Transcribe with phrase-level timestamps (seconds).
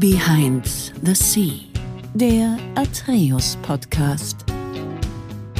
[0.00, 0.66] Behind
[1.04, 1.60] the Sea,
[2.14, 4.44] der Atreus Podcast.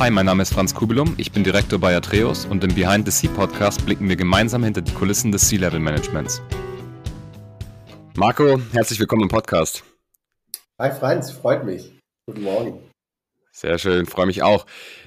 [0.01, 3.13] Hi, mein Name ist Franz Kubelum, ich bin Direktor bei Atreus und im Behind the
[3.13, 6.43] Sea Podcast blicken wir gemeinsam hinter die Kulissen des Sea-Level Managements.
[8.17, 9.85] Marco, herzlich willkommen im Podcast.
[10.81, 11.93] Hi Franz, freut mich.
[12.27, 12.81] Guten Morgen.
[13.53, 14.67] Sehr schön, freue mich auch.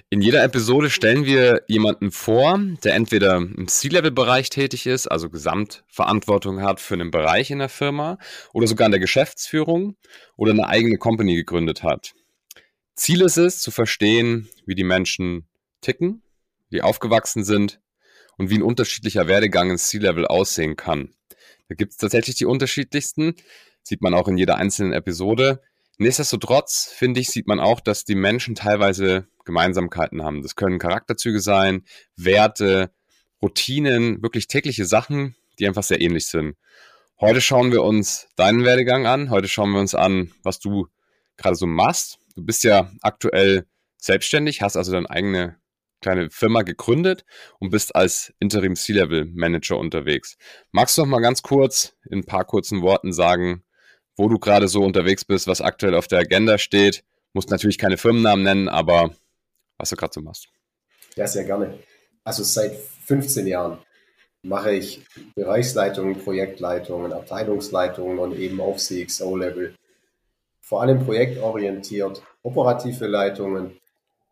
[0.10, 6.62] In jeder Episode stellen wir jemanden vor, der entweder im C-Level-Bereich tätig ist, also Gesamtverantwortung
[6.62, 8.18] hat für einen Bereich in der Firma
[8.54, 9.98] oder sogar in der Geschäftsführung
[10.38, 12.14] oder eine eigene Company gegründet hat.
[12.95, 15.45] Ziel ist es, zu verstehen, wie die Menschen
[15.81, 16.23] ticken,
[16.70, 17.81] wie aufgewachsen sind
[18.38, 21.14] und wie ein unterschiedlicher Werdegang in C-Level aussehen kann.
[21.67, 23.36] Da gibt es tatsächlich die unterschiedlichsten,
[23.84, 25.62] sieht man auch in jeder einzelnen Episode.
[25.98, 30.44] Nichtsdestotrotz, finde ich, sieht man auch, dass die Menschen teilweise Gemeinsamkeiten haben.
[30.44, 31.84] Das können Charakterzüge sein,
[32.16, 32.92] Werte,
[33.42, 36.56] Routinen, wirklich tägliche Sachen, die einfach sehr ähnlich sind.
[37.20, 39.32] Heute schauen wir uns deinen Werdegang an.
[39.32, 40.88] Heute schauen wir uns an, was du
[41.38, 42.20] gerade so machst.
[42.36, 43.66] Du bist ja aktuell
[43.98, 45.58] selbstständig, hast also deine eigene
[46.00, 47.26] kleine Firma gegründet
[47.59, 50.38] und bist als Interim C-Level Manager unterwegs.
[50.72, 53.64] Magst du noch mal ganz kurz in ein paar kurzen Worten sagen,
[54.16, 57.04] wo du gerade so unterwegs bist, was aktuell auf der Agenda steht.
[57.34, 59.16] Musst natürlich keine Firmennamen nennen, aber
[59.78, 60.47] was du gerade so machst.
[61.16, 61.78] Ja, sehr gerne.
[62.23, 63.80] Also seit 15 Jahren
[64.44, 69.75] mache ich Bereichsleitungen, Projektleitungen, Abteilungsleitungen und eben auf CXO-Level.
[70.61, 73.80] Vor allem projektorientiert, operative Leitungen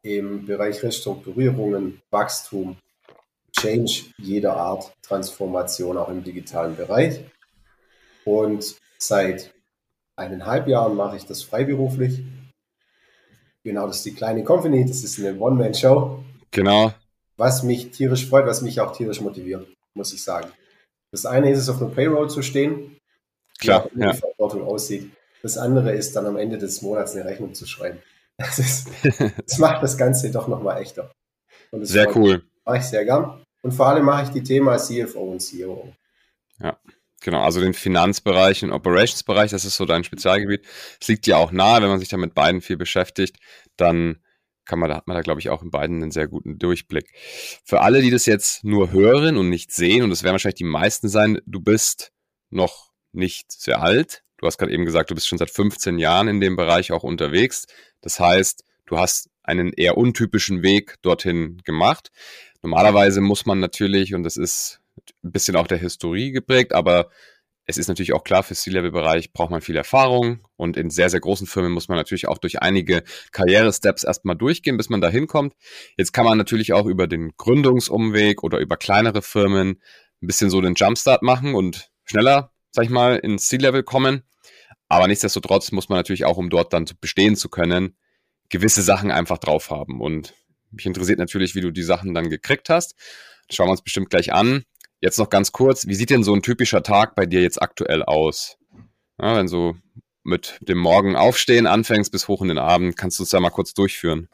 [0.01, 2.77] im Bereich Restrukturierungen, Wachstum,
[3.51, 7.23] Change jeder Art, Transformation auch im digitalen Bereich.
[8.25, 9.53] Und seit
[10.15, 12.23] eineinhalb Jahren mache ich das freiberuflich.
[13.65, 16.23] Genau, das ist die kleine Company, das ist eine One-Man-Show.
[16.51, 16.93] Genau.
[17.35, 20.49] Was mich tierisch freut, was mich auch tierisch motiviert, muss ich sagen.
[21.11, 22.95] Das eine ist es, auf einer Payroll zu stehen,
[23.57, 24.11] Klar, wie ja.
[24.11, 25.11] die Verantwortung aussieht.
[25.41, 27.99] Das andere ist dann am Ende des Monats eine Rechnung zu schreiben.
[28.37, 28.89] Das, ist,
[29.47, 31.09] das macht das Ganze doch nochmal echter.
[31.71, 32.43] sehr cool.
[32.65, 33.41] Mache ich sehr gern.
[33.61, 35.93] Und vor allem mache ich die Themen CFO und CEO.
[36.59, 36.77] Ja.
[37.25, 40.63] Genau, also den Finanzbereich und Operationsbereich, das ist so dein Spezialgebiet.
[41.01, 43.37] Es liegt ja auch nahe, wenn man sich da mit beiden viel beschäftigt,
[43.77, 44.17] dann
[44.63, 47.09] kann man, da hat man da, glaube ich, auch in beiden einen sehr guten Durchblick.
[47.63, 50.65] Für alle, die das jetzt nur hören und nicht sehen, und das werden wahrscheinlich die
[50.65, 52.11] meisten sein, du bist
[52.51, 54.21] noch nicht sehr alt.
[54.37, 57.01] Du hast gerade eben gesagt, du bist schon seit 15 Jahren in dem Bereich auch
[57.01, 57.65] unterwegs.
[58.01, 62.11] Das heißt, du hast einen eher untypischen Weg dorthin gemacht.
[62.61, 64.79] Normalerweise muss man natürlich, und das ist
[65.23, 67.09] ein bisschen auch der Historie geprägt, aber
[67.67, 71.19] es ist natürlich auch klar, für C-Level-Bereich braucht man viel Erfahrung und in sehr, sehr
[71.19, 75.55] großen Firmen muss man natürlich auch durch einige Karriere-Steps erstmal durchgehen, bis man da hinkommt.
[75.97, 79.81] Jetzt kann man natürlich auch über den Gründungsumweg oder über kleinere Firmen
[80.21, 84.21] ein bisschen so den Jumpstart machen und schneller, sag ich mal, ins C-Level kommen.
[84.87, 87.97] Aber nichtsdestotrotz muss man natürlich auch, um dort dann bestehen zu können,
[88.49, 90.01] gewisse Sachen einfach drauf haben.
[90.01, 90.35] Und
[90.69, 92.95] mich interessiert natürlich, wie du die Sachen dann gekriegt hast.
[93.47, 94.63] Das schauen wir uns bestimmt gleich an.
[95.05, 98.01] Jetzt noch ganz kurz, wie sieht denn so ein typischer Tag bei dir jetzt aktuell
[98.01, 98.57] aus?
[99.21, 99.75] Ja, wenn du
[100.23, 103.51] mit dem Morgen aufstehen anfängst bis hoch in den Abend, kannst du es ja mal
[103.51, 104.29] kurz durchführen.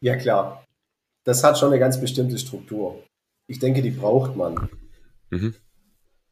[0.00, 0.64] Ja, klar.
[1.24, 3.04] Das hat schon eine ganz bestimmte Struktur.
[3.48, 4.70] Ich denke, die braucht man.
[5.28, 5.54] Mhm.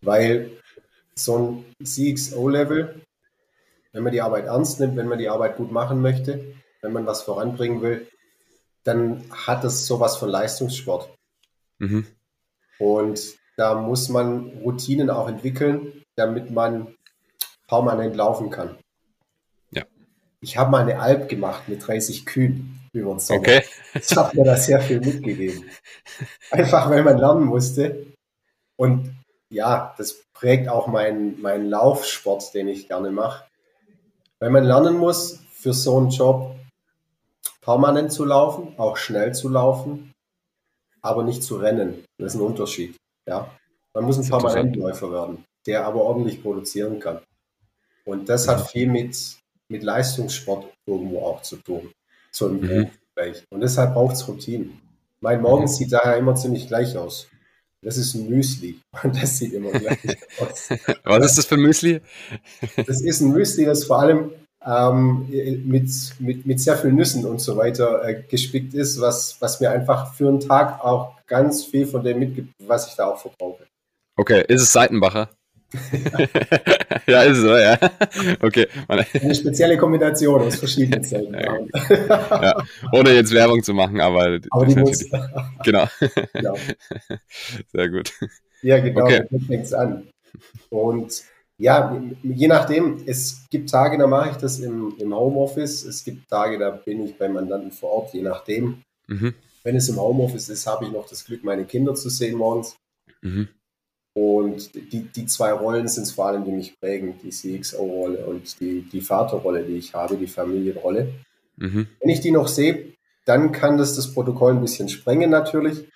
[0.00, 0.50] Weil
[1.14, 3.02] so ein CXO-Level,
[3.92, 7.04] wenn man die Arbeit ernst nimmt, wenn man die Arbeit gut machen möchte, wenn man
[7.04, 8.08] was voranbringen will,
[8.84, 11.14] dann hat es sowas von Leistungssport.
[11.76, 12.06] Mhm.
[12.78, 16.94] Und da muss man Routinen auch entwickeln, damit man
[17.66, 18.78] permanent laufen kann.
[19.70, 19.84] Ja.
[20.40, 23.40] Ich habe mal eine Alp gemacht mit 30 Kühen über den Sommer.
[23.40, 23.64] Okay.
[23.94, 25.64] Das hat mir da sehr viel mitgegeben.
[26.50, 28.06] Einfach weil man lernen musste.
[28.76, 29.14] Und
[29.50, 33.44] ja, das prägt auch meinen mein Laufsport, den ich gerne mache.
[34.38, 36.54] Weil man lernen muss, für so einen Job
[37.60, 40.14] permanent zu laufen, auch schnell zu laufen
[41.02, 42.04] aber nicht zu rennen.
[42.18, 42.96] Das ist ein Unterschied.
[43.26, 43.50] Ja?
[43.94, 47.20] Man muss ein Permanentläufer werden, der aber ordentlich produzieren kann.
[48.04, 49.16] Und das hat viel mit,
[49.68, 51.90] mit Leistungssport irgendwo auch zu tun.
[52.30, 52.90] So im mhm.
[53.50, 54.70] Und deshalb braucht es Routine.
[55.20, 55.68] Mein Morgen mhm.
[55.68, 57.28] sieht daher immer ziemlich gleich aus.
[57.82, 59.98] Das ist ein Müsli und das sieht immer gleich
[60.40, 60.68] aus.
[61.04, 62.00] Was ist das für ein Müsli?
[62.76, 64.32] Das ist ein Müsli, das vor allem
[64.64, 65.26] ähm,
[65.66, 65.88] mit,
[66.18, 70.14] mit, mit sehr vielen Nüssen und so weiter äh, gespickt ist, was, was mir einfach
[70.14, 73.64] für einen Tag auch ganz viel von dem mitgibt, was ich da auch verbrauche.
[74.16, 75.28] Okay, ist es Seitenbacher?
[77.06, 77.78] ja, ist es so, ja.
[78.40, 78.66] Okay.
[78.88, 81.36] Eine spezielle Kombination aus verschiedenen Zellen.
[81.90, 82.56] ja,
[82.92, 85.04] ohne jetzt Werbung zu machen, aber, aber die muss.
[85.62, 85.86] Genau.
[86.32, 86.56] genau.
[87.72, 88.12] Sehr gut.
[88.62, 89.24] Ja, genau, okay.
[89.46, 90.08] fängt es an.
[90.70, 91.22] Und
[91.58, 93.02] Ja, je nachdem.
[93.06, 95.84] Es gibt Tage, da mache ich das im, im Homeoffice.
[95.84, 98.82] Es gibt Tage, da bin ich beim Mandanten vor Ort, je nachdem.
[99.08, 99.34] Mhm.
[99.64, 102.76] Wenn es im Homeoffice ist, habe ich noch das Glück, meine Kinder zu sehen morgens.
[103.22, 103.48] Mhm.
[104.14, 108.58] Und die, die zwei Rollen sind es vor allem, die mich prägen, die CXO-Rolle und
[108.60, 111.12] die, die Vaterrolle, die ich habe, die Familienrolle.
[111.56, 111.88] Mhm.
[112.00, 112.94] Wenn ich die noch sehe,
[113.26, 115.88] dann kann das das Protokoll ein bisschen sprengen natürlich.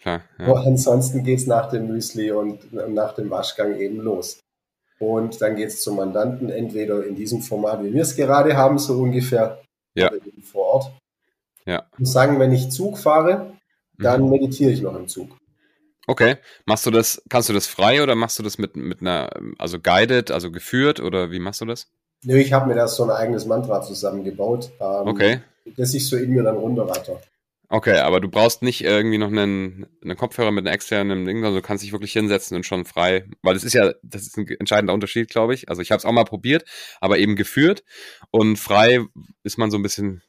[0.00, 0.46] Klar, ja.
[0.46, 4.40] Aber ansonsten geht es nach dem Müsli und nach dem Waschgang eben los.
[4.98, 8.78] Und dann geht es zum Mandanten, entweder in diesem Format, wie wir es gerade haben,
[8.78, 9.60] so ungefähr,
[9.94, 10.08] ja.
[10.08, 10.92] oder eben vor Ort.
[11.66, 11.86] Ja.
[11.92, 13.52] Ich muss sagen, wenn ich Zug fahre,
[13.98, 14.30] dann mhm.
[14.30, 15.36] meditiere ich noch im Zug.
[16.06, 16.36] Okay.
[16.64, 19.80] Machst du das, kannst du das frei oder machst du das mit, mit einer, also
[19.80, 21.88] guided, also geführt oder wie machst du das?
[22.22, 25.40] Nö, ich habe mir da so ein eigenes Mantra zusammengebaut, ähm, okay.
[25.76, 27.20] das ich so in mir dann runterratter.
[27.68, 31.56] Okay, aber du brauchst nicht irgendwie noch einen, einen Kopfhörer mit einem externen Ding, also
[31.56, 34.46] du kannst dich wirklich hinsetzen und schon frei, weil das ist ja, das ist ein
[34.46, 35.68] entscheidender Unterschied, glaube ich.
[35.68, 36.64] Also ich habe es auch mal probiert,
[37.00, 37.82] aber eben geführt
[38.30, 39.04] und frei
[39.42, 40.22] ist man so ein bisschen,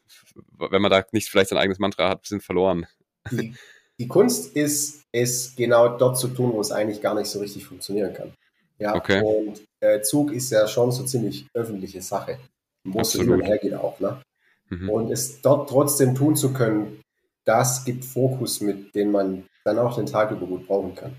[0.57, 2.87] wenn man da nicht vielleicht sein eigenes Mantra hat, ein bisschen verloren.
[3.31, 3.53] Die,
[3.99, 7.65] die Kunst ist, es genau dort zu tun, wo es eigentlich gar nicht so richtig
[7.65, 8.33] funktionieren kann.
[8.79, 9.21] Ja, okay.
[9.21, 12.39] und äh, Zug ist ja schon so ziemlich öffentliche Sache,
[12.83, 13.99] wo es hin und her geht auch.
[13.99, 14.21] Ne?
[14.69, 14.89] Mhm.
[14.89, 17.01] Und es dort trotzdem tun zu können,
[17.47, 21.15] das gibt Fokus, mit dem man dann auch den Tag über gut brauchen kann.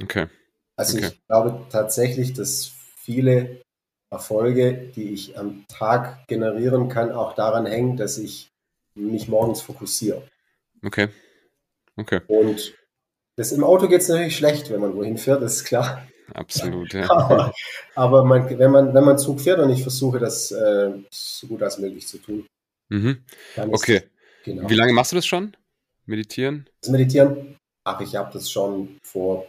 [0.00, 0.28] Okay.
[0.76, 1.08] Also okay.
[1.08, 3.60] ich glaube tatsächlich, dass viele
[4.10, 8.50] Erfolge, die ich am Tag generieren kann, auch daran hängen, dass ich
[8.94, 10.22] mich morgens fokussiere.
[10.84, 11.08] Okay.
[11.96, 12.20] Okay.
[12.28, 12.74] Und
[13.36, 16.06] das im Auto geht es natürlich schlecht, wenn man wohin fährt, das ist klar.
[16.32, 17.10] Absolut, ja.
[17.10, 17.52] aber,
[17.94, 21.62] aber man, wenn, man, wenn man Zug fährt und ich versuche, das äh, so gut
[21.62, 22.46] als möglich zu tun.
[22.88, 23.24] Mhm.
[23.56, 24.02] Okay.
[24.46, 24.70] Genau.
[24.70, 25.56] Wie lange machst du das schon?
[26.06, 26.68] Meditieren?
[26.80, 27.56] Das Meditieren?
[27.82, 29.48] Ach, ich habe das schon vor.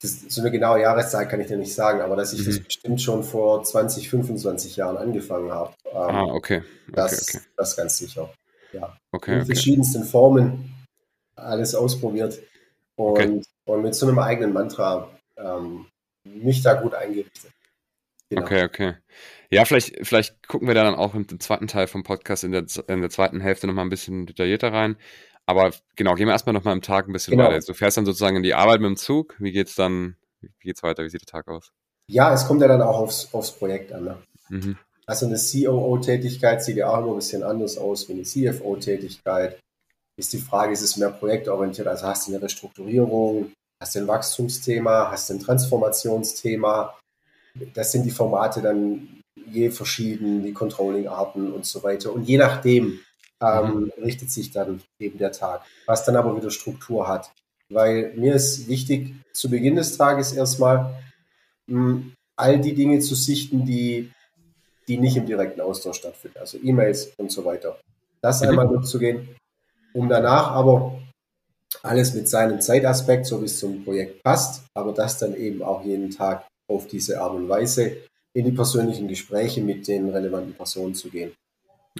[0.00, 2.44] Das, so eine genaue Jahreszeit kann ich dir nicht sagen, aber dass ich mhm.
[2.46, 5.74] das bestimmt schon vor 20, 25 Jahren angefangen habe.
[5.86, 6.58] Ähm, ah, okay.
[6.58, 7.44] okay, das, okay.
[7.56, 8.32] das ganz sicher.
[8.72, 8.96] Ja.
[9.10, 10.72] Okay, In verschiedensten Formen
[11.34, 12.38] alles ausprobiert
[12.94, 15.86] und, und mit so einem eigenen Mantra ähm,
[16.22, 17.50] mich da gut eingerichtet.
[18.28, 18.42] Genau.
[18.42, 18.94] Okay, okay.
[19.52, 22.64] Ja, vielleicht, vielleicht gucken wir da dann auch im zweiten Teil vom Podcast in der,
[22.88, 24.96] in der zweiten Hälfte nochmal ein bisschen detaillierter rein.
[25.44, 27.50] Aber genau, gehen wir erstmal nochmal im Tag ein bisschen genau.
[27.50, 27.66] weiter.
[27.66, 29.36] Du fährst dann sozusagen in die Arbeit mit dem Zug.
[29.38, 31.04] Wie geht's dann, wie geht's weiter?
[31.04, 31.70] Wie sieht der Tag aus?
[32.08, 34.04] Ja, es kommt ja dann auch aufs, aufs Projekt an.
[34.04, 34.18] Ne?
[34.48, 34.78] Mhm.
[35.04, 39.58] Also eine COO-Tätigkeit sieht ja auch immer ein bisschen anders aus wie eine CFO-Tätigkeit.
[40.16, 41.88] Ist die Frage, ist es mehr projektorientiert?
[41.88, 43.52] Also hast du eine Restrukturierung,
[43.82, 46.98] hast du ein Wachstumsthema, hast du ein Transformationsthema?
[47.74, 52.12] Das sind die Formate dann je verschieden, die Controlling-Arten und so weiter.
[52.12, 53.00] Und je nachdem
[53.40, 54.02] ähm, mhm.
[54.02, 57.30] richtet sich dann eben der Tag, was dann aber wieder Struktur hat.
[57.68, 60.94] Weil mir ist wichtig, zu Beginn des Tages erstmal
[61.66, 64.10] mh, hm, all die Dinge zu sichten, die,
[64.88, 67.78] die nicht im direkten Austausch stattfinden, also E-Mails und so weiter.
[68.20, 68.48] Das mhm.
[68.48, 69.28] einmal durchzugehen,
[69.92, 71.00] um danach aber
[71.82, 75.84] alles mit seinem Zeitaspekt, so wie es zum Projekt passt, aber das dann eben auch
[75.84, 77.96] jeden Tag auf diese Art und Weise
[78.34, 81.32] in die persönlichen Gespräche mit den relevanten Personen zu gehen.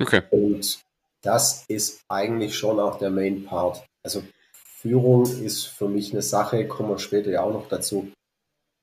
[0.01, 0.23] Okay.
[0.31, 0.81] Und
[1.23, 3.85] das ist eigentlich schon auch der Main Part.
[4.03, 4.23] Also
[4.55, 8.11] Führung ist für mich eine Sache, kommen wir später ja auch noch dazu,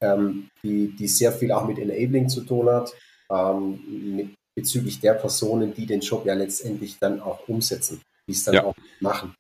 [0.01, 2.93] ähm, die, die sehr viel auch mit Enabling zu tun hat,
[3.29, 8.43] ähm, mit, bezüglich der Personen, die den Job ja letztendlich dann auch umsetzen, die es
[8.43, 8.63] dann ja.
[8.63, 9.35] auch machen.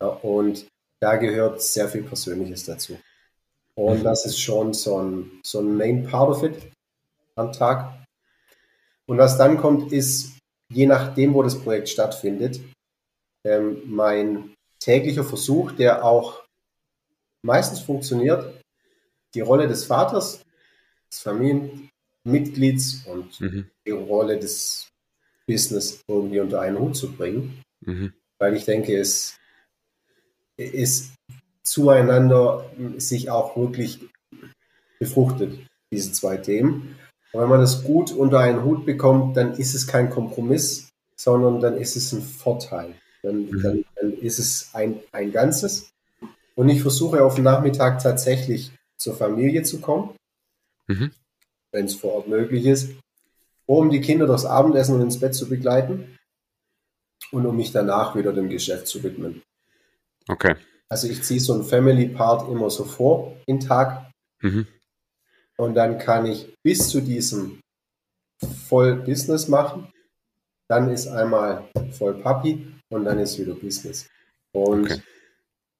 [0.00, 0.66] Ja, und
[1.00, 2.98] da gehört sehr viel Persönliches dazu.
[3.74, 4.04] Und mhm.
[4.04, 6.56] das ist schon so ein, so ein Main Part of it
[7.36, 8.04] am Tag.
[9.06, 10.38] Und was dann kommt, ist,
[10.72, 12.60] je nachdem, wo das Projekt stattfindet,
[13.44, 16.44] ähm, mein täglicher Versuch, der auch
[17.42, 18.62] meistens funktioniert,
[19.34, 20.42] die Rolle des Vaters,
[21.10, 23.70] des Familienmitglieds und mhm.
[23.86, 24.88] die Rolle des
[25.46, 27.62] Business irgendwie unter einen Hut zu bringen.
[27.80, 28.12] Mhm.
[28.38, 29.36] Weil ich denke, es
[30.56, 31.12] ist
[31.62, 34.00] zueinander sich auch wirklich
[34.98, 35.58] befruchtet,
[35.90, 36.96] diese zwei Themen.
[37.32, 41.60] Und wenn man das gut unter einen Hut bekommt, dann ist es kein Kompromiss, sondern
[41.60, 42.94] dann ist es ein Vorteil.
[43.22, 43.62] Dann, mhm.
[43.62, 45.90] dann, dann ist es ein, ein Ganzes.
[46.54, 50.10] Und ich versuche auf den Nachmittag tatsächlich zur Familie zu kommen,
[50.86, 51.12] mhm.
[51.70, 52.92] wenn es vor Ort möglich ist,
[53.66, 56.18] um die Kinder durchs Abendessen und ins Bett zu begleiten
[57.30, 59.42] und um mich danach wieder dem Geschäft zu widmen.
[60.28, 60.56] Okay.
[60.88, 64.10] Also ich ziehe so einen Family Part immer so vor in Tag.
[64.42, 64.66] Mhm.
[65.62, 67.60] Und dann kann ich bis zu diesem
[68.68, 69.86] voll Business machen.
[70.68, 74.08] Dann ist einmal voll Papi und dann ist wieder Business.
[74.52, 75.00] Und okay.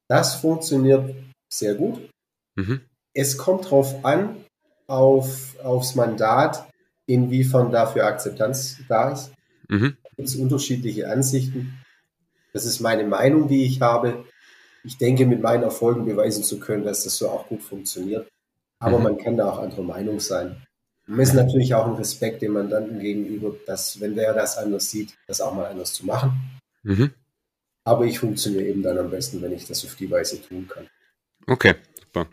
[0.08, 1.12] das funktioniert
[1.52, 2.08] sehr gut.
[2.54, 2.82] Mhm.
[3.12, 4.44] Es kommt darauf an,
[4.86, 6.70] auf, aufs Mandat,
[7.06, 9.32] inwiefern dafür Akzeptanz da ist.
[9.68, 9.96] Mhm.
[10.04, 11.76] Da gibt es unterschiedliche Ansichten.
[12.52, 14.26] Das ist meine Meinung, die ich habe.
[14.84, 18.28] Ich denke, mit meinen Erfolgen beweisen zu können, dass das so auch gut funktioniert.
[18.82, 19.04] Aber mhm.
[19.04, 20.60] man kann da auch anderer Meinung sein.
[21.06, 25.16] Man ist natürlich auch ein Respekt dem Mandanten gegenüber, dass, wenn der das anders sieht,
[25.26, 26.32] das auch mal anders zu machen.
[26.82, 27.12] Mhm.
[27.84, 30.88] Aber ich funktioniere eben dann am besten, wenn ich das auf die Weise tun kann.
[31.46, 32.28] Okay, super.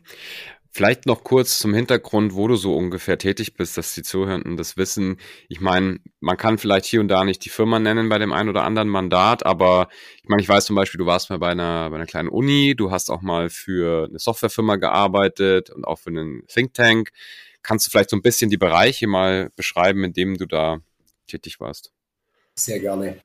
[0.79, 4.77] Vielleicht noch kurz zum Hintergrund, wo du so ungefähr tätig bist, dass die Zuhörenden das
[4.77, 5.17] wissen.
[5.49, 8.47] Ich meine, man kann vielleicht hier und da nicht die Firma nennen bei dem einen
[8.47, 9.89] oder anderen Mandat, aber
[10.23, 12.75] ich meine, ich weiß zum Beispiel, du warst mal bei einer, bei einer kleinen Uni,
[12.77, 17.09] du hast auch mal für eine Softwarefirma gearbeitet und auch für einen Think Tank.
[17.61, 20.79] Kannst du vielleicht so ein bisschen die Bereiche mal beschreiben, in denen du da
[21.27, 21.91] tätig warst?
[22.55, 23.19] Sehr gerne.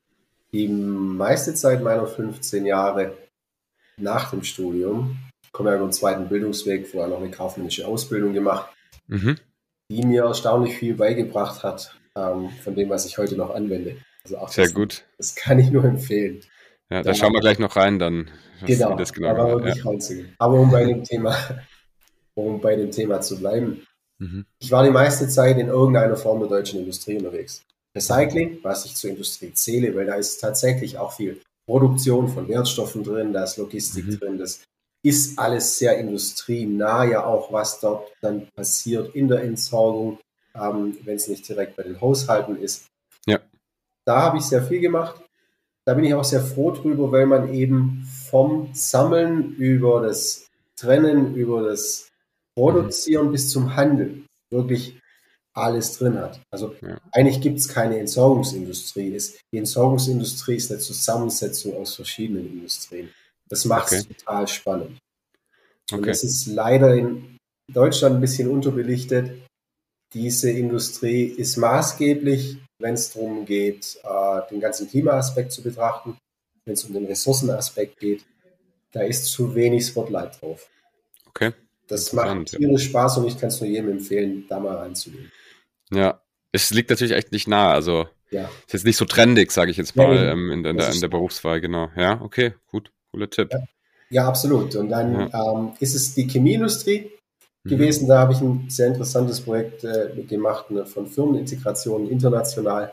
[0.50, 3.16] Die meiste Zeit meiner 15 Jahre
[3.96, 5.16] nach dem Studium
[5.54, 8.70] komme ja über den zweiten Bildungsweg, vorher noch eine kaufmännische Ausbildung gemacht,
[9.06, 9.38] mhm.
[9.90, 13.96] die mir erstaunlich viel beigebracht hat ähm, von dem, was ich heute noch anwende.
[14.24, 15.04] Also auch Sehr das, gut.
[15.16, 16.40] Das kann ich nur empfehlen.
[16.90, 18.30] Ja, da, da schauen wir gleich noch rein, dann.
[18.66, 19.84] Genau, das genau aber wirklich ja.
[19.84, 20.34] reinzugehen.
[20.38, 21.36] Aber um bei dem Thema,
[22.34, 23.86] um bei dem Thema zu bleiben.
[24.18, 24.46] Mhm.
[24.58, 27.62] Ich war die meiste Zeit in irgendeiner Form der deutschen Industrie unterwegs.
[27.96, 33.04] Recycling, was ich zur Industrie zähle, weil da ist tatsächlich auch viel Produktion von Wertstoffen
[33.04, 34.18] drin, da ist Logistik mhm.
[34.18, 34.64] drin, das
[35.04, 40.18] ist alles sehr industrienah, ja auch was dort dann passiert in der Entsorgung,
[40.54, 42.86] ähm, wenn es nicht direkt bei den Haushalten ist.
[43.26, 43.38] Ja.
[44.06, 45.20] Da habe ich sehr viel gemacht.
[45.84, 51.34] Da bin ich auch sehr froh drüber, weil man eben vom Sammeln über das Trennen,
[51.34, 52.10] über das
[52.56, 53.32] Produzieren mhm.
[53.32, 54.98] bis zum Handeln wirklich
[55.52, 56.40] alles drin hat.
[56.50, 56.98] Also ja.
[57.12, 59.20] eigentlich gibt es keine Entsorgungsindustrie.
[59.52, 63.10] Die Entsorgungsindustrie ist eine Zusammensetzung aus verschiedenen Industrien.
[63.48, 64.14] Das macht es okay.
[64.14, 64.98] total spannend.
[65.90, 66.00] Okay.
[66.00, 67.36] Und es ist leider in
[67.72, 69.30] Deutschland ein bisschen unterbelichtet.
[70.12, 76.16] Diese Industrie ist maßgeblich, wenn es darum geht, äh, den ganzen Klimaaspekt zu betrachten,
[76.64, 78.24] wenn es um den Ressourcenaspekt geht.
[78.92, 80.68] Da ist zu wenig Spotlight drauf.
[81.26, 81.52] Okay.
[81.88, 82.88] Das macht tierisch ja.
[82.88, 85.30] Spaß und ich kann es nur jedem empfehlen, da mal reinzugehen.
[85.90, 86.22] Ja,
[86.52, 87.72] es liegt natürlich echt nicht nah.
[87.72, 88.44] Also ja.
[88.66, 91.00] ist jetzt nicht so trendig, sage ich jetzt mal, ja, ähm, in, in, der, in
[91.00, 91.90] der Berufswahl, genau.
[91.96, 92.90] Ja, okay, gut.
[93.14, 93.48] Cooler Tipp.
[93.52, 93.60] Ja,
[94.10, 94.74] ja absolut.
[94.74, 95.52] Und dann ja.
[95.52, 97.12] ähm, ist es die Chemieindustrie
[97.62, 97.70] mhm.
[97.70, 98.08] gewesen.
[98.08, 102.92] Da habe ich ein sehr interessantes Projekt äh, gemacht ne, von Firmenintegration international.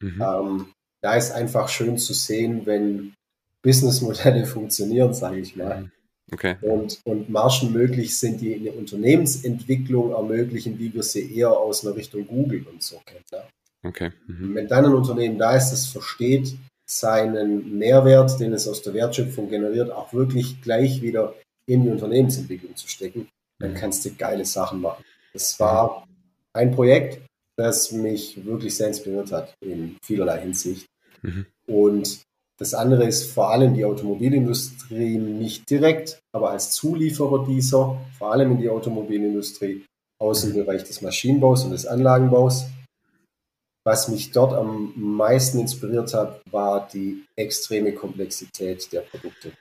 [0.00, 0.22] Mhm.
[0.22, 0.66] Ähm,
[1.02, 3.14] da ist einfach schön zu sehen, wenn
[3.62, 5.82] Businessmodelle funktionieren, sage ich mal.
[5.82, 5.92] Mhm.
[6.32, 6.56] Okay.
[6.62, 11.96] Und, und Margen möglich sind, die eine Unternehmensentwicklung ermöglichen, wie wir sie eher aus einer
[11.96, 13.24] Richtung Google und so kennen.
[13.32, 13.42] Ne?
[13.82, 14.12] Okay.
[14.26, 14.54] Mhm.
[14.54, 16.56] Wenn dann ein Unternehmen da ist, das versteht,
[16.90, 21.34] seinen Mehrwert, den es aus der Wertschöpfung generiert, auch wirklich gleich wieder
[21.66, 23.28] in die Unternehmensentwicklung zu stecken,
[23.60, 25.04] dann kannst du geile Sachen machen.
[25.32, 26.06] Das war
[26.52, 27.20] ein Projekt,
[27.56, 30.86] das mich wirklich sehr inspiriert hat in vielerlei Hinsicht.
[31.22, 31.46] Mhm.
[31.66, 32.22] Und
[32.58, 38.52] das andere ist vor allem die Automobilindustrie nicht direkt, aber als Zulieferer dieser, vor allem
[38.52, 39.84] in die Automobilindustrie,
[40.18, 42.66] aus dem Bereich des Maschinenbaus und des Anlagenbaus.
[43.84, 49.52] Was mich dort am meisten inspiriert hat, war die extreme Komplexität der Produkte.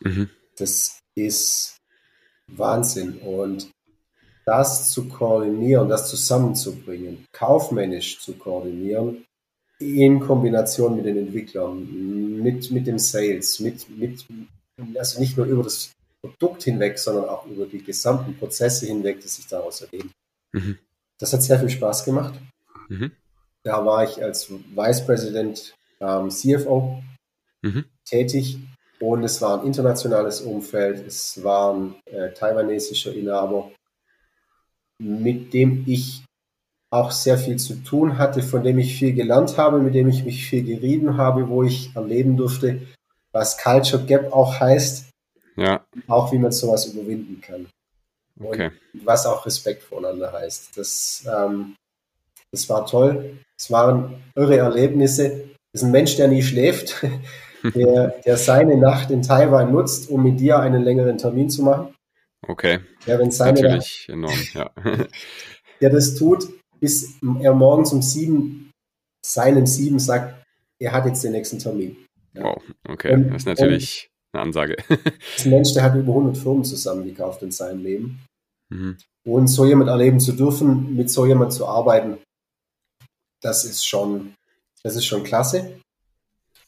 [0.00, 0.28] Mhm.
[0.56, 1.76] Das ist
[2.48, 3.18] Wahnsinn.
[3.18, 3.70] Und
[4.44, 9.24] das zu koordinieren, das zusammenzubringen, kaufmännisch zu koordinieren,
[9.78, 14.26] in Kombination mit den Entwicklern, mit, mit dem Sales, mit, mit,
[14.96, 19.28] also nicht nur über das Produkt hinweg, sondern auch über die gesamten Prozesse hinweg, die
[19.28, 20.10] sich daraus ergeben.
[20.52, 20.78] Mhm.
[21.18, 22.34] Das hat sehr viel Spaß gemacht.
[22.88, 23.12] Mhm.
[23.64, 27.02] Da war ich als Vice President ähm, CFO
[27.62, 27.84] mhm.
[28.04, 28.58] tätig
[29.00, 31.06] und es war ein internationales Umfeld.
[31.06, 33.70] Es war ein äh, taiwanesischer Inhaber,
[34.98, 36.24] mit dem ich
[36.90, 40.24] auch sehr viel zu tun hatte, von dem ich viel gelernt habe, mit dem ich
[40.24, 42.80] mich viel gerieben habe, wo ich erleben durfte,
[43.32, 45.06] was Culture Gap auch heißt.
[45.56, 45.84] Ja.
[46.06, 47.66] Auch wie man sowas überwinden kann.
[48.40, 48.70] Okay.
[48.94, 50.78] Und was auch Respekt voneinander heißt.
[50.78, 51.74] Das, ähm,
[52.52, 53.38] das war toll.
[53.58, 55.48] Es waren irre Erlebnisse.
[55.72, 57.04] Das ist ein Mensch, der nie schläft,
[57.74, 61.94] der, der seine Nacht in Taiwan nutzt, um mit dir einen längeren Termin zu machen.
[62.46, 62.80] Okay.
[63.06, 64.70] Der, wenn seine Natürlich Nacht, enorm, ja.
[65.80, 66.48] der das tut,
[66.80, 68.70] bis er morgens um sieben,
[69.24, 70.34] seinem sieben sagt,
[70.78, 71.96] er hat jetzt den nächsten Termin.
[72.34, 72.44] Ja.
[72.44, 73.14] Wow, okay.
[73.14, 74.76] Und, das ist natürlich eine Ansage.
[74.88, 74.98] das
[75.36, 78.24] ist ein Mensch, der hat über 100 Firmen zusammengekauft in seinem Leben.
[78.70, 78.96] Mhm.
[79.24, 82.18] Und so jemand erleben zu dürfen, mit so jemand zu arbeiten,
[83.40, 84.34] das ist schon,
[84.82, 85.80] das ist schon klasse.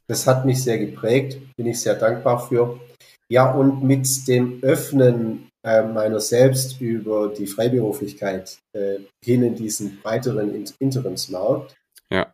[0.06, 2.80] Das hat mich sehr geprägt, bin ich sehr dankbar für.
[3.28, 10.00] Ja, und mit dem Öffnen äh, meiner selbst über die Freiberuflichkeit äh, hin in diesen
[10.00, 11.76] breiteren Interimsmarkt
[12.10, 12.32] ja.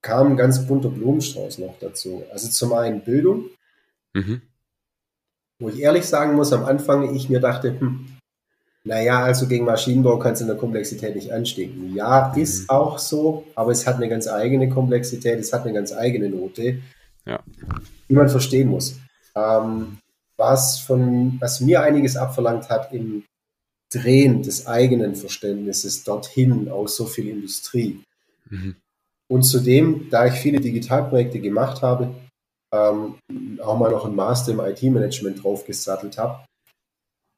[0.00, 2.24] kam ein ganz bunter Blumenstrauß noch dazu.
[2.32, 3.50] Also zum einen Bildung,
[4.14, 4.42] mhm.
[5.60, 8.11] wo ich ehrlich sagen muss, am Anfang ich mir dachte, hm,
[8.84, 11.94] naja, also gegen Maschinenbau kannst du in der Komplexität nicht anstinken.
[11.94, 12.42] Ja, mhm.
[12.42, 16.28] ist auch so, aber es hat eine ganz eigene Komplexität, es hat eine ganz eigene
[16.28, 16.78] Note,
[17.24, 17.40] ja.
[18.08, 18.98] die man verstehen muss.
[19.36, 19.98] Ähm,
[20.36, 23.24] was, von, was mir einiges abverlangt hat im
[23.92, 28.02] Drehen des eigenen Verständnisses dorthin aus so viel Industrie.
[28.48, 28.76] Mhm.
[29.28, 32.14] Und zudem, da ich viele Digitalprojekte gemacht habe,
[32.72, 33.14] ähm,
[33.60, 36.44] auch mal noch ein Master im IT-Management draufgesattelt habe,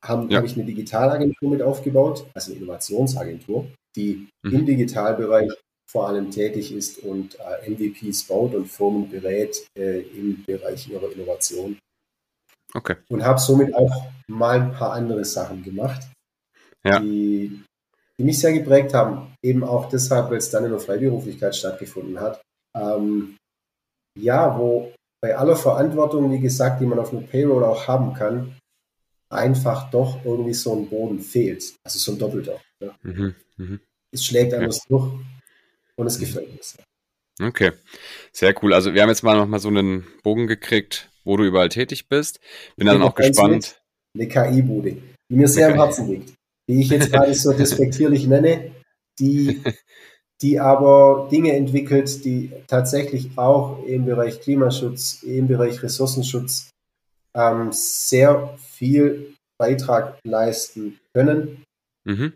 [0.05, 0.39] habe ja.
[0.39, 4.53] hab ich eine Digitalagentur mit aufgebaut, also eine Innovationsagentur, die mhm.
[4.53, 5.51] im Digitalbereich
[5.91, 11.13] vor allem tätig ist und äh, MVPs baut und Firmen berät äh, im Bereich ihrer
[11.13, 11.79] Innovation.
[12.75, 12.97] Okay.
[13.09, 16.03] Und habe somit auch mal ein paar andere Sachen gemacht,
[16.85, 16.99] ja.
[16.99, 17.63] die,
[18.19, 19.35] die mich sehr geprägt haben.
[19.43, 22.43] Eben auch deshalb, weil es dann in der Freiberuflichkeit stattgefunden hat.
[22.77, 23.37] Ähm,
[24.19, 24.93] ja, wo
[25.23, 28.57] bei aller Verantwortung, wie gesagt, die man auf einer Payroll auch haben kann,
[29.31, 31.75] einfach doch irgendwie so ein Boden fehlt.
[31.85, 32.61] Also so ein Doppelter.
[32.81, 32.97] Ja.
[33.03, 33.79] Mhm, mh.
[34.13, 34.97] Es schlägt anders ja.
[34.97, 35.13] durch
[35.97, 36.85] und es gefällt mir sehr.
[37.43, 37.73] Okay,
[38.33, 38.73] sehr cool.
[38.73, 42.09] Also wir haben jetzt mal noch mal so einen Bogen gekriegt, wo du überall tätig
[42.09, 42.39] bist.
[42.77, 43.81] Bin dann auch gespannt.
[44.17, 46.33] Eine KI-Bude, die mir sehr am Herzen liegt,
[46.69, 48.71] die ich jetzt gerade so despektierlich nenne,
[49.19, 49.61] die,
[50.43, 56.71] die aber Dinge entwickelt, die tatsächlich auch im Bereich Klimaschutz, im Bereich Ressourcenschutz
[57.35, 61.65] ähm, sehr viel Beitrag leisten können.
[62.05, 62.33] Mhm.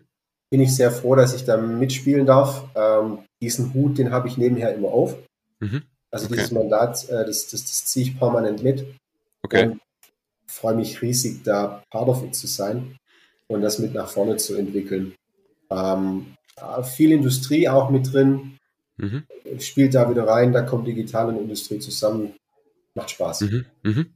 [0.50, 2.64] Bin ich sehr froh, dass ich da mitspielen darf.
[2.74, 5.16] Ähm, diesen Hut, den habe ich nebenher immer auf.
[5.60, 5.82] Mhm.
[6.10, 6.36] Also okay.
[6.36, 8.86] dieses Mandat, äh, das, das, das ziehe ich permanent mit.
[9.42, 9.66] Okay.
[9.66, 9.80] Und
[10.46, 12.96] freue mich riesig, da part of it zu sein
[13.48, 15.14] und das mit nach vorne zu entwickeln.
[15.70, 16.34] Ähm,
[16.84, 18.58] viel Industrie auch mit drin.
[18.96, 19.24] Mhm.
[19.60, 22.34] Spielt da wieder rein, da kommt Digital und Industrie zusammen.
[22.94, 23.42] Macht Spaß.
[23.42, 23.66] Mhm.
[23.82, 24.06] Mhm.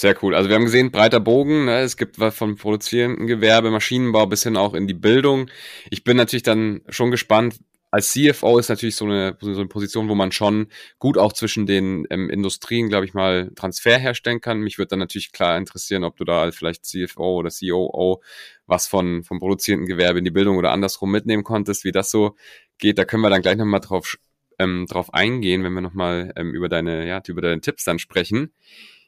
[0.00, 0.36] Sehr cool.
[0.36, 1.64] Also wir haben gesehen, breiter Bogen.
[1.64, 1.80] Ne?
[1.80, 5.50] Es gibt was vom produzierenden Gewerbe, Maschinenbau bis hin auch in die Bildung.
[5.90, 7.58] Ich bin natürlich dann schon gespannt.
[7.90, 10.68] Als CFO ist natürlich so eine, so eine Position, wo man schon
[11.00, 14.60] gut auch zwischen den ähm, Industrien, glaube ich mal, Transfer herstellen kann.
[14.60, 18.22] Mich würde dann natürlich klar interessieren, ob du da vielleicht CFO oder COO
[18.66, 22.36] was von vom produzierenden Gewerbe in die Bildung oder andersrum mitnehmen konntest, wie das so
[22.78, 22.98] geht.
[22.98, 24.16] Da können wir dann gleich nochmal drauf,
[24.60, 28.52] ähm, drauf eingehen, wenn wir nochmal ähm, über deine, ja, über deine Tipps dann sprechen.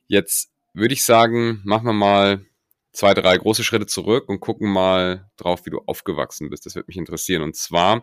[0.09, 2.44] Jetzt würde ich sagen, machen wir mal
[2.92, 6.66] zwei, drei große Schritte zurück und gucken mal drauf, wie du aufgewachsen bist.
[6.66, 7.42] Das würde mich interessieren.
[7.42, 8.02] Und zwar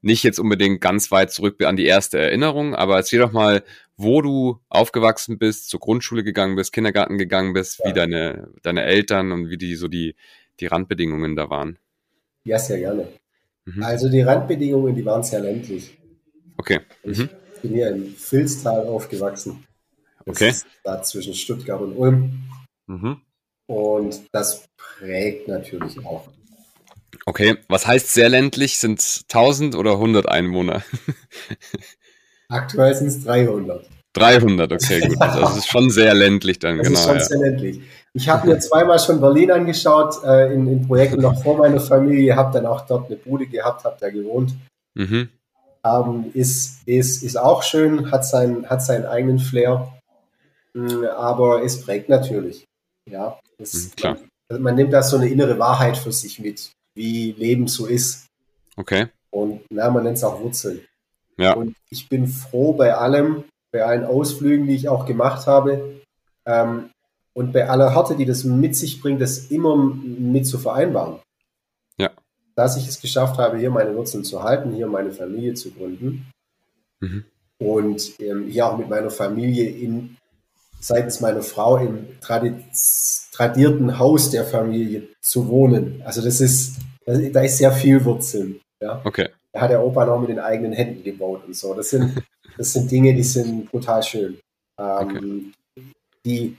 [0.00, 3.64] nicht jetzt unbedingt ganz weit zurück an die erste Erinnerung, aber erzähl doch mal,
[3.96, 7.86] wo du aufgewachsen bist, zur Grundschule gegangen bist, Kindergarten gegangen bist, ja.
[7.86, 10.14] wie deine, deine Eltern und wie die so die,
[10.60, 11.78] die Randbedingungen da waren.
[12.44, 13.08] Ja, sehr gerne.
[13.64, 13.82] Mhm.
[13.82, 15.98] Also die Randbedingungen, die waren sehr ländlich.
[16.56, 16.80] Okay.
[17.04, 17.28] Mhm.
[17.54, 19.64] Ich bin hier im Filztal aufgewachsen.
[20.28, 20.48] Das okay.
[20.50, 22.44] ist da zwischen Stuttgart und Ulm.
[22.86, 23.22] Mhm.
[23.66, 26.28] Und das prägt natürlich auch.
[27.24, 28.78] Okay, was heißt sehr ländlich?
[28.78, 30.82] Sind es 1000 oder 100 Einwohner?
[32.48, 33.86] Aktuell sind es 300.
[34.14, 35.20] 300, okay, gut.
[35.20, 36.98] Also das ist schon sehr ländlich dann, das genau.
[36.98, 37.24] Das ist schon ja.
[37.24, 37.80] sehr ländlich.
[38.14, 42.34] Ich habe mir zweimal schon Berlin angeschaut, äh, in, in, Projekten noch vor meiner Familie,
[42.34, 44.54] habe dann auch dort eine Bude gehabt, habe da gewohnt.
[44.94, 45.28] Mhm.
[45.84, 49.97] Ähm, ist, ist, ist auch schön, hat, sein, hat seinen eigenen Flair.
[50.78, 52.64] Hm, aber es prägt natürlich.
[53.10, 54.14] Ja, es, mhm, Klar.
[54.14, 57.86] Man, also man nimmt da so eine innere Wahrheit für sich mit, wie Leben so
[57.86, 58.26] ist.
[58.76, 59.08] Okay.
[59.30, 60.80] Und na, man nennt es auch Wurzeln.
[61.36, 61.54] Ja.
[61.54, 66.00] Und ich bin froh bei allem, bei allen Ausflügen, die ich auch gemacht habe,
[66.46, 66.90] ähm,
[67.34, 71.20] und bei aller Härte, die das mit sich bringt, das immer mit zu vereinbaren.
[71.96, 72.10] Ja.
[72.56, 76.30] Dass ich es geschafft habe, hier meine Wurzeln zu halten, hier meine Familie zu gründen.
[77.00, 77.24] Mhm.
[77.58, 80.16] Und ähm, hier auch mit meiner Familie in
[80.80, 86.02] seitens meiner Frau im tradierten Haus der Familie zu wohnen.
[86.04, 88.60] Also das ist, da ist sehr viel Wurzeln.
[88.82, 89.00] Ja.
[89.04, 89.28] Okay.
[89.52, 91.74] Da hat der Opa noch mit den eigenen Händen gebaut und so.
[91.74, 92.22] Das sind,
[92.56, 94.38] das sind Dinge, die sind brutal schön.
[94.78, 95.92] Ähm, okay.
[96.24, 96.56] Die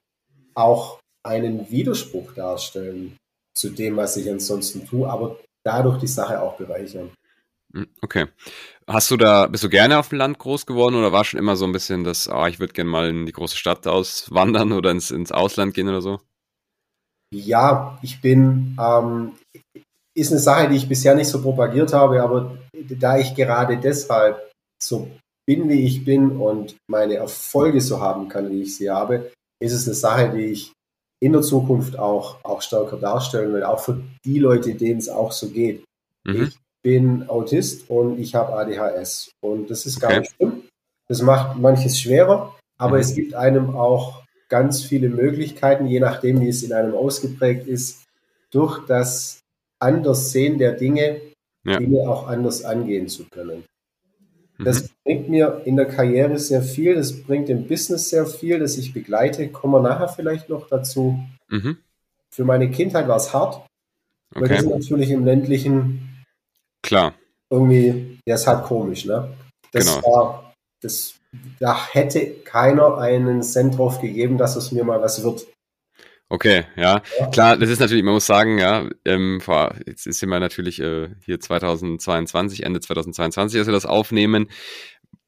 [0.55, 3.17] auch einen Widerspruch darstellen
[3.53, 7.11] zu dem, was ich ansonsten tue, aber dadurch die Sache auch bereichern.
[7.73, 8.27] Hm, okay.
[8.87, 11.55] Hast du da, bist du gerne auf dem Land groß geworden oder war schon immer
[11.55, 14.91] so ein bisschen das, ah, ich würde gerne mal in die große Stadt auswandern oder
[14.91, 16.19] ins, ins Ausland gehen oder so?
[17.31, 19.33] Ja, ich bin, ähm,
[20.17, 24.51] ist eine Sache, die ich bisher nicht so propagiert habe, aber da ich gerade deshalb
[24.81, 25.11] so
[25.45, 29.73] bin, wie ich bin und meine Erfolge so haben kann, wie ich sie habe, ist
[29.73, 30.73] es eine Sache, die ich
[31.21, 35.31] in der Zukunft auch, auch stärker darstellen will, auch für die Leute, denen es auch
[35.31, 35.83] so geht.
[36.25, 36.43] Mhm.
[36.43, 39.31] Ich bin Autist und ich habe ADHS.
[39.41, 40.19] Und das ist gar okay.
[40.19, 40.61] nicht schlimm.
[41.07, 43.01] Das macht manches schwerer, aber mhm.
[43.01, 48.05] es gibt einem auch ganz viele Möglichkeiten, je nachdem, wie es in einem ausgeprägt ist,
[48.51, 49.41] durch das
[49.79, 51.21] Anderssehen der Dinge,
[51.63, 51.77] ja.
[51.77, 53.63] Dinge auch anders angehen zu können.
[54.57, 54.87] Das mhm.
[55.03, 58.93] bringt mir in der Karriere sehr viel, das bringt im Business sehr viel, das ich
[58.93, 59.47] begleite.
[59.49, 61.19] Kommen wir nachher vielleicht noch dazu.
[61.47, 61.77] Mhm.
[62.29, 63.65] Für meine Kindheit war es hart,
[64.31, 64.41] okay.
[64.41, 66.08] weil das ist natürlich im ländlichen
[66.81, 67.13] Klar.
[67.49, 69.33] Irgendwie, der ist halt komisch, ne?
[69.71, 70.07] Das genau.
[70.07, 71.15] war, das,
[71.59, 75.45] da hätte keiner einen Cent drauf gegeben, dass es mir mal was wird.
[76.31, 77.01] Okay, ja.
[77.19, 77.27] ja.
[77.27, 81.09] Klar, das ist natürlich, man muss sagen, ja, ähm, vor, jetzt ist immer natürlich äh,
[81.25, 84.49] hier 2022, Ende 2022, dass wir das aufnehmen.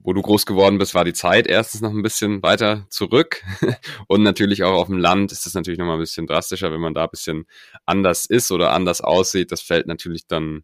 [0.03, 3.43] Wo du groß geworden bist, war die Zeit erstens noch ein bisschen weiter zurück.
[4.07, 6.95] Und natürlich auch auf dem Land ist das natürlich nochmal ein bisschen drastischer, wenn man
[6.95, 7.45] da ein bisschen
[7.85, 9.51] anders ist oder anders aussieht.
[9.51, 10.63] Das fällt natürlich dann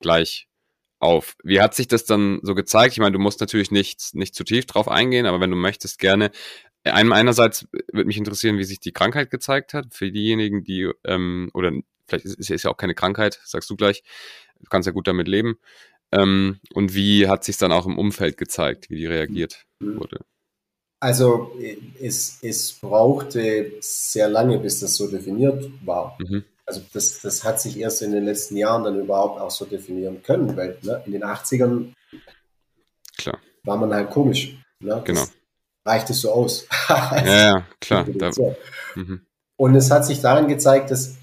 [0.00, 0.48] gleich
[1.00, 1.36] auf.
[1.44, 2.92] Wie hat sich das dann so gezeigt?
[2.92, 5.98] Ich meine, du musst natürlich nicht, nicht zu tief drauf eingehen, aber wenn du möchtest,
[5.98, 6.30] gerne.
[6.84, 9.94] Einerseits würde mich interessieren, wie sich die Krankheit gezeigt hat.
[9.94, 11.72] Für diejenigen, die, ähm, oder
[12.06, 14.02] vielleicht ist es ja auch keine Krankheit, sagst du gleich,
[14.60, 15.58] du kannst ja gut damit leben.
[16.10, 20.24] Ähm, und wie hat sich dann auch im Umfeld gezeigt, wie die reagiert wurde?
[21.00, 21.52] Also
[22.00, 26.16] es, es brauchte sehr lange, bis das so definiert war.
[26.18, 29.64] Mhm also das, das hat sich erst in den letzten Jahren dann überhaupt auch so
[29.64, 31.94] definieren können, weil ne, in den 80ern
[33.16, 33.38] klar.
[33.64, 34.58] war man halt komisch.
[34.80, 35.00] Ne?
[35.04, 35.24] Genau.
[35.84, 36.66] reicht es so aus.
[36.88, 38.06] ja, ja, klar.
[38.94, 39.20] Mhm.
[39.56, 41.18] Und es hat sich darin gezeigt, dass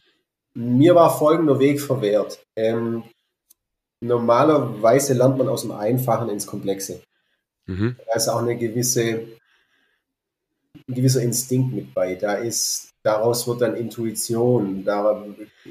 [0.54, 2.40] mir war folgender Weg verwehrt.
[2.56, 3.04] Ähm,
[4.00, 7.02] normalerweise lernt man aus dem Einfachen ins Komplexe.
[7.66, 7.98] Mhm.
[8.06, 9.28] Da ist auch eine gewisse,
[10.88, 12.16] ein gewisser Instinkt mit bei.
[12.16, 15.24] Da ist Daraus wird dann Intuition, da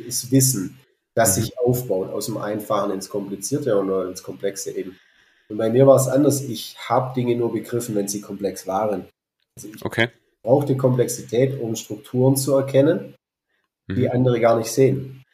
[0.06, 0.78] ist Wissen,
[1.14, 1.42] das mhm.
[1.42, 4.96] sich aufbaut aus dem Einfachen ins Komplizierte oder ins Komplexe eben.
[5.48, 6.42] Und bei mir war es anders.
[6.42, 9.08] Ich habe Dinge nur begriffen, wenn sie komplex waren.
[9.56, 10.10] Also ich okay.
[10.44, 13.16] brauchte Komplexität, um Strukturen zu erkennen,
[13.88, 13.96] mhm.
[13.96, 15.24] die andere gar nicht sehen.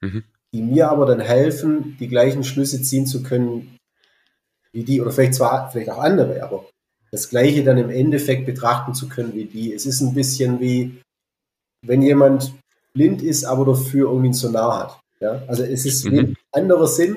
[0.00, 0.22] Mhm.
[0.54, 3.78] Die mir aber dann helfen, die gleichen Schlüsse ziehen zu können
[4.70, 6.66] wie die, oder vielleicht zwar vielleicht auch andere, aber
[7.10, 9.72] das Gleiche dann im Endeffekt betrachten zu können wie die.
[9.72, 11.00] Es ist ein bisschen wie,
[11.86, 12.52] wenn jemand
[12.92, 15.00] blind ist, aber dafür irgendwie ein Sonar hat.
[15.20, 15.42] Ja?
[15.46, 16.18] Also es ist mhm.
[16.18, 17.16] ein anderer Sinn,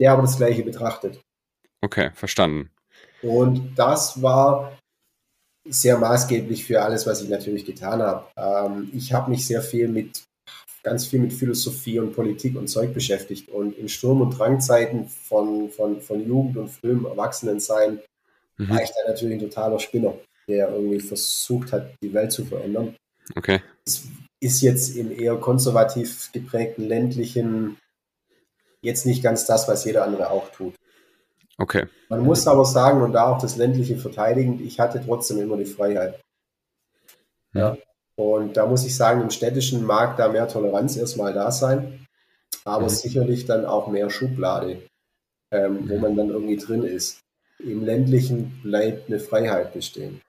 [0.00, 1.20] der aber das Gleiche betrachtet.
[1.80, 2.70] Okay, verstanden.
[3.22, 4.76] Und das war
[5.68, 8.24] sehr maßgeblich für alles, was ich natürlich getan habe.
[8.36, 10.24] Ähm, ich habe mich sehr viel mit,
[10.82, 13.48] ganz viel mit Philosophie und Politik und Zeug beschäftigt.
[13.48, 18.00] Und in Sturm- und Drangzeiten von, von, von Jugend und frühem Erwachsenensein
[18.58, 18.68] mhm.
[18.68, 20.14] war ich da natürlich ein totaler Spinner,
[20.48, 22.94] der irgendwie versucht hat, die Welt zu verändern.
[23.34, 23.60] Okay.
[23.86, 24.04] Es
[24.40, 27.76] ist jetzt im eher konservativ geprägten ländlichen
[28.80, 30.74] jetzt nicht ganz das, was jeder andere auch tut.
[31.58, 31.86] Okay.
[32.08, 35.64] Man muss aber sagen, und da auch das ländliche verteidigend, ich hatte trotzdem immer die
[35.64, 36.20] Freiheit.
[37.52, 37.76] Ja.
[38.14, 42.06] Und da muss ich sagen, im städtischen mag da mehr Toleranz erstmal da sein,
[42.64, 42.90] aber mhm.
[42.90, 44.82] sicherlich dann auch mehr Schublade,
[45.50, 46.00] ähm, wo mhm.
[46.00, 47.20] man dann irgendwie drin ist.
[47.58, 50.20] Im ländlichen bleibt eine Freiheit bestehen.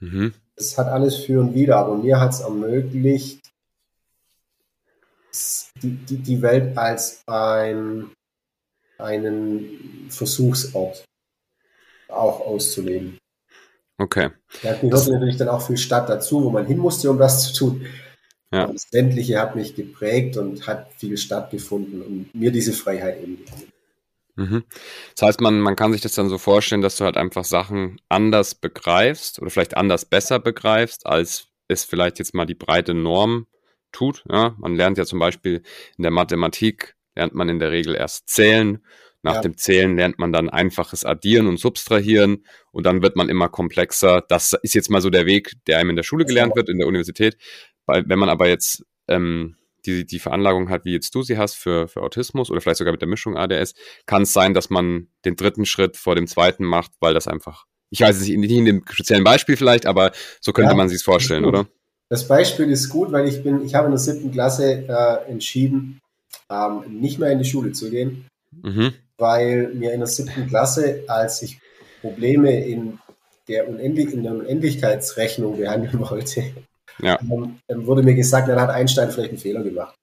[0.00, 3.40] Mhm es hat alles für und wider, aber mir hat es ermöglicht,
[5.82, 8.10] die, die, die Welt als ein,
[8.98, 11.04] einen Versuchsort
[12.08, 13.18] auch auszuleben.
[13.98, 14.30] Okay.
[14.62, 17.52] Da gehört natürlich dann auch viel Stadt dazu, wo man hin musste, um das zu
[17.52, 17.86] tun.
[18.52, 18.66] Ja.
[18.66, 23.72] Das Ländliche hat mich geprägt und hat viel stattgefunden und mir diese Freiheit eben gegeben.
[24.36, 24.64] Mhm.
[25.16, 28.00] Das heißt, man, man kann sich das dann so vorstellen, dass du halt einfach Sachen
[28.08, 33.46] anders begreifst oder vielleicht anders besser begreifst, als es vielleicht jetzt mal die breite Norm
[33.92, 34.24] tut.
[34.30, 34.54] Ja?
[34.58, 35.62] Man lernt ja zum Beispiel
[35.96, 38.84] in der Mathematik, lernt man in der Regel erst zählen.
[39.22, 39.40] Nach ja.
[39.40, 44.22] dem Zählen lernt man dann einfaches Addieren und Substrahieren und dann wird man immer komplexer.
[44.28, 46.78] Das ist jetzt mal so der Weg, der einem in der Schule gelernt wird, in
[46.78, 47.36] der Universität.
[47.86, 51.54] Weil, wenn man aber jetzt ähm, die, die Veranlagung hat, wie jetzt du sie hast
[51.54, 53.74] für, für Autismus oder vielleicht sogar mit der Mischung ADS,
[54.06, 57.66] kann es sein, dass man den dritten Schritt vor dem zweiten macht, weil das einfach,
[57.90, 60.96] ich weiß es nicht in dem speziellen Beispiel vielleicht, aber so könnte ja, man sich
[60.96, 61.66] es vorstellen, oder?
[62.08, 66.00] Das Beispiel ist gut, weil ich bin, ich habe in der siebten Klasse äh, entschieden,
[66.50, 68.26] ähm, nicht mehr in die Schule zu gehen,
[68.62, 68.92] mhm.
[69.18, 71.58] weil mir in der siebten Klasse, als ich
[72.00, 72.98] Probleme in
[73.48, 76.44] der, Unendlich in der Unendlichkeitsrechnung behandeln wollte,
[77.00, 77.18] ja.
[77.20, 79.94] ähm, wurde mir gesagt, dann hat Einstein vielleicht einen Fehler gemacht.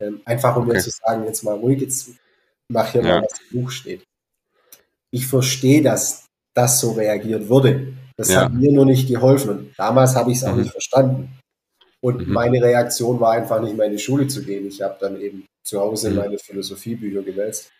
[0.00, 0.74] Ähm, einfach um okay.
[0.74, 2.10] mir zu sagen, jetzt mal ruhig, jetzt
[2.68, 3.20] mach hier ja.
[3.20, 4.02] mal, was im Buch steht.
[5.10, 7.94] Ich verstehe, dass das so reagiert wurde.
[8.16, 8.42] Das ja.
[8.42, 9.50] hat mir nur nicht geholfen.
[9.50, 10.62] Und damals habe ich es auch mhm.
[10.62, 11.38] nicht verstanden.
[12.00, 12.32] Und mhm.
[12.32, 14.66] meine Reaktion war einfach nicht mehr in die Schule zu gehen.
[14.66, 16.16] Ich habe dann eben zu Hause mhm.
[16.16, 17.70] meine Philosophiebücher gewälzt.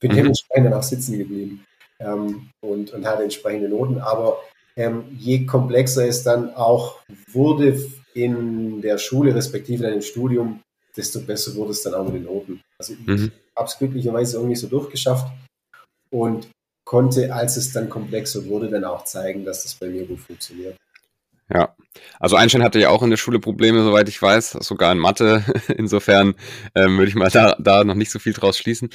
[0.00, 0.16] Bin mhm.
[0.16, 1.64] dementsprechend dann auch sitzen geblieben
[2.00, 3.98] ähm, und, und hatte entsprechende Noten.
[3.98, 4.40] Aber
[4.76, 7.00] ähm, je komplexer es dann auch
[7.32, 7.78] wurde
[8.14, 10.60] in der Schule, respektive dann im Studium,
[10.96, 12.60] desto besser wurde es dann auch mit den Noten.
[12.78, 13.32] Also ich mhm.
[13.56, 15.26] habe es glücklicherweise irgendwie so durchgeschafft
[16.10, 16.48] und
[16.84, 20.76] konnte, als es dann komplexer wurde, dann auch zeigen, dass das bei mir gut funktioniert.
[21.52, 21.74] Ja,
[22.20, 25.44] also Einstein hatte ja auch in der Schule Probleme, soweit ich weiß, sogar in Mathe.
[25.76, 26.34] Insofern
[26.74, 28.90] ähm, würde ich mal da, da noch nicht so viel draus schließen.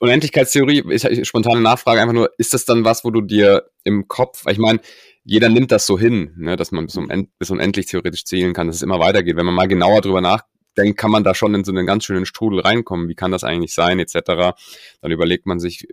[0.00, 4.44] Unendlichkeitstheorie, ich, spontane Nachfrage einfach nur, ist das dann was, wo du dir im Kopf,
[4.48, 4.80] ich meine,
[5.24, 7.08] jeder nimmt das so hin, ne, dass man bis, um,
[7.38, 9.36] bis unendlich theoretisch zählen kann, dass es immer weitergeht.
[9.36, 12.26] Wenn man mal genauer drüber nachdenkt, kann man da schon in so einen ganz schönen
[12.26, 13.08] Strudel reinkommen.
[13.08, 14.54] Wie kann das eigentlich sein, etc.
[15.00, 15.88] Dann überlegt man sich,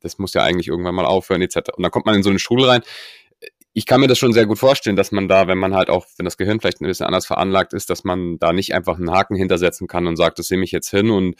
[0.00, 1.70] das muss ja eigentlich irgendwann mal aufhören, etc.
[1.76, 2.82] Und dann kommt man in so einen Strudel rein
[3.76, 6.06] ich kann mir das schon sehr gut vorstellen, dass man da, wenn man halt auch,
[6.16, 9.10] wenn das Gehirn vielleicht ein bisschen anders veranlagt ist, dass man da nicht einfach einen
[9.10, 11.36] Haken hintersetzen kann und sagt, das nehme ich jetzt hin und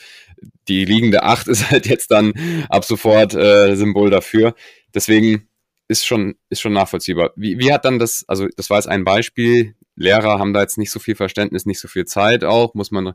[0.69, 2.35] die liegende Acht ist halt jetzt dann
[2.69, 4.55] ab sofort äh, Symbol dafür.
[4.95, 5.49] Deswegen
[5.89, 7.33] ist schon, ist schon nachvollziehbar.
[7.37, 10.79] Wie, wie hat dann das, also das war jetzt ein Beispiel, Lehrer haben da jetzt
[10.79, 13.15] nicht so viel Verständnis, nicht so viel Zeit auch, muss man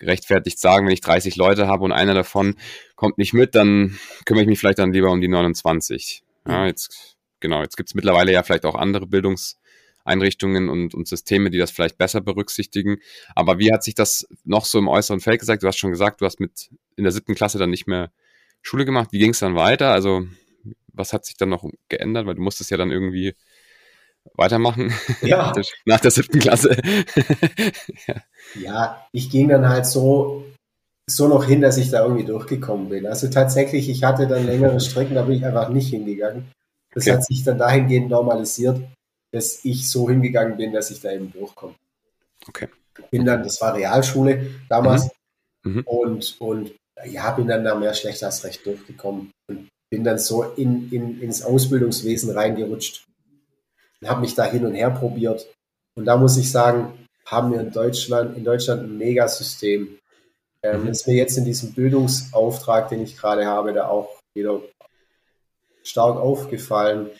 [0.00, 2.56] rechtfertigt sagen, wenn ich 30 Leute habe und einer davon
[2.96, 6.22] kommt nicht mit, dann kümmere ich mich vielleicht dann lieber um die 29.
[6.46, 11.50] Ja, jetzt genau, jetzt gibt es mittlerweile ja vielleicht auch andere Bildungseinrichtungen und, und Systeme,
[11.50, 12.98] die das vielleicht besser berücksichtigen.
[13.34, 15.62] Aber wie hat sich das noch so im äußeren Feld gesagt?
[15.62, 18.12] Du hast schon gesagt, du hast mit in der siebten Klasse dann nicht mehr
[18.60, 19.08] Schule gemacht.
[19.12, 19.92] Wie ging es dann weiter?
[19.92, 20.26] Also
[20.92, 22.26] was hat sich dann noch geändert?
[22.26, 23.34] Weil du musstest ja dann irgendwie
[24.34, 24.92] weitermachen.
[25.20, 25.52] Ja.
[25.84, 26.76] Nach der siebten Klasse.
[28.06, 28.14] ja.
[28.60, 30.44] ja, ich ging dann halt so,
[31.08, 33.06] so noch hin, dass ich da irgendwie durchgekommen bin.
[33.06, 36.50] Also tatsächlich, ich hatte dann längere Strecken, da bin ich einfach nicht hingegangen.
[36.94, 37.16] Das okay.
[37.16, 38.80] hat sich dann dahingehend normalisiert,
[39.32, 41.74] dass ich so hingegangen bin, dass ich da eben durchkomme.
[42.48, 42.68] Okay.
[43.10, 45.08] Bin dann, das war Realschule damals
[45.64, 45.76] mhm.
[45.76, 45.82] Mhm.
[45.86, 46.72] und, und
[47.06, 51.20] ja, bin dann da mehr schlecht als recht durchgekommen und bin dann so in, in,
[51.20, 53.04] ins Ausbildungswesen reingerutscht
[54.00, 55.46] und habe mich da hin und her probiert.
[55.94, 56.94] Und da muss ich sagen,
[57.26, 59.98] haben wir in Deutschland, in Deutschland ein Megasystem.
[60.62, 60.88] Ähm, mhm.
[60.88, 64.62] ist mir jetzt in diesem Bildungsauftrag, den ich gerade habe, da auch wieder
[65.82, 67.10] stark aufgefallen.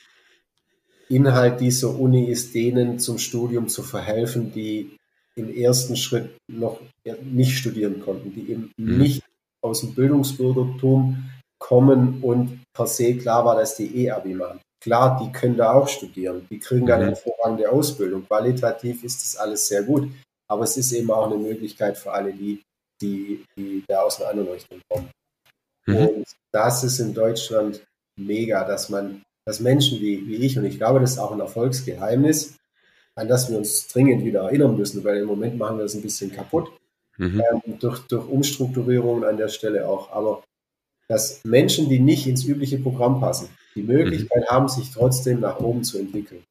[1.10, 4.96] Inhalt dieser Uni ist denen zum Studium zu verhelfen, die
[5.36, 6.80] im ersten Schritt noch
[7.22, 8.96] nicht studieren konnten, die eben mhm.
[8.96, 9.22] nicht
[9.60, 11.31] aus dem Bildungsbürgertum
[11.62, 14.60] kommen und per se klar war, dass die E-Abi machen.
[14.82, 17.14] Klar, die können da auch studieren, die kriegen dann eine mhm.
[17.14, 18.26] hervorragende Ausbildung.
[18.26, 20.10] Qualitativ ist das alles sehr gut,
[20.48, 22.60] aber es ist eben auch eine Möglichkeit für alle die,
[23.00, 25.08] die, die da aus einer anderen Richtung kommen.
[25.86, 25.96] Mhm.
[25.96, 27.84] Und das ist in Deutschland
[28.18, 31.40] mega, dass man, dass Menschen wie, wie ich, und ich glaube, das ist auch ein
[31.40, 32.56] Erfolgsgeheimnis,
[33.14, 36.02] an das wir uns dringend wieder erinnern müssen, weil im Moment machen wir das ein
[36.02, 36.72] bisschen kaputt,
[37.18, 37.40] mhm.
[37.40, 40.10] ähm, durch, durch Umstrukturierungen an der Stelle auch.
[40.10, 40.42] Aber
[41.12, 44.54] dass Menschen, die nicht ins übliche Programm passen, die Möglichkeit mhm.
[44.54, 46.42] haben, sich trotzdem nach oben zu entwickeln.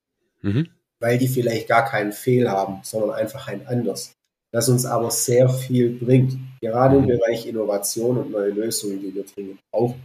[0.43, 0.67] Mhm.
[0.99, 4.13] Weil die vielleicht gar keinen Fehl haben, sondern einfach ein anders.
[4.51, 7.07] Das uns aber sehr viel bringt, gerade im mhm.
[7.07, 9.99] Bereich Innovation und neue Lösungen, die wir dringend brauchen.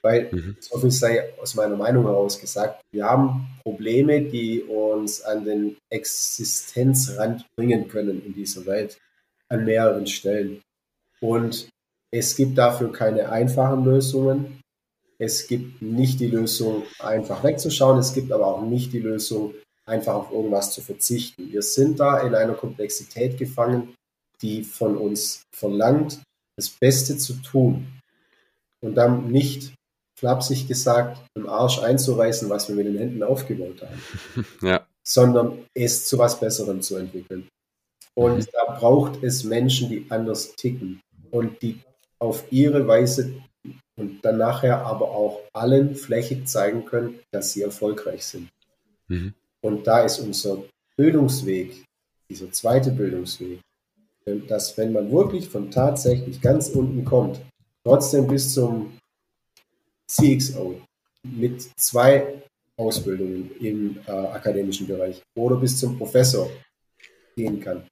[0.00, 0.56] Weil, mhm.
[0.60, 5.76] so viel sei aus meiner Meinung heraus gesagt, wir haben Probleme, die uns an den
[5.90, 8.96] Existenzrand bringen können in dieser Welt,
[9.50, 10.62] an mehreren Stellen.
[11.20, 11.68] Und
[12.14, 14.60] es gibt dafür keine einfachen Lösungen.
[15.18, 17.98] Es gibt nicht die Lösung, einfach wegzuschauen.
[17.98, 21.50] Es gibt aber auch nicht die Lösung, einfach auf irgendwas zu verzichten.
[21.50, 23.96] Wir sind da in einer Komplexität gefangen,
[24.42, 26.20] die von uns verlangt,
[26.56, 27.88] das Beste zu tun
[28.80, 29.74] und dann nicht
[30.16, 34.46] flapsig gesagt, im Arsch einzureißen, was wir mit den Händen aufgebaut haben.
[34.62, 34.86] Ja.
[35.02, 37.48] Sondern es zu was Besserem zu entwickeln.
[38.14, 38.46] Und mhm.
[38.52, 41.00] da braucht es Menschen, die anders ticken
[41.32, 41.80] und die
[42.24, 43.34] auf ihre Weise
[43.96, 48.48] und dann nachher aber auch allen flächig zeigen können, dass sie erfolgreich sind.
[49.08, 49.34] Mhm.
[49.60, 50.64] Und da ist unser
[50.96, 51.84] Bildungsweg,
[52.28, 53.60] dieser zweite Bildungsweg,
[54.48, 57.40] dass wenn man wirklich von tatsächlich ganz unten kommt,
[57.84, 58.96] trotzdem bis zum
[60.08, 60.80] CXO
[61.22, 62.42] mit zwei
[62.76, 66.50] Ausbildungen im äh, akademischen Bereich oder bis zum Professor
[67.36, 67.86] gehen kann.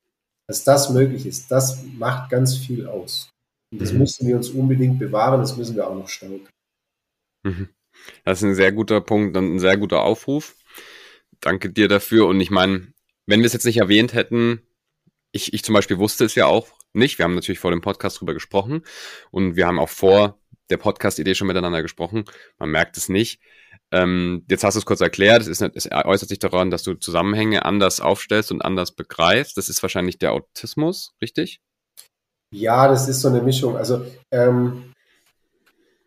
[0.46, 3.30] Dass das möglich ist, das macht ganz viel aus.
[3.72, 3.98] Das mhm.
[4.00, 6.46] müssen wir uns unbedingt bewahren, das müssen wir auch noch stärken.
[7.42, 7.68] Mhm.
[8.24, 10.56] Das ist ein sehr guter Punkt und ein sehr guter Aufruf.
[11.40, 12.26] Danke dir dafür.
[12.26, 12.92] Und ich meine,
[13.26, 14.62] wenn wir es jetzt nicht erwähnt hätten,
[15.32, 17.18] ich, ich zum Beispiel wusste es ja auch nicht.
[17.18, 18.82] Wir haben natürlich vor dem Podcast drüber gesprochen
[19.30, 20.38] und wir haben auch vor
[20.70, 22.24] der Podcast-Idee schon miteinander gesprochen.
[22.58, 23.40] Man merkt es nicht.
[23.90, 26.94] Ähm, jetzt hast du es kurz erklärt, es, ist, es äußert sich daran, dass du
[26.94, 29.56] Zusammenhänge anders aufstellst und anders begreifst.
[29.56, 31.60] Das ist wahrscheinlich der Autismus, richtig?
[32.52, 33.76] Ja, das ist so eine Mischung.
[33.76, 34.92] Also, ähm,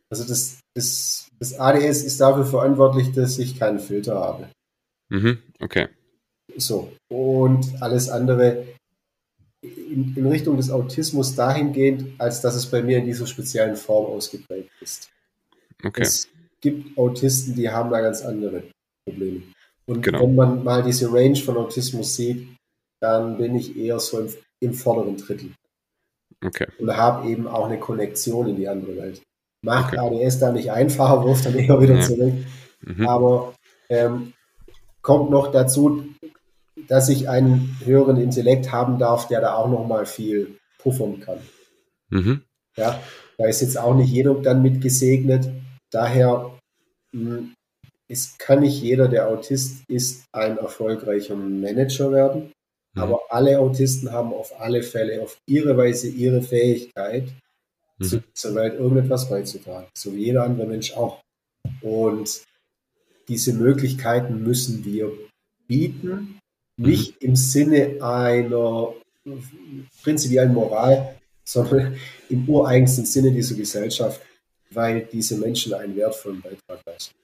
[0.09, 4.49] also das, das, das ADS ist dafür verantwortlich, dass ich keinen Filter habe.
[5.09, 5.89] Mhm, okay.
[6.55, 6.91] So.
[7.09, 8.65] Und alles andere
[9.61, 14.05] in, in, Richtung des Autismus dahingehend, als dass es bei mir in dieser speziellen Form
[14.05, 15.09] ausgeprägt ist.
[15.83, 16.03] Okay.
[16.03, 16.29] Es
[16.61, 18.63] gibt Autisten, die haben da ganz andere
[19.03, 19.41] Probleme.
[19.87, 20.21] Und genau.
[20.21, 22.47] wenn man mal diese Range von Autismus sieht,
[23.01, 25.51] dann bin ich eher so im, im vorderen Drittel.
[26.45, 26.67] Okay.
[26.79, 29.21] Und habe eben auch eine Konnektion in die andere Welt.
[29.61, 30.25] Macht okay.
[30.25, 32.01] ADS da nicht einfacher, wirft dann eher wieder ja.
[32.01, 32.33] zurück.
[32.81, 33.07] Mhm.
[33.07, 33.53] Aber
[33.89, 34.33] ähm,
[35.01, 36.03] kommt noch dazu,
[36.87, 41.39] dass ich einen höheren Intellekt haben darf, der da auch noch mal viel puffern kann.
[42.09, 42.41] Mhm.
[42.75, 42.99] Ja,
[43.37, 45.49] da ist jetzt auch nicht jeder dann mit gesegnet.
[45.91, 46.51] Daher
[47.11, 47.55] mh, hm,
[48.07, 52.51] es kann nicht jeder, der Autist ist, ein erfolgreicher Manager werden.
[52.95, 53.01] Mhm.
[53.01, 57.27] Aber alle Autisten haben auf alle Fälle auf ihre Weise ihre Fähigkeit,
[57.97, 58.03] mhm.
[58.03, 59.87] zu, zur Welt irgendetwas beizutragen.
[59.93, 61.21] So wie jeder andere Mensch auch.
[61.81, 62.43] Und
[63.27, 65.11] diese Möglichkeiten müssen wir
[65.67, 66.39] bieten
[66.77, 68.93] nicht im Sinne einer
[70.03, 71.95] prinzipiellen Moral, sondern
[72.29, 74.21] im ureigensten Sinne dieser Gesellschaft,
[74.71, 77.15] weil diese Menschen einen wertvollen Beitrag leisten.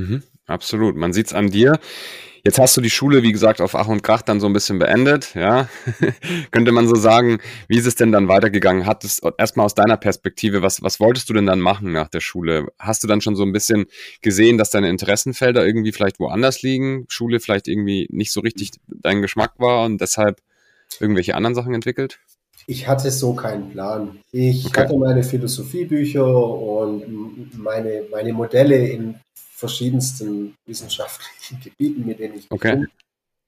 [0.00, 0.96] Mhm, absolut.
[0.96, 1.78] Man sieht es an dir.
[2.42, 4.78] Jetzt hast du die Schule, wie gesagt, auf Ach und Krach dann so ein bisschen
[4.78, 5.68] beendet, ja.
[6.50, 8.86] Könnte man so sagen, wie ist es denn dann weitergegangen?
[8.86, 12.20] Hat es erstmal aus deiner Perspektive, was, was wolltest du denn dann machen nach der
[12.20, 12.68] Schule?
[12.78, 13.86] Hast du dann schon so ein bisschen
[14.22, 17.04] gesehen, dass deine Interessenfelder irgendwie vielleicht woanders liegen?
[17.08, 20.40] Schule vielleicht irgendwie nicht so richtig dein Geschmack war und deshalb
[20.98, 22.20] irgendwelche anderen Sachen entwickelt?
[22.66, 24.20] Ich hatte so keinen Plan.
[24.32, 24.82] Ich okay.
[24.82, 29.16] hatte meine Philosophiebücher und meine, meine Modelle in
[29.60, 32.86] verschiedensten wissenschaftlichen Gebieten, mit denen ich okay.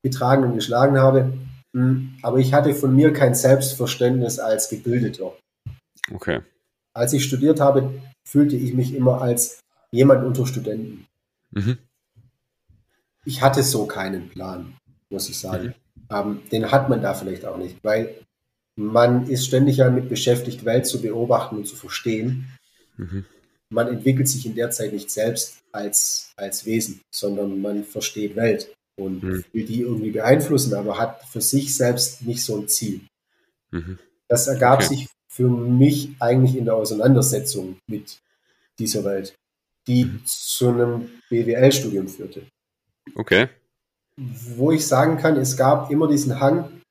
[0.05, 1.33] getragen und geschlagen habe.
[1.75, 5.33] Hm, aber ich hatte von mir kein Selbstverständnis als Gebildeter.
[6.13, 6.43] Okay.
[6.95, 11.07] Als ich studiert habe, fühlte ich mich immer als jemand unter Studenten.
[11.51, 11.79] Mhm.
[13.25, 14.77] Ich hatte so keinen Plan,
[15.09, 15.75] muss ich sagen.
[15.95, 16.05] Mhm.
[16.11, 18.15] Ähm, den hat man da vielleicht auch nicht, weil
[18.77, 22.49] man ist ständig damit beschäftigt, Welt zu beobachten und zu verstehen.
[22.99, 23.25] Mhm
[23.73, 28.73] man entwickelt sich in der Zeit nicht selbst als, als Wesen, sondern man versteht Welt
[28.97, 29.45] und mhm.
[29.53, 33.01] will die irgendwie beeinflussen, aber hat für sich selbst nicht so ein Ziel.
[33.71, 33.99] Mhm.
[34.29, 34.89] Das ergab okay.
[34.89, 38.19] sich für mich eigentlich in der Auseinandersetzung mit
[38.79, 39.35] dieser Welt,
[39.87, 40.21] die mhm.
[40.27, 42.43] zu einem BWL-Studium führte.
[43.15, 43.49] Okay.
[44.17, 46.83] Wo ich sagen kann, es gab immer diesen Hang,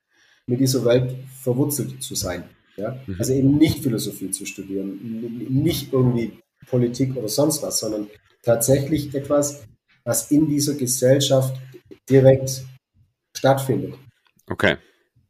[0.48, 2.44] mit dieser Welt verwurzelt zu sein.
[2.78, 3.00] Ja?
[3.06, 3.16] Mhm.
[3.20, 6.40] Also eben nicht Philosophie zu studieren, nicht irgendwie
[6.70, 8.08] Politik oder sonst was, sondern
[8.44, 9.64] tatsächlich etwas,
[10.04, 11.56] was in dieser Gesellschaft
[12.10, 12.64] direkt
[13.36, 13.96] stattfindet.
[14.50, 14.78] Okay.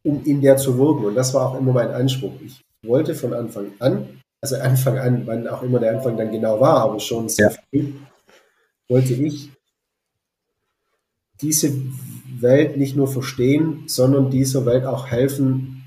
[0.03, 1.05] Um in der zu wirken.
[1.05, 2.33] Und das war auch immer mein Anspruch.
[2.43, 6.59] Ich wollte von Anfang an, also Anfang an, wann auch immer der Anfang dann genau
[6.59, 7.57] war, aber schon sehr ja.
[7.69, 7.93] früh,
[8.89, 9.51] wollte ich
[11.41, 11.71] diese
[12.39, 15.83] Welt nicht nur verstehen, sondern dieser Welt auch helfen,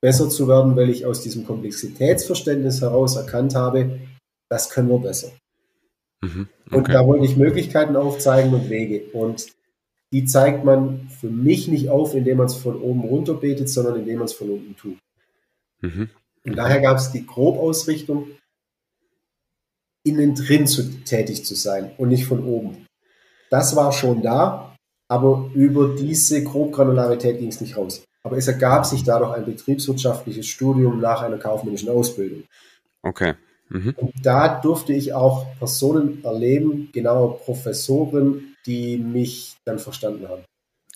[0.00, 3.98] besser zu werden, weil ich aus diesem Komplexitätsverständnis heraus erkannt habe,
[4.48, 5.30] das können wir besser.
[6.20, 6.76] Mhm, okay.
[6.76, 9.04] Und da wollte ich Möglichkeiten aufzeigen und Wege.
[9.12, 9.46] Und
[10.12, 13.96] die zeigt man für mich nicht auf, indem man es von oben runter betet, sondern
[13.96, 14.98] indem man es von unten tut.
[15.80, 16.10] Mhm.
[16.44, 18.28] Und daher gab es die Grobausrichtung,
[20.04, 22.86] innen drin zu, tätig zu sein und nicht von oben.
[23.50, 24.74] Das war schon da,
[25.08, 28.02] aber über diese Grobgranularität ging es nicht raus.
[28.22, 32.44] Aber es ergab sich dadurch ein betriebswirtschaftliches Studium nach einer kaufmännischen Ausbildung.
[33.02, 33.34] Okay.
[33.68, 33.94] Mhm.
[33.96, 40.42] Und da durfte ich auch Personen erleben, genau Professoren, die mich dann verstanden haben.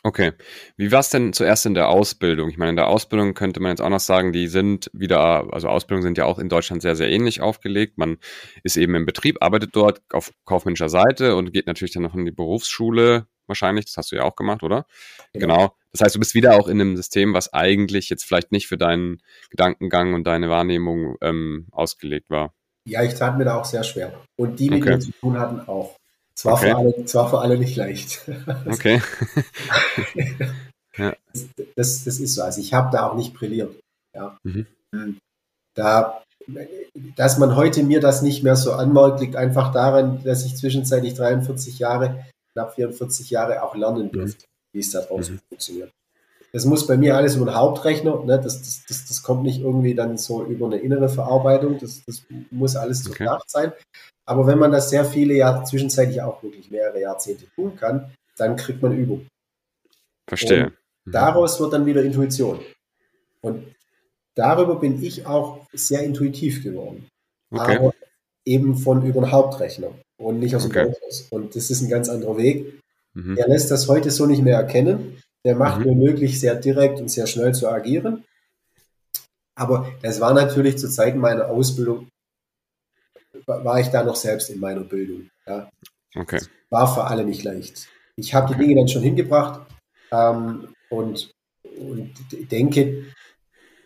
[0.05, 0.33] Okay.
[0.77, 2.51] Wie war es denn zuerst in der Ausbildung?
[2.51, 5.69] Ich meine, in der Ausbildung könnte man jetzt auch noch sagen, die sind wieder, also
[5.69, 7.99] Ausbildungen sind ja auch in Deutschland sehr, sehr ähnlich aufgelegt.
[7.99, 8.19] Man
[8.65, 12.25] ist eben im Betrieb, arbeitet dort auf kaufmännischer Seite und geht natürlich dann noch in
[12.25, 13.85] die Berufsschule wahrscheinlich.
[13.85, 14.87] Das hast du ja auch gemacht, oder?
[15.35, 15.55] Genau.
[15.55, 15.77] genau.
[15.93, 18.79] Das heißt, du bist wieder auch in einem System, was eigentlich jetzt vielleicht nicht für
[18.79, 22.55] deinen Gedankengang und deine Wahrnehmung ähm, ausgelegt war.
[22.89, 24.13] Ja, ich tat mir da auch sehr schwer.
[24.37, 24.91] Und die, mit okay.
[24.91, 25.97] mir zu tun hatten, auch.
[26.35, 26.71] Zwar, okay.
[26.71, 28.23] für alle, zwar für alle nicht leicht.
[28.67, 29.03] Okay.
[30.97, 31.15] ja.
[31.77, 32.43] das, das, ist so.
[32.43, 33.75] Also ich habe da auch nicht brilliert.
[34.15, 34.37] Ja.
[34.43, 34.67] Mhm.
[34.95, 35.19] Hm.
[35.75, 36.23] Da,
[37.17, 41.15] dass man heute mir das nicht mehr so anmerkt, liegt einfach daran, dass ich zwischenzeitlich
[41.15, 44.13] 43 Jahre, knapp 44 Jahre auch lernen mhm.
[44.13, 44.77] durfte, mhm.
[44.77, 45.41] wie es da draußen mhm.
[45.49, 45.91] funktioniert.
[46.53, 48.38] Das muss bei mir alles über den Hauptrechner, ne?
[48.38, 52.23] das, das, das, das kommt nicht irgendwie dann so über eine innere Verarbeitung, das, das
[52.50, 53.48] muss alles durchdacht okay.
[53.48, 53.73] sein.
[54.27, 58.57] Aber wenn man das sehr viele Jahre, zwischenzeitlich auch wirklich mehrere Jahrzehnte tun kann, dann
[58.57, 59.27] kriegt man Übung.
[60.29, 60.67] Verstehe.
[61.07, 62.61] Und daraus wird dann wieder Intuition.
[63.40, 63.75] Und
[64.35, 67.09] darüber bin ich auch sehr intuitiv geworden.
[67.50, 67.79] Okay.
[67.79, 67.94] Aber
[68.44, 70.94] eben von über den Hauptrechner und nicht aus dem okay.
[71.31, 72.81] Und das ist ein ganz anderer Weg.
[73.15, 73.37] Mhm.
[73.37, 75.21] Er lässt das heute so nicht mehr erkennen.
[75.45, 75.87] Der macht mhm.
[75.87, 78.25] mir möglich, sehr direkt und sehr schnell zu agieren.
[79.55, 82.09] Aber das war natürlich zu Zeiten meiner Ausbildung,
[83.47, 85.31] war ich da noch selbst in meiner Bildung.
[85.47, 85.71] Ja.
[86.15, 86.40] Okay.
[86.71, 87.88] War für alle nicht leicht.
[88.17, 88.55] Ich habe okay.
[88.55, 89.67] die Dinge dann schon hingebracht
[90.11, 91.31] ähm, und,
[91.79, 92.15] und
[92.51, 93.07] denke,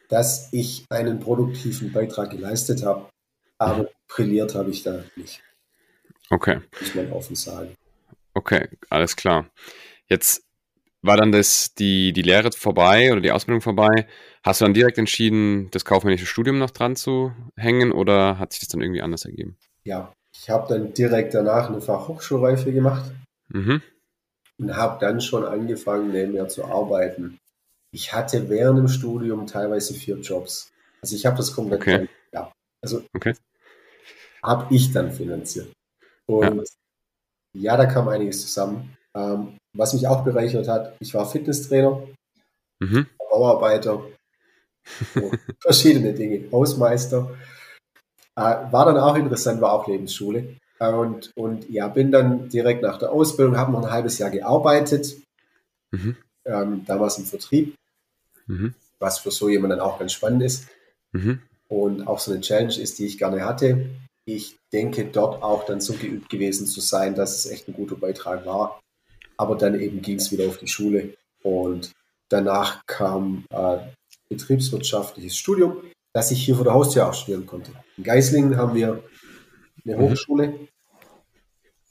[0.09, 3.09] dass ich einen produktiven Beitrag geleistet habe.
[3.59, 5.43] Aber brilliert habe ich da nicht.
[6.31, 6.61] Okay.
[6.81, 7.75] Muss man offen sagen.
[8.35, 9.49] Okay, alles klar.
[10.09, 10.46] Jetzt
[11.07, 14.07] war dann das, die, die Lehre vorbei oder die Ausbildung vorbei.
[14.43, 18.61] Hast du dann direkt entschieden, das kaufmännische Studium noch dran zu hängen oder hat sich
[18.61, 19.57] das dann irgendwie anders ergeben?
[19.85, 23.11] Ja, ich habe dann direkt danach eine Fachhochschulreife gemacht
[23.49, 23.83] mhm.
[24.59, 27.39] und habe dann schon angefangen, nebenher zu arbeiten.
[27.93, 30.71] Ich hatte während dem Studium teilweise vier Jobs.
[31.01, 32.09] Also ich habe das komplett, okay.
[32.33, 32.53] ja,
[32.83, 33.35] also okay.
[34.43, 35.73] habe ich dann finanziert.
[36.27, 36.69] Und
[37.55, 37.73] ja.
[37.73, 38.97] ja, da kam einiges zusammen.
[39.17, 42.03] Ähm, was mich auch bereichert hat, ich war Fitnesstrainer,
[42.81, 43.07] mhm.
[43.19, 44.05] Bauarbeiter,
[45.15, 47.31] so, verschiedene Dinge, Hausmeister.
[48.37, 50.57] Äh, war dann auch interessant, war auch Lebensschule.
[50.79, 54.31] Äh, und, und ja, bin dann direkt nach der Ausbildung, habe noch ein halbes Jahr
[54.31, 55.17] gearbeitet,
[55.93, 56.17] mhm.
[56.45, 57.75] ähm, damals im Vertrieb,
[58.47, 58.75] mhm.
[58.99, 60.69] was für so jemanden dann auch ganz spannend ist.
[61.13, 61.41] Mhm.
[61.69, 63.89] Und auch so eine Challenge ist, die ich gerne hatte.
[64.27, 67.97] Ich denke, dort auch dann so geübt gewesen zu sein, dass es echt ein guter
[67.97, 68.81] Beitrag war.
[69.37, 71.93] Aber dann eben ging es wieder auf die Schule und
[72.29, 73.79] danach kam äh,
[74.29, 75.83] betriebswirtschaftliches Studium,
[76.13, 77.73] das ich hier vor der Haustür auch studieren konnte.
[77.97, 79.03] In Geislingen haben wir
[79.85, 80.01] eine mhm.
[80.03, 80.55] Hochschule,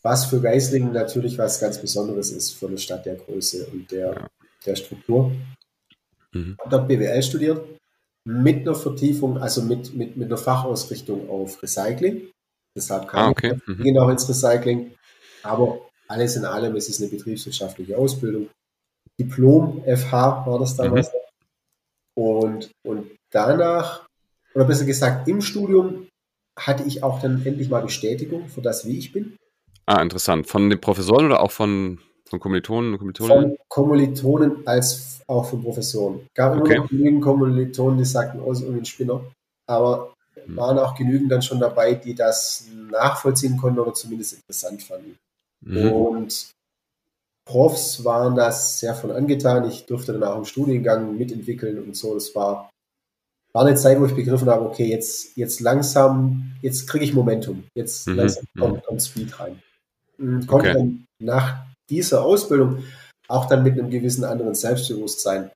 [0.02, 4.28] was für Geislingen natürlich was ganz Besonderes ist für eine Stadt der Größe und der,
[4.66, 5.32] der Struktur.
[6.32, 6.58] Mhm.
[6.60, 7.66] Habe dort BWL studiert
[8.26, 12.30] mit einer Vertiefung, also mit, mit, mit einer Fachausrichtung auf Recycling.
[12.76, 13.56] Deshalb kam ah, okay.
[13.56, 13.84] ich mhm.
[13.84, 14.94] genau ins Recycling.
[15.44, 18.50] Aber alles in allem, es ist eine betriebswirtschaftliche Ausbildung.
[19.20, 21.12] Diplom FH war das damals.
[21.12, 22.24] Mhm.
[22.24, 24.06] Und, und danach,
[24.54, 26.08] oder besser gesagt, im Studium
[26.58, 29.38] hatte ich auch dann endlich mal Bestätigung für das, wie ich bin.
[29.86, 30.48] Ah, interessant.
[30.48, 33.30] Von den Professoren oder auch von, von Kommilitonen und Kommilitonen?
[33.30, 36.28] Von Kommilitonen als auch von Professoren.
[36.34, 36.78] Gab immer okay.
[36.78, 39.22] noch genügend Kommilitonen, die sagten, oh, ist irgendwie ein Spinner.
[39.68, 40.56] Aber hm.
[40.56, 45.18] waren auch genügend dann schon dabei, die das nachvollziehen konnten oder zumindest interessant fanden.
[45.62, 45.92] Mhm.
[45.92, 46.52] Und
[47.46, 49.70] Profs waren das sehr von angetan.
[49.70, 52.14] Ich durfte dann auch im Studiengang mitentwickeln und so.
[52.16, 52.70] Das war,
[53.54, 57.64] war eine Zeit, wo ich begriffen habe, okay, jetzt, jetzt langsam, jetzt kriege ich Momentum.
[57.76, 58.16] Jetzt mhm.
[58.16, 58.60] langsam mhm.
[58.60, 59.62] kommt, kommt Speed rein.
[60.18, 60.78] Und konnte okay.
[60.78, 62.84] dann nach dieser Ausbildung
[63.28, 65.52] auch dann mit einem gewissen anderen Selbstbewusstsein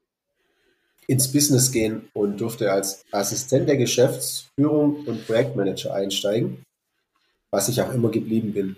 [1.07, 6.63] ins Business gehen und durfte als Assistent der Geschäftsführung und Projektmanager einsteigen,
[7.51, 8.77] was ich auch immer geblieben bin.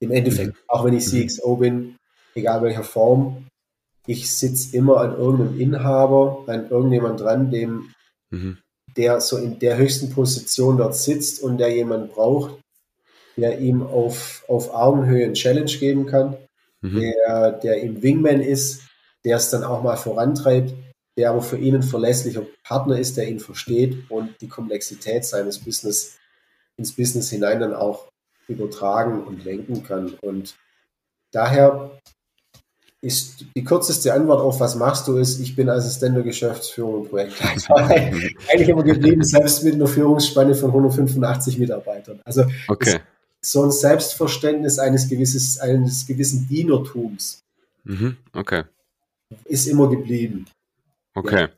[0.00, 0.58] Im Endeffekt, mhm.
[0.66, 1.28] auch wenn ich mhm.
[1.28, 1.96] CXO bin,
[2.34, 3.46] egal welcher Form,
[4.06, 7.92] ich sitze immer an irgendeinem Inhaber, an irgendjemand dran, dem,
[8.30, 8.58] mhm.
[8.96, 12.58] der so in der höchsten Position dort sitzt und der jemand braucht,
[13.36, 16.36] der ihm auf, auf Augenhöhe ein Challenge geben kann,
[16.80, 17.00] mhm.
[17.00, 18.82] der, der ihm Wingman ist,
[19.24, 20.74] der es dann auch mal vorantreibt,
[21.16, 25.58] der aber für ihn ein verlässlicher Partner ist, der ihn versteht und die Komplexität seines
[25.58, 26.16] Business
[26.76, 28.08] ins Business hinein dann auch
[28.50, 30.14] übertragen und lenken kann.
[30.20, 30.56] Und
[31.32, 31.90] daher
[33.02, 37.08] ist die kürzeste Antwort auf, was machst du, ist, ich bin Assistent der Geschäftsführung und
[37.08, 37.74] Projektleiter.
[37.78, 42.20] Eigentlich immer geblieben, selbst mit einer Führungsspanne von 185 Mitarbeitern.
[42.24, 43.00] Also okay.
[43.40, 47.42] so ein Selbstverständnis eines, gewisses, eines gewissen Dienertums
[47.84, 48.18] mhm.
[48.34, 48.64] okay.
[49.44, 50.44] ist immer geblieben.
[51.14, 51.42] Okay.
[51.42, 51.48] Ja.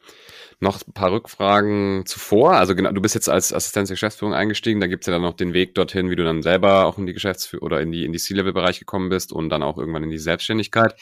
[0.63, 2.53] Noch ein paar Rückfragen zuvor.
[2.53, 4.79] Also genau, du bist jetzt als Assistenz der Geschäftsführung eingestiegen.
[4.79, 7.07] Da gibt es ja dann noch den Weg dorthin, wie du dann selber auch in
[7.07, 10.11] die Geschäftsführung oder in die, in die C-Level-Bereich gekommen bist und dann auch irgendwann in
[10.11, 10.95] die Selbstständigkeit.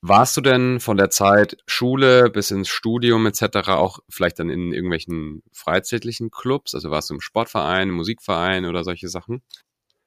[0.00, 3.68] Warst du denn von der Zeit Schule bis ins Studium etc.
[3.68, 6.74] auch vielleicht dann in irgendwelchen freizeitlichen Clubs?
[6.74, 9.42] Also warst du im Sportverein, im Musikverein oder solche Sachen?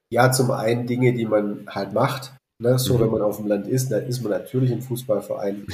[0.10, 2.34] Ja, zum einen Dinge, die man halt macht.
[2.58, 2.80] Ne?
[2.80, 3.02] So, mhm.
[3.02, 5.68] wenn man auf dem Land ist, dann ist man natürlich im Fußballverein,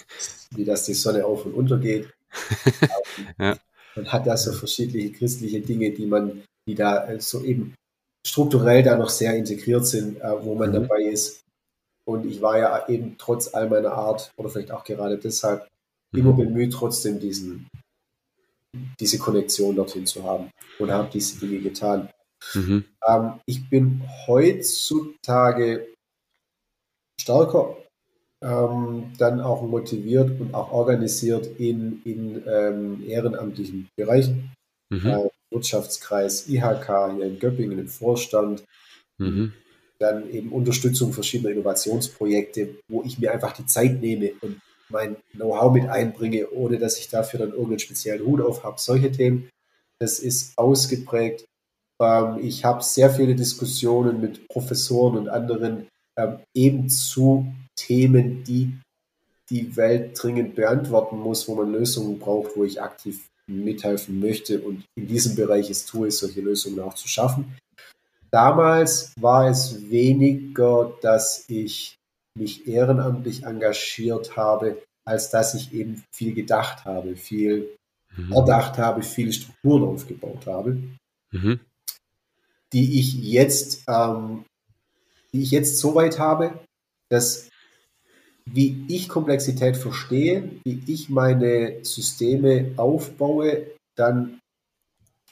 [0.52, 2.15] wie das die Sonne auf und unter geht.
[3.38, 3.56] ja.
[3.94, 7.74] Man hat da so verschiedene christliche Dinge, die man, die da äh, so eben
[8.26, 10.74] strukturell da noch sehr integriert sind, äh, wo man mhm.
[10.74, 11.40] dabei ist.
[12.04, 15.68] Und ich war ja eben trotz all meiner Art oder vielleicht auch gerade deshalb
[16.12, 16.20] mhm.
[16.20, 17.68] immer bemüht, trotzdem diesen,
[19.00, 22.08] diese Konnektion dorthin zu haben und habe diese Dinge getan.
[22.54, 22.84] Mhm.
[23.08, 25.88] Ähm, ich bin heutzutage
[27.20, 27.76] stärker
[28.46, 34.52] ähm, dann auch motiviert und auch organisiert in, in ähm, ehrenamtlichen Bereichen.
[34.90, 35.06] Mhm.
[35.06, 38.64] Äh, Wirtschaftskreis IHK hier in Göppingen im Vorstand.
[39.18, 39.52] Mhm.
[39.98, 45.72] Dann eben Unterstützung verschiedener Innovationsprojekte, wo ich mir einfach die Zeit nehme und mein Know-how
[45.72, 48.78] mit einbringe, ohne dass ich dafür dann irgendeinen speziellen Hut auf habe.
[48.78, 49.48] Solche Themen,
[49.98, 51.44] das ist ausgeprägt.
[52.00, 58.78] Ähm, ich habe sehr viele Diskussionen mit Professoren und anderen ähm, eben zu Themen, die
[59.50, 64.84] die Welt dringend beantworten muss, wo man Lösungen braucht, wo ich aktiv mithelfen möchte und
[64.96, 67.56] in diesem Bereich es tue, solche Lösungen auch zu schaffen.
[68.30, 71.96] Damals war es weniger, dass ich
[72.36, 77.76] mich ehrenamtlich engagiert habe, als dass ich eben viel gedacht habe, viel
[78.16, 78.32] mhm.
[78.32, 80.82] erdacht habe, viele Strukturen aufgebaut habe,
[81.30, 81.60] mhm.
[82.72, 84.44] die ich jetzt, ähm,
[85.32, 86.58] die ich jetzt so weit habe,
[87.08, 87.48] dass
[88.50, 93.66] wie ich Komplexität verstehe, wie ich meine Systeme aufbaue,
[93.96, 94.40] dann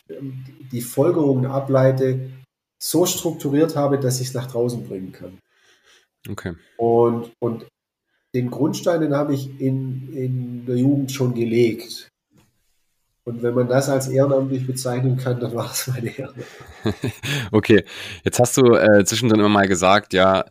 [0.08, 2.30] ähm, die Folgerungen ableite,
[2.82, 5.38] so strukturiert habe, dass ich es nach draußen bringen kann.
[6.28, 6.54] Okay.
[6.76, 7.66] Und, und
[8.34, 12.08] den Grundstein, den habe ich in, in der Jugend schon gelegt.
[13.24, 16.34] Und wenn man das als ehrenamtlich bezeichnen kann, dann war es meine Ehre.
[17.52, 17.84] okay,
[18.22, 20.44] jetzt hast du äh, zwischendrin immer mal gesagt, ja,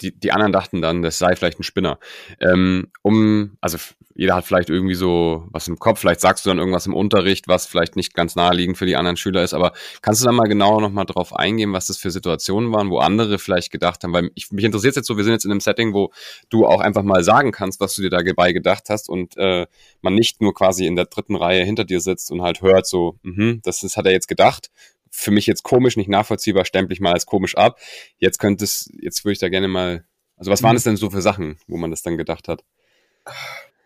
[0.00, 2.00] die, die anderen dachten dann, das sei vielleicht ein Spinner.
[2.40, 3.78] Ähm, um, also
[4.18, 7.46] jeder hat vielleicht irgendwie so was im Kopf, vielleicht sagst du dann irgendwas im Unterricht,
[7.46, 10.48] was vielleicht nicht ganz naheliegend für die anderen Schüler ist, aber kannst du da mal
[10.48, 14.32] genau nochmal drauf eingehen, was das für Situationen waren, wo andere vielleicht gedacht haben, weil
[14.34, 16.10] ich, mich interessiert jetzt so, wir sind jetzt in einem Setting, wo
[16.50, 19.68] du auch einfach mal sagen kannst, was du dir dabei gedacht hast und äh,
[20.02, 23.20] man nicht nur quasi in der dritten Reihe hinter dir sitzt und halt hört so,
[23.22, 24.72] mh, das, das hat er jetzt gedacht,
[25.12, 27.78] für mich jetzt komisch, nicht nachvollziehbar, stempel ich mal als komisch ab.
[28.18, 30.04] Jetzt könnte es, jetzt würde ich da gerne mal,
[30.36, 32.64] also was waren es denn so für Sachen, wo man das dann gedacht hat?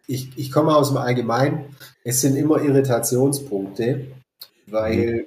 [0.07, 1.77] Ich, ich komme aus dem Allgemeinen.
[2.05, 4.09] Es sind immer Irritationspunkte,
[4.67, 5.27] weil mhm.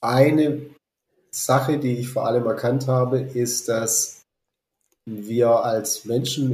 [0.00, 0.62] eine
[1.30, 4.22] Sache, die ich vor allem erkannt habe, ist, dass
[5.04, 6.52] wir als Menschen,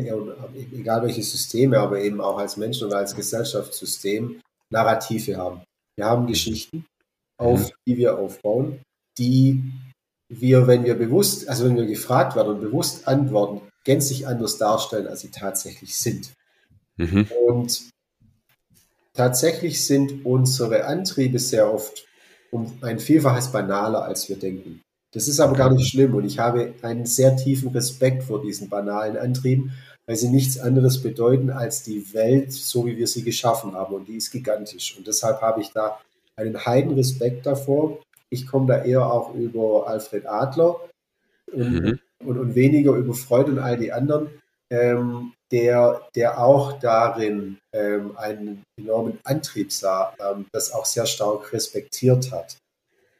[0.72, 5.62] egal welche Systeme, aber eben auch als Menschen oder als Gesellschaftssystem, Narrative haben.
[5.96, 6.86] Wir haben Geschichten,
[7.38, 7.72] auf mhm.
[7.86, 8.80] die wir aufbauen,
[9.18, 9.72] die
[10.28, 15.06] wir, wenn wir bewusst, also wenn wir gefragt werden und bewusst antworten, gänzlich anders darstellen,
[15.06, 16.32] als sie tatsächlich sind.
[17.02, 17.26] Mhm.
[17.46, 17.88] Und
[19.14, 22.06] tatsächlich sind unsere Antriebe sehr oft
[22.50, 24.82] um ein Vielfaches banaler, als wir denken.
[25.12, 28.68] Das ist aber gar nicht schlimm und ich habe einen sehr tiefen Respekt vor diesen
[28.68, 29.72] banalen Antrieben,
[30.06, 34.08] weil sie nichts anderes bedeuten als die Welt, so wie wir sie geschaffen haben und
[34.08, 34.96] die ist gigantisch.
[34.96, 35.98] Und deshalb habe ich da
[36.36, 37.98] einen heiden Respekt davor.
[38.30, 40.80] Ich komme da eher auch über Alfred Adler
[41.52, 41.98] und, mhm.
[42.24, 44.28] und, und weniger über Freud und all die anderen,
[44.70, 51.52] ähm, der, der auch darin ähm, einen enormen Antrieb sah, ähm, das auch sehr stark
[51.52, 52.56] respektiert hat,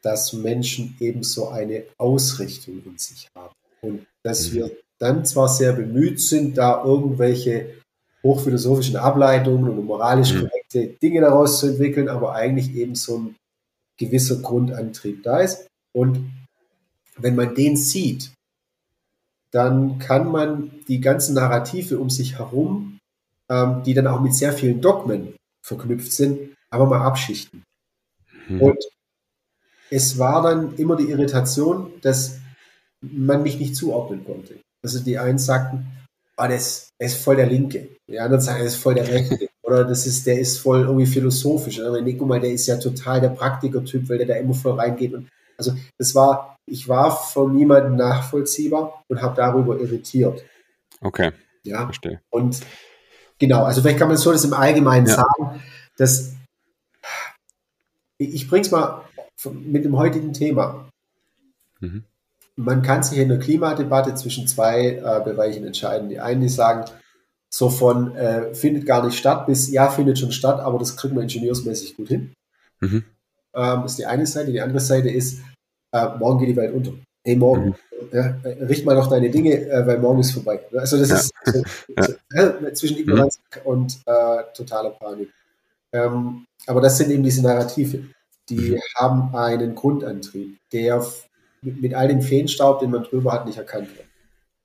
[0.03, 3.55] dass Menschen eben so eine Ausrichtung in sich haben.
[3.83, 4.55] Und dass mhm.
[4.55, 7.75] wir dann zwar sehr bemüht sind, da irgendwelche
[8.23, 10.49] hochphilosophischen Ableitungen und moralisch mhm.
[10.49, 13.37] korrekte Dinge daraus zu entwickeln, aber eigentlich eben so ein
[13.99, 15.67] gewisser Grundantrieb da ist.
[15.95, 16.33] Und
[17.19, 18.33] wenn man den sieht,
[19.53, 22.99] dann kann man die ganzen Narrative um sich herum,
[23.49, 27.63] ähm, die dann auch mit sehr vielen Dogmen verknüpft sind, aber mal abschichten.
[28.49, 28.61] Mhm.
[28.61, 28.85] Und
[29.91, 32.39] es war dann immer die Irritation, dass
[33.03, 34.55] man mich nicht zuordnen konnte.
[34.83, 35.87] Also die einen sagten,
[36.37, 37.89] ah, das, das ist voll der Linke.
[38.09, 39.49] Die anderen sagen, das ist voll der Rechte.
[39.63, 41.79] Oder das ist, der ist voll irgendwie philosophisch.
[41.79, 44.79] Oder nee, guck mal, der ist ja total der Praktiker-Typ, weil der da immer voll
[44.79, 45.15] reingeht.
[45.15, 45.29] Und
[45.69, 50.45] also das war, ich war von niemandem nachvollziehbar und habe darüber irritiert.
[51.01, 51.33] Okay.
[51.65, 51.85] Ja.
[51.85, 52.21] Verstehe.
[52.31, 52.61] Und
[53.39, 55.15] genau, also vielleicht kann man so das im Allgemeinen ja.
[55.15, 55.63] sagen,
[55.97, 56.35] dass
[58.19, 59.05] ich bringe es mal
[59.51, 60.89] mit dem heutigen Thema.
[61.81, 62.05] Mhm.
[62.55, 66.09] Man kann sich in der Klimadebatte zwischen zwei äh, Bereichen entscheiden.
[66.09, 66.85] Die einen, die sagen,
[67.53, 71.17] so von äh, findet gar nicht statt bis ja, findet schon statt, aber das kriegen
[71.17, 72.33] wir ingenieursmäßig gut hin.
[72.81, 73.05] Mhm.
[73.55, 74.53] Ähm, ist die eine Seite.
[74.53, 75.41] Die andere Seite ist,
[75.93, 76.93] äh, morgen geht die Welt unter.
[77.25, 77.75] Hey, morgen, mhm.
[78.13, 80.61] ja, richt mal noch deine Dinge, äh, weil morgen ist vorbei.
[80.77, 81.17] Also das ja.
[81.17, 81.63] ist so,
[82.01, 83.71] so, ja, zwischen Ignoranz mhm.
[83.71, 85.29] und äh, totaler Panik.
[85.93, 88.05] Ähm, aber das sind eben diese Narrative.
[88.49, 88.81] Die mhm.
[88.97, 91.07] haben einen Grundantrieb, der
[91.61, 94.09] mit, mit, all dem Feenstaub, den man drüber hat, nicht erkannt wird.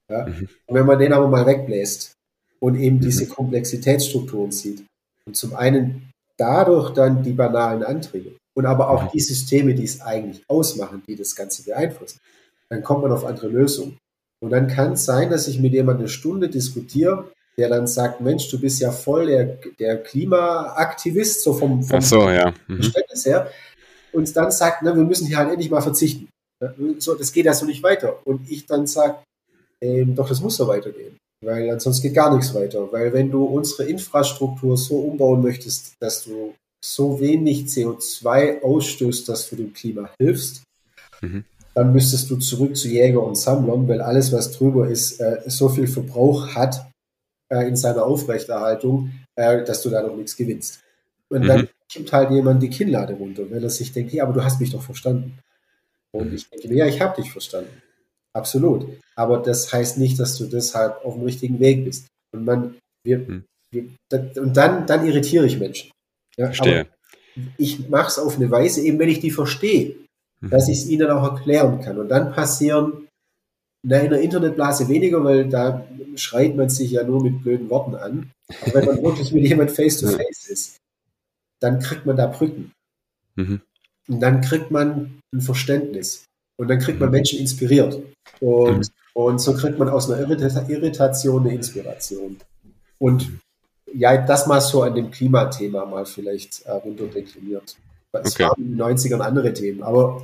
[0.10, 0.26] Ja?
[0.26, 0.50] Mhm.
[0.66, 2.14] Und wenn man den aber mal wegbläst
[2.60, 3.30] und eben diese mhm.
[3.30, 4.84] Komplexitätsstrukturen sieht
[5.26, 10.02] und zum einen dadurch dann die banalen Anträge und aber auch die Systeme, die es
[10.02, 12.20] eigentlich ausmachen, die das Ganze beeinflussen,
[12.70, 14.00] dann kommt man auf andere Lösungen.
[14.44, 18.20] Und dann kann es sein, dass ich mit jemandem eine Stunde diskutiere, der dann sagt,
[18.20, 22.52] Mensch, du bist ja voll der, der Klimaaktivist, so vom, vom so, ja.
[22.68, 22.78] mhm.
[22.78, 23.52] Verständnis her,
[24.12, 26.28] und dann sagt, na, wir müssen hier halt endlich mal verzichten.
[26.98, 28.26] So, das geht ja so nicht weiter.
[28.26, 29.18] Und ich dann sage,
[29.82, 31.16] ähm, doch, das muss so weitergehen.
[31.46, 32.92] Weil ansonsten geht gar nichts weiter.
[32.92, 39.50] Weil wenn du unsere Infrastruktur so umbauen möchtest, dass du so wenig CO2 ausstößt, dass
[39.50, 40.64] du dem Klima hilfst,
[41.22, 41.44] mhm.
[41.74, 45.70] dann müsstest du zurück zu Jäger und Sammlern, weil alles, was drüber ist, äh, so
[45.70, 46.88] viel Verbrauch hat
[47.50, 50.80] äh, in seiner Aufrechterhaltung, äh, dass du da noch nichts gewinnst.
[51.30, 51.48] Und mhm.
[51.48, 54.60] dann kippt halt jemand die Kinnlade runter, weil er sich denkt, hey, aber du hast
[54.60, 55.38] mich doch verstanden.
[56.12, 57.82] Und ich denke mir, ja, ich habe dich verstanden.
[58.34, 58.88] Absolut.
[59.16, 62.08] Aber das heißt nicht, dass du deshalb auf dem richtigen Weg bist.
[62.34, 63.46] Und man, wir, mhm.
[63.72, 63.90] wir
[64.36, 65.92] und dann, dann irritiere ich Menschen.
[66.38, 66.88] Ja, Verstehe.
[67.58, 69.96] ich mache es auf eine Weise, eben wenn ich die verstehe,
[70.40, 70.50] mhm.
[70.50, 71.98] dass ich es ihnen auch erklären kann.
[71.98, 73.08] Und dann passieren
[73.84, 75.86] na, in der Internetblase weniger, weil da
[76.16, 78.32] schreit man sich ja nur mit blöden Worten an.
[78.62, 80.78] Aber wenn man wirklich mit jemand face to face ist,
[81.60, 82.72] dann kriegt man da Brücken.
[83.36, 83.62] Mhm.
[84.08, 86.26] Und dann kriegt man ein Verständnis.
[86.58, 87.16] Und dann kriegt man mhm.
[87.16, 88.02] Menschen inspiriert.
[88.40, 88.84] Und, mhm.
[89.14, 92.38] und so kriegt man aus einer Irritation eine Inspiration.
[93.00, 93.32] Und
[93.94, 97.76] ja, das mal so an dem Klimathema mal vielleicht äh, runterdekliniert.
[98.12, 98.44] Es okay.
[98.44, 100.24] waren in den 90ern andere Themen, aber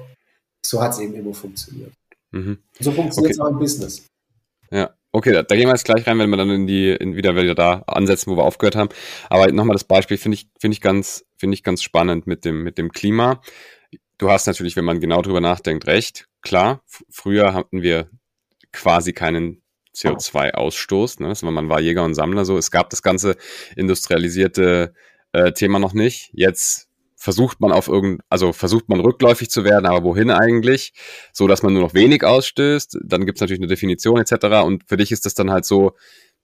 [0.65, 1.93] so hat es eben immer funktioniert.
[2.31, 2.57] Mhm.
[2.79, 3.47] So funktioniert es okay.
[3.47, 4.07] auch im Business.
[4.71, 7.15] Ja, okay, da, da, gehen wir jetzt gleich rein, wenn wir dann in die, in
[7.15, 8.89] wieder, wieder da ansetzen, wo wir aufgehört haben.
[9.29, 12.63] Aber nochmal das Beispiel finde ich, finde ich ganz, finde ich ganz spannend mit dem,
[12.63, 13.41] mit dem Klima.
[14.17, 16.27] Du hast natürlich, wenn man genau drüber nachdenkt, recht.
[16.41, 18.09] Klar, früher hatten wir
[18.71, 19.62] quasi keinen
[19.95, 21.21] CO2-Ausstoß.
[21.21, 21.29] Ne?
[21.29, 22.57] Also man war Jäger und Sammler so.
[22.57, 23.35] Es gab das ganze
[23.75, 24.93] industrialisierte
[25.33, 26.29] äh, Thema noch nicht.
[26.33, 30.93] Jetzt versucht man auf irgend, also versucht man rückläufig zu werden, aber wohin eigentlich?
[31.31, 32.99] So, dass man nur noch wenig ausstößt.
[33.01, 34.65] Dann gibt es natürlich eine Definition etc.
[34.65, 35.93] Und für dich ist das dann halt so,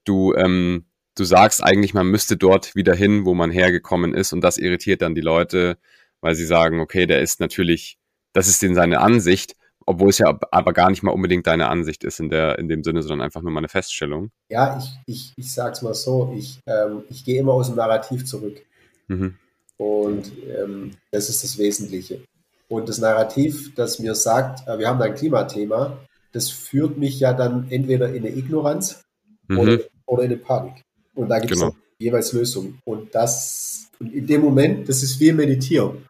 [0.06, 0.86] du, ähm,
[1.16, 4.32] du sagst eigentlich, man müsste dort wieder hin, wo man hergekommen ist.
[4.32, 5.78] Und das irritiert dann die Leute,
[6.22, 7.98] weil sie sagen, okay, der ist natürlich,
[8.32, 9.56] das ist in seine Ansicht,
[9.90, 12.84] obwohl es ja aber gar nicht mal unbedingt deine Ansicht ist in, der, in dem
[12.84, 14.30] Sinne, sondern einfach nur mal eine Feststellung.
[14.48, 18.24] Ja, ich, ich, ich sag's mal so, ich, ähm, ich gehe immer aus dem Narrativ
[18.24, 18.62] zurück.
[19.08, 19.34] Mhm.
[19.78, 22.22] Und ähm, das ist das Wesentliche.
[22.68, 25.98] Und das Narrativ, das mir sagt, äh, wir haben ein Klimathema,
[26.34, 29.02] das führt mich ja dann entweder in eine Ignoranz
[29.48, 29.58] mhm.
[29.58, 30.84] oder, oder, in eine Panik.
[31.16, 31.76] Und da gibt es genau.
[31.98, 32.80] jeweils Lösungen.
[32.86, 36.06] Und das, in dem Moment, das ist wie Meditieren,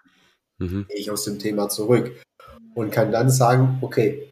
[0.58, 0.86] mhm.
[0.90, 2.12] gehe ich aus dem Thema zurück
[2.80, 4.30] und kann dann sagen, okay,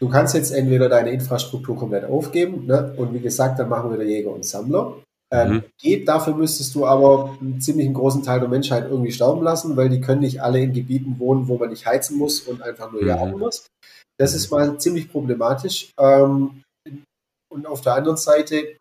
[0.00, 2.92] du kannst jetzt entweder deine Infrastruktur komplett aufgeben ne?
[2.96, 4.96] und wie gesagt, dann machen wir der Jäger und Sammler.
[5.32, 5.62] Ähm, mhm.
[5.80, 9.88] Geht, dafür müsstest du aber einen ziemlich großen Teil der Menschheit irgendwie sterben lassen, weil
[9.88, 13.00] die können nicht alle in Gebieten wohnen, wo man nicht heizen muss und einfach nur
[13.00, 13.08] mhm.
[13.08, 13.66] jagen muss.
[14.18, 15.90] Das ist mal ziemlich problematisch.
[15.98, 16.62] Ähm,
[17.50, 18.76] und auf der anderen Seite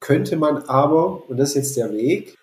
[0.00, 2.36] könnte man aber, und das ist jetzt der Weg,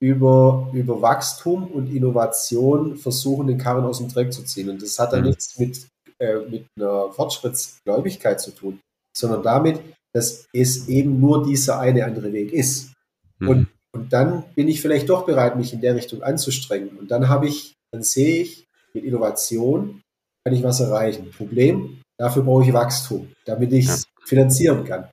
[0.00, 4.70] über, über Wachstum und Innovation versuchen, den Karren aus dem Dreck zu ziehen.
[4.70, 5.26] Und das hat dann mhm.
[5.28, 5.86] nichts mit,
[6.18, 8.80] äh, mit einer Fortschrittsgläubigkeit zu tun,
[9.16, 9.80] sondern damit,
[10.14, 12.92] dass es eben nur dieser eine andere Weg ist.
[13.38, 13.48] Mhm.
[13.48, 16.96] Und, und dann bin ich vielleicht doch bereit, mich in der Richtung anzustrengen.
[16.96, 20.00] Und dann habe ich, dann sehe ich, mit Innovation
[20.44, 21.30] kann ich was erreichen.
[21.30, 24.26] Problem, dafür brauche ich Wachstum, damit ich es ja.
[24.26, 25.10] finanzieren kann.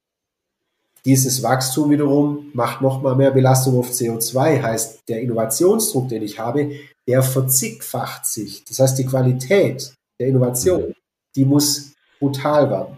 [1.06, 6.80] Dieses Wachstum wiederum macht nochmal mehr Belastung auf CO2, heißt der Innovationsdruck, den ich habe,
[7.08, 8.64] der verzigfacht sich.
[8.66, 10.96] Das heißt, die Qualität der Innovation,
[11.36, 12.98] die muss brutal werden.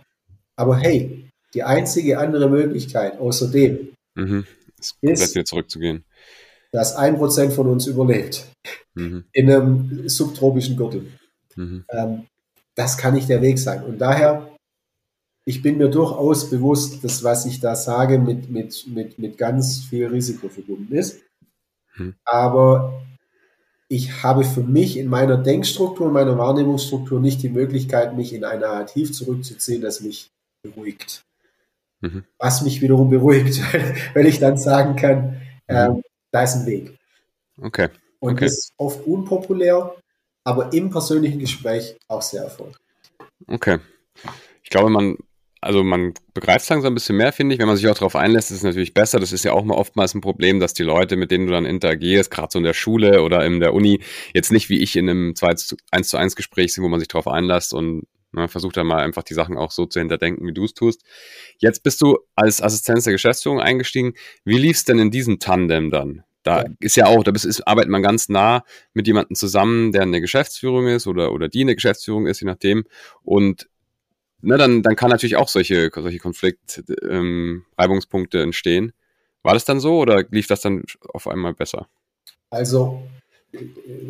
[0.56, 4.46] Aber hey, die einzige andere Möglichkeit außerdem mhm.
[4.80, 6.06] ist, ist wieder zurückzugehen.
[6.72, 8.48] dass ein Prozent von uns überlebt
[8.94, 9.26] mhm.
[9.34, 11.12] in einem subtropischen Gürtel.
[11.56, 11.84] Mhm.
[11.90, 12.28] Ähm,
[12.76, 13.84] das kann nicht der Weg sein.
[13.84, 14.50] Und daher
[15.48, 19.80] ich bin mir durchaus bewusst, dass was ich da sage, mit, mit, mit, mit ganz
[19.80, 21.22] viel Risiko verbunden ist.
[21.94, 22.16] Hm.
[22.26, 23.02] Aber
[23.88, 28.44] ich habe für mich in meiner Denkstruktur, in meiner Wahrnehmungsstruktur nicht die Möglichkeit, mich in
[28.44, 30.30] ein Narrativ zurückzuziehen, das mich
[30.64, 31.24] beruhigt.
[32.02, 32.26] Mhm.
[32.38, 33.62] Was mich wiederum beruhigt,
[34.14, 35.88] weil ich dann sagen kann, äh,
[36.30, 37.00] da ist ein Weg.
[37.62, 37.88] Okay.
[38.20, 38.48] Und okay.
[38.48, 39.96] ist oft unpopulär,
[40.44, 42.76] aber im persönlichen Gespräch auch sehr erfolgreich.
[43.48, 43.80] Okay.
[44.62, 45.16] Ich glaube, man,
[45.62, 47.60] also man begreift es langsam ein bisschen mehr, finde ich.
[47.60, 49.20] Wenn man sich auch darauf einlässt, ist es natürlich besser.
[49.20, 51.66] Das ist ja auch mal oftmals ein Problem, dass die Leute, mit denen du dann
[51.66, 54.02] interagierst, gerade so in der Schule oder in der Uni,
[54.34, 55.68] jetzt nicht wie ich in einem 1
[56.10, 59.24] zu 1 Gespräch sind, wo man sich darauf einlässt und ne, versucht dann mal einfach
[59.24, 61.04] die Sachen auch so zu hinterdenken, wie du es tust.
[61.58, 64.14] Jetzt bist du als Assistenz der Geschäftsführung eingestiegen.
[64.46, 66.24] Wie lief es denn in diesem Tandem dann?
[66.44, 66.66] Da Ja.
[66.80, 70.22] ist ja auch, da ist, arbeitet man ganz nah mit jemandem zusammen, der in der
[70.22, 72.86] Geschäftsführung ist oder, oder die in der Geschäftsführung ist, je nachdem.
[73.24, 73.68] Und
[74.42, 78.94] ne, dann, dann kann natürlich auch solche, solche Konflikt, ähm, Reibungspunkte entstehen.
[79.44, 80.84] War das dann so oder lief das dann
[81.14, 81.88] auf einmal besser?
[82.50, 83.02] Also,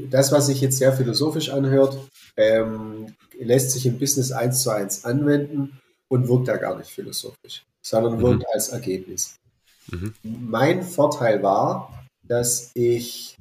[0.09, 1.97] das, was sich jetzt sehr philosophisch anhört,
[2.35, 7.65] ähm, lässt sich im Business eins zu eins anwenden und wirkt da gar nicht philosophisch,
[7.81, 8.21] sondern Mhm.
[8.21, 9.35] wirkt als Ergebnis.
[9.91, 10.13] Mhm.
[10.23, 13.37] Mein Vorteil war, dass ich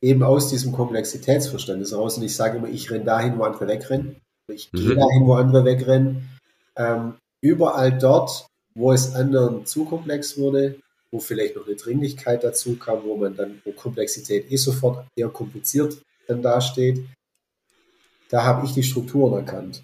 [0.00, 4.16] eben aus diesem Komplexitätsverständnis raus, und ich sage immer, ich renne dahin, wo andere wegrennen,
[4.48, 4.98] ich gehe Mhm.
[4.98, 6.28] dahin, wo andere wegrennen,
[6.76, 10.76] ähm, überall dort, wo es anderen zu komplex wurde,
[11.10, 15.28] wo vielleicht noch eine Dringlichkeit dazu kam, wo man dann, wo Komplexität eh sofort eher
[15.28, 17.06] kompliziert dann dasteht,
[18.28, 19.82] da habe ich die Strukturen erkannt.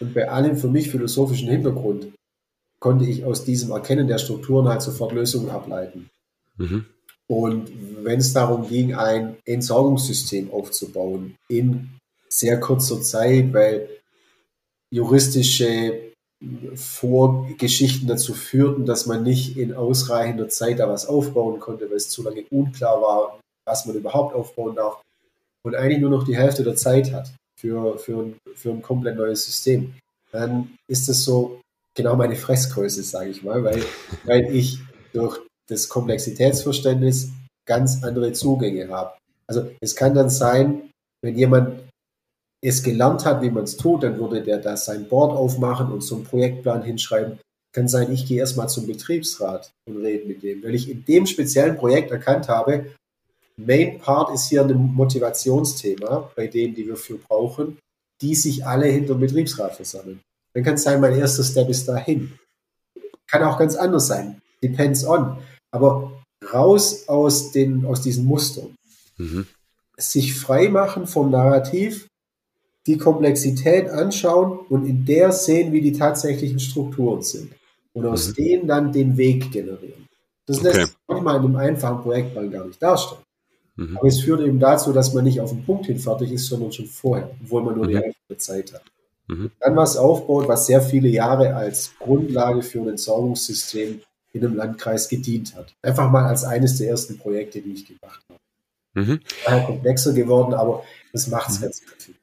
[0.00, 2.12] Und bei allem für mich philosophischen Hintergrund
[2.80, 6.08] konnte ich aus diesem Erkennen der Strukturen halt sofort Lösungen ableiten.
[6.56, 6.86] Mhm.
[7.28, 7.70] Und
[8.02, 11.99] wenn es darum ging, ein Entsorgungssystem aufzubauen in
[12.32, 13.88] sehr kurzer Zeit, weil
[14.92, 16.10] juristische
[16.74, 22.08] Vorgeschichten dazu führten, dass man nicht in ausreichender Zeit da was aufbauen konnte, weil es
[22.08, 25.02] zu lange unklar war, was man überhaupt aufbauen darf
[25.62, 29.16] und eigentlich nur noch die Hälfte der Zeit hat für, für, ein, für ein komplett
[29.16, 29.94] neues System,
[30.32, 31.60] dann ist das so
[31.94, 33.82] genau meine Fressgröße, sage ich mal, weil,
[34.24, 34.78] weil ich
[35.12, 37.30] durch das Komplexitätsverständnis
[37.66, 39.12] ganz andere Zugänge habe.
[39.46, 40.90] Also es kann dann sein,
[41.22, 41.82] wenn jemand
[42.62, 46.02] es gelernt hat, wie man es tut, dann würde der da sein Board aufmachen und
[46.02, 47.38] so einen Projektplan hinschreiben.
[47.72, 51.26] Kann sein, ich gehe erstmal zum Betriebsrat und rede mit dem, weil ich in dem
[51.26, 52.86] speziellen Projekt erkannt habe,
[53.56, 57.78] Main Part ist hier ein Motivationsthema bei denen, die wir für brauchen,
[58.20, 60.20] die sich alle hinter dem Betriebsrat versammeln.
[60.54, 62.38] Dann kann es sein, mein erster Step ist dahin.
[63.26, 64.40] Kann auch ganz anders sein.
[64.62, 65.38] Depends on.
[65.70, 68.74] Aber raus aus, den, aus diesen Mustern.
[69.16, 69.46] Mhm.
[69.96, 72.08] Sich frei machen vom Narrativ,
[72.86, 77.52] die Komplexität anschauen und in der sehen, wie die tatsächlichen Strukturen sind.
[77.92, 78.34] Und aus Mhm.
[78.34, 80.06] denen dann den Weg generieren.
[80.46, 80.86] Das lässt Okay.
[80.86, 83.22] sich manchmal in einem einfachen Projektplan gar nicht darstellen.
[83.76, 83.96] Mhm.
[83.98, 86.72] Aber es führt eben dazu, dass man nicht auf den Punkt hin fertig ist, sondern
[86.72, 87.98] schon vorher, obwohl man nur die Mhm.
[88.02, 88.82] Hälfte der Zeit hat.
[89.28, 89.50] Mhm.
[89.60, 94.00] Dann was aufbaut, was sehr viele Jahre als Grundlage für ein Entsorgungssystem
[94.32, 95.74] in einem Landkreis gedient hat.
[95.82, 98.40] Einfach mal als eines der ersten Projekte, die ich gemacht habe.
[98.94, 99.20] Mhm.
[99.44, 101.62] Daher komplexer geworden, aber das macht es Mhm.
[101.62, 102.14] ganz viel.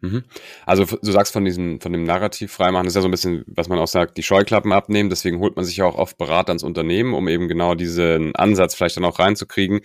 [0.00, 0.24] Mhm.
[0.66, 3.44] Also du sagst von diesem, von dem Narrativ freimachen, das ist ja so ein bisschen,
[3.46, 5.10] was man auch sagt, die Scheuklappen abnehmen.
[5.10, 8.74] Deswegen holt man sich ja auch oft Berater ins Unternehmen, um eben genau diesen Ansatz
[8.74, 9.80] vielleicht dann auch reinzukriegen.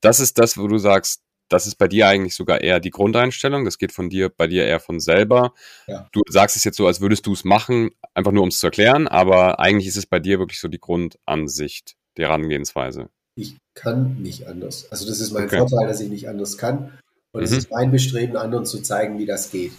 [0.00, 3.64] Das ist das, wo du sagst, das ist bei dir eigentlich sogar eher die Grundeinstellung.
[3.64, 5.52] Das geht von dir, bei dir eher von selber.
[5.86, 6.08] Ja.
[6.12, 8.66] Du sagst es jetzt so, als würdest du es machen, einfach nur um es zu
[8.68, 13.08] erklären, aber eigentlich ist es bei dir wirklich so die Grundansicht, die Herangehensweise.
[13.34, 14.90] Ich kann nicht anders.
[14.90, 15.58] Also das ist mein Okay.
[15.58, 16.92] Vorteil, dass ich nicht anders kann.
[17.32, 17.58] Und es Mhm.
[17.58, 19.72] ist mein Bestreben, anderen zu zeigen, wie das geht,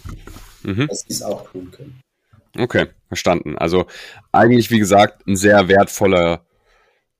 [0.62, 0.86] Mhm.
[0.88, 2.00] dass sie es auch tun können.
[2.58, 3.56] Okay, verstanden.
[3.56, 3.86] Also
[4.30, 6.44] eigentlich, wie gesagt, ein sehr wertvoller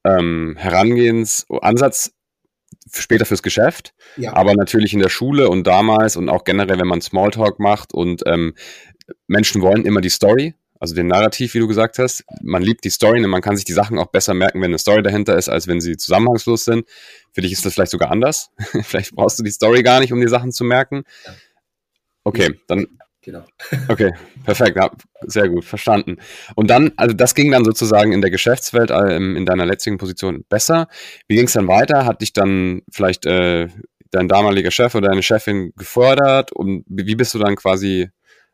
[0.05, 2.13] ähm, Herangehensansatz
[2.93, 6.89] später fürs Geschäft, Ja, aber natürlich in der Schule und damals und auch generell, wenn
[6.89, 8.55] man Smalltalk macht und ähm,
[9.29, 12.25] Menschen wollen immer die Story, also den Narrativ, wie du gesagt hast.
[12.43, 14.79] Man liebt die Story und man kann sich die Sachen auch besser merken, wenn eine
[14.79, 16.89] Story dahinter ist, als wenn sie zusammenhangslos sind.
[17.31, 18.51] Für dich ist das vielleicht sogar anders.
[18.83, 21.05] vielleicht brauchst du die Story gar nicht, um die Sachen zu merken.
[22.25, 22.89] Okay, dann
[23.21, 23.45] genau.
[23.89, 24.13] Okay,
[24.45, 26.17] perfekt, ja, sehr gut, verstanden.
[26.57, 30.45] Und dann, also das ging dann sozusagen in der Geschäftswelt ähm, in deiner letzten Position
[30.49, 30.89] besser.
[31.29, 32.07] Wie ging es dann weiter?
[32.07, 33.69] Hat dich dann vielleicht äh,
[34.11, 36.51] dein damaliger Chef oder deine Chefin gefördert?
[36.51, 38.11] Und wie bist du dann quasi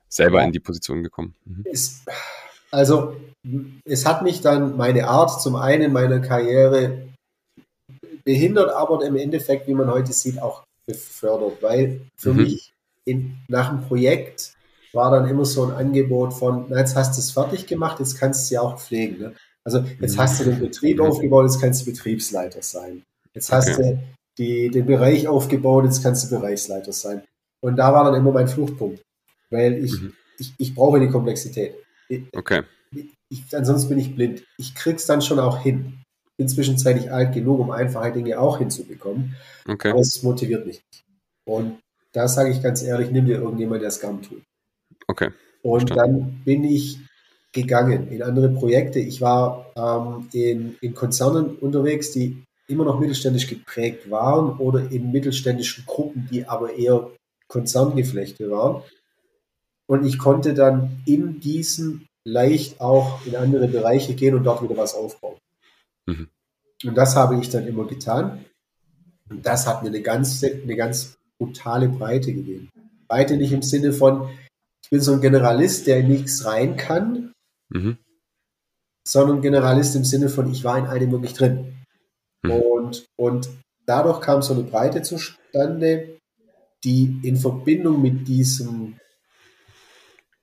[0.08, 1.34] selber in die Position gekommen?
[1.44, 1.64] Mhm.
[1.70, 2.02] Es,
[2.70, 3.16] also,
[3.84, 7.08] es hat mich dann meine Art zum einen meiner Karriere
[8.24, 12.42] behindert, aber im Endeffekt, wie man heute sieht, auch befördert, weil für Mhm.
[12.42, 12.72] mich
[13.06, 14.52] in, nach dem Projekt
[14.92, 18.18] war dann immer so ein Angebot von, na, jetzt hast du es fertig gemacht, jetzt
[18.18, 19.18] kannst du ja auch pflegen.
[19.18, 19.34] Ne?
[19.64, 20.20] Also jetzt Mhm.
[20.20, 21.04] hast du den Betrieb Mhm.
[21.04, 23.02] aufgebaut, jetzt kannst du Betriebsleiter sein.
[23.34, 23.94] Jetzt hast Okay.
[23.94, 24.02] du
[24.38, 27.22] die, den Bereich aufgebaut, jetzt kannst du Bereichsleiter sein.
[27.62, 29.02] Und da war dann immer mein Fluchtpunkt,
[29.50, 30.12] weil ich, Mhm.
[30.38, 31.74] ich, ich brauche die Komplexität.
[32.34, 32.62] Okay,
[33.30, 34.42] ich, ansonsten bin ich blind.
[34.58, 36.00] Ich krieg's dann schon auch hin.
[36.36, 39.36] Bin zwischenzeitlich alt genug, um einfache Dinge auch hinzubekommen.
[39.66, 41.04] okay, Aber es motiviert mich nicht.
[41.44, 41.78] Und
[42.12, 44.42] da sage ich ganz ehrlich, nimm dir irgendjemand, der gern tut.
[45.08, 45.30] okay.
[45.62, 46.98] Und dann bin ich
[47.52, 49.00] gegangen in andere Projekte.
[49.00, 55.10] Ich war ähm, in, in Konzernen unterwegs, die immer noch mittelständisch geprägt waren oder in
[55.10, 57.10] mittelständischen Gruppen, die aber eher
[57.48, 58.82] Konzerngeflechte waren.
[59.88, 64.76] Und ich konnte dann in diesen leicht auch in andere Bereiche gehen und dort wieder
[64.76, 65.38] was aufbauen.
[66.06, 66.28] Mhm.
[66.84, 68.44] Und das habe ich dann immer getan.
[69.30, 72.70] Und das hat mir eine ganz, eine ganz brutale Breite gegeben.
[73.08, 74.28] Breite nicht im Sinne von,
[74.82, 77.32] ich bin so ein Generalist, der in nichts rein kann,
[77.70, 77.98] mhm.
[79.06, 81.76] sondern Generalist im Sinne von, ich war in allem wirklich drin.
[82.42, 82.50] Mhm.
[82.52, 83.48] Und, und
[83.86, 86.18] dadurch kam so eine Breite zustande,
[86.84, 88.98] die in Verbindung mit diesem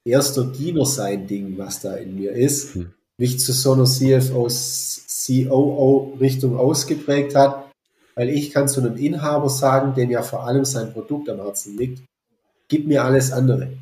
[0.06, 2.94] erster Diener sein Ding, was da in mir ist, mhm.
[3.18, 7.72] mich zu so einer CFO, COO Richtung ausgeprägt hat,
[8.16, 11.78] weil ich kann zu einem Inhaber sagen, dem ja vor allem sein Produkt am Herzen
[11.78, 12.04] liegt,
[12.68, 13.74] gib mir alles andere.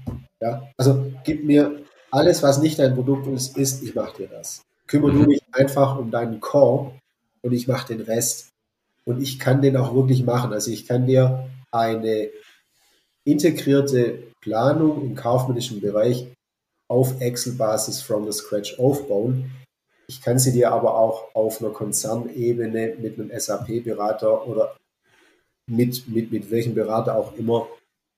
[0.42, 0.70] Ja?
[0.78, 4.62] Also gib mir alles, was nicht dein Produkt ist, ist ich mache dir das.
[4.88, 5.22] Kümmere mhm.
[5.22, 6.94] du mich einfach um deinen Core
[7.42, 8.50] und ich mache den Rest.
[9.06, 10.54] Und ich kann den auch wirklich machen.
[10.54, 12.30] Also ich kann dir eine
[13.26, 16.28] integrierte Planung im kaufmännischen Bereich
[16.90, 19.52] auf Excel-Basis from the scratch aufbauen.
[20.08, 24.76] Ich kann sie dir aber auch auf einer Konzernebene mit einem SAP-Berater oder
[25.66, 27.68] mit, mit, mit welchem Berater auch immer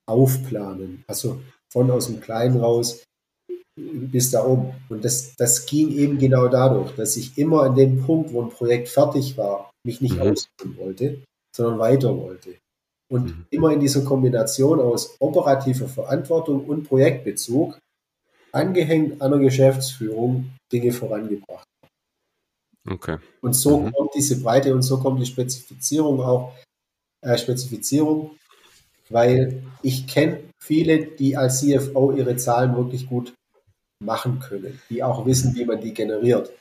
[0.06, 1.04] aufplanen.
[1.06, 1.40] Also
[1.72, 3.06] von aus dem Kleinen raus
[3.76, 4.72] bis da oben.
[4.88, 8.48] Und das, das ging eben genau dadurch, dass ich immer an dem Punkt, wo ein
[8.48, 10.32] Projekt fertig war, mich nicht mhm.
[10.32, 11.22] ausruhen wollte,
[11.54, 12.56] sondern weiter wollte.
[13.08, 13.46] Und mhm.
[13.50, 17.78] immer in dieser Kombination aus operativer Verantwortung und Projektbezug,
[18.52, 21.66] angehängt an der Geschäftsführung, Dinge vorangebracht.
[22.88, 23.18] Okay.
[23.40, 23.92] Und so mhm.
[23.92, 26.52] kommt diese Breite und so kommt die Spezifizierung auch,
[27.22, 28.36] äh, Spezifizierung,
[29.08, 33.34] weil ich kenne viele, die als CFO ihre Zahlen wirklich gut
[34.02, 36.52] machen können, die auch wissen, wie man die generiert.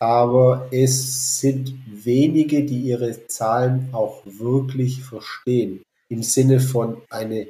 [0.00, 7.48] Aber es sind wenige, die ihre Zahlen auch wirklich verstehen, im Sinne von eine,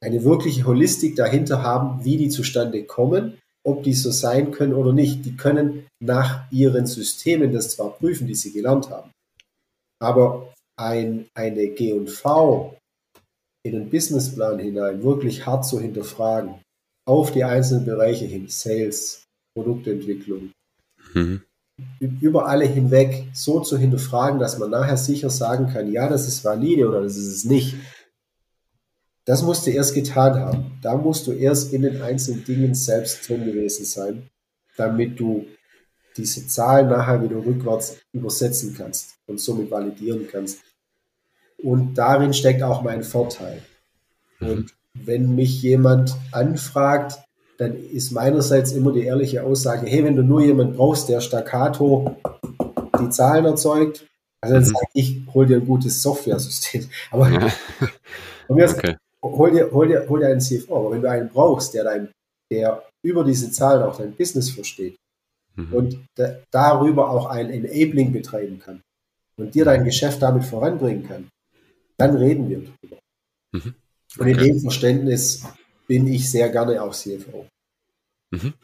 [0.00, 4.92] eine wirkliche Holistik dahinter haben, wie die zustande kommen, ob die so sein können oder
[4.92, 5.24] nicht.
[5.24, 9.10] Die können nach ihren Systemen das zwar prüfen, die sie gelernt haben,
[10.00, 12.76] aber ein, eine G&V
[13.66, 16.60] in einen Businessplan hinein wirklich hart zu hinterfragen,
[17.06, 20.52] auf die einzelnen Bereiche hin, Sales, Produktentwicklung,
[21.14, 21.42] mhm.
[21.98, 26.44] Über alle hinweg so zu hinterfragen, dass man nachher sicher sagen kann, ja, das ist
[26.44, 27.74] valide oder das ist es nicht.
[29.24, 30.78] Das musst du erst getan haben.
[30.82, 34.28] Da musst du erst in den einzelnen Dingen selbst drin gewesen sein,
[34.76, 35.46] damit du
[36.16, 40.60] diese Zahlen nachher wieder rückwärts übersetzen kannst und somit validieren kannst.
[41.58, 43.62] Und darin steckt auch mein Vorteil.
[44.40, 47.23] Und wenn mich jemand anfragt,
[47.58, 52.16] dann ist meinerseits immer die ehrliche Aussage, hey, wenn du nur jemanden brauchst, der staccato
[53.00, 54.06] die Zahlen erzeugt,
[54.40, 54.68] also dann mhm.
[54.68, 56.88] sage ich, hol dir ein gutes Software-System.
[57.10, 57.52] Aber ja.
[58.48, 58.96] okay.
[59.22, 60.76] hol, dir, hol, dir, hol dir einen CFO.
[60.76, 62.10] Aber wenn du einen brauchst, der, dein,
[62.50, 64.96] der über diese Zahlen auch dein Business versteht
[65.56, 65.72] mhm.
[65.72, 68.82] und da, darüber auch ein Enabling betreiben kann
[69.36, 71.28] und dir dein Geschäft damit voranbringen kann,
[71.96, 72.98] dann reden wir darüber.
[73.52, 73.74] Mhm.
[74.18, 75.44] Und in dem Verständnis
[75.86, 77.46] bin ich sehr gerne auch CFO.
[78.30, 78.54] Mhm.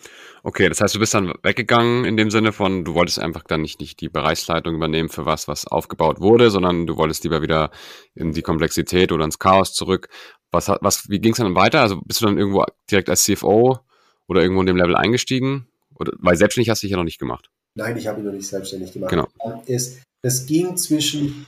[0.42, 3.62] Okay, das heißt, du bist dann weggegangen in dem Sinne von, du wolltest einfach dann
[3.62, 7.70] nicht, nicht die Bereichsleitung übernehmen für was, was aufgebaut wurde, sondern du wolltest lieber wieder
[8.14, 10.08] in die Komplexität oder ins Chaos zurück.
[10.50, 11.82] Was, was, wie ging es dann weiter?
[11.82, 13.78] Also bist du dann irgendwo direkt als CFO
[14.26, 15.68] oder irgendwo in dem Level eingestiegen?
[15.94, 17.50] Oder, weil selbstständig hast du dich ja noch nicht gemacht.
[17.76, 19.10] Nein, ich habe ihn noch nicht selbstständig gemacht.
[19.10, 19.28] Genau.
[19.66, 21.46] Es, es ging zwischen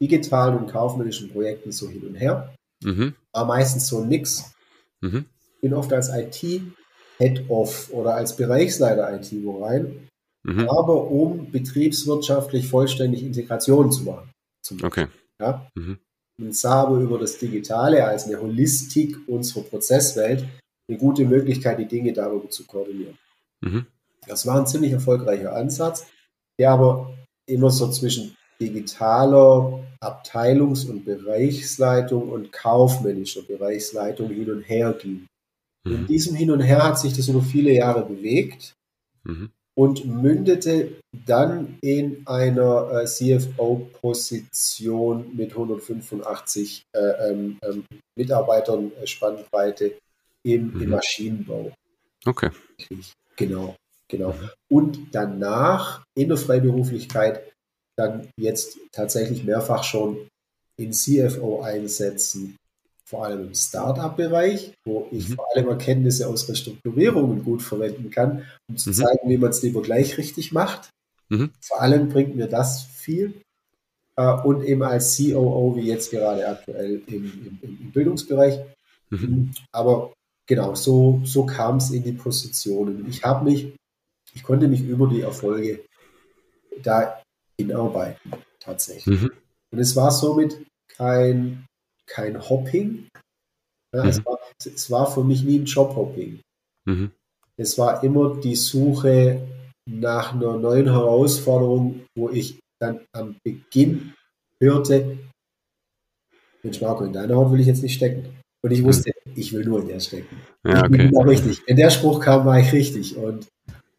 [0.00, 2.54] digitalen und kaufmännischen Projekten so hin und her.
[2.82, 3.14] Mhm.
[3.32, 4.52] War meistens so ein Mix.
[5.00, 5.24] Mhm.
[5.60, 6.62] Bin oft als IT
[7.18, 10.08] Head-Off oder als Bereichsleiter IT wo rein,
[10.42, 10.68] mhm.
[10.68, 14.30] aber um betriebswirtschaftlich vollständig Integration zu machen.
[14.82, 15.06] okay.
[15.38, 15.66] Ja?
[15.74, 15.98] Mhm.
[16.38, 20.46] Und sah aber über das Digitale als eine Holistik unserer Prozesswelt
[20.88, 23.18] eine gute Möglichkeit, die Dinge darüber zu koordinieren.
[23.60, 23.86] Mhm.
[24.26, 26.06] Das war ein ziemlich erfolgreicher Ansatz,
[26.58, 27.14] der aber
[27.46, 35.26] immer so zwischen digitaler Abteilungs- und Bereichsleitung und kaufmännischer Bereichsleitung hin und her ging.
[35.84, 35.94] Mhm.
[35.94, 38.74] In diesem Hin und Her hat sich das über viele Jahre bewegt
[39.24, 39.50] mhm.
[39.74, 47.84] und mündete dann in einer äh, CFO-Position mit 185 äh, ähm, ähm,
[48.16, 49.94] Mitarbeitern äh, Spannbreite
[50.42, 50.82] im, mhm.
[50.82, 51.72] im Maschinenbau.
[52.26, 52.50] Okay.
[53.36, 53.76] Genau,
[54.08, 54.32] genau.
[54.32, 54.50] Mhm.
[54.68, 57.49] Und danach in der Freiberuflichkeit
[58.00, 60.28] dann jetzt tatsächlich mehrfach schon
[60.76, 62.56] in CFO einsetzen,
[63.04, 65.34] vor allem im Startup-Bereich, wo ich mhm.
[65.34, 68.94] vor allem Erkenntnisse aus Restrukturierungen gut verwenden kann, um zu mhm.
[68.94, 70.90] zeigen, wie man es lieber gleich richtig macht.
[71.28, 71.50] Mhm.
[71.60, 73.34] Vor allem bringt mir das viel.
[74.16, 78.60] Äh, und eben als COO, wie jetzt gerade aktuell im, im, im Bildungsbereich.
[79.10, 79.52] Mhm.
[79.72, 80.12] Aber
[80.46, 83.06] genau, so, so kam es in die Positionen.
[83.08, 83.74] Ich habe mich,
[84.34, 85.80] ich konnte mich über die Erfolge
[86.82, 87.20] da
[87.60, 89.22] hinarbeiten, tatsächlich.
[89.22, 89.30] Mhm.
[89.72, 90.58] Und es war somit
[90.96, 91.66] kein,
[92.06, 93.08] kein Hopping.
[93.94, 94.08] Ja, mhm.
[94.08, 96.40] es, war, es war für mich nie ein Jobhopping.
[96.86, 97.12] Mhm.
[97.56, 99.46] Es war immer die Suche
[99.88, 104.14] nach einer neuen Herausforderung, wo ich dann am Beginn
[104.62, 105.18] hörte,
[106.62, 108.40] Mensch Marco, in deiner Haut will ich jetzt nicht stecken.
[108.62, 109.32] Und ich wusste, hm.
[109.34, 110.36] ich will nur in der stecken.
[110.66, 111.04] Ja, okay.
[111.04, 111.62] Ich bin richtig.
[111.66, 113.16] Wenn der Spruch kam, war ich richtig.
[113.16, 113.48] Und,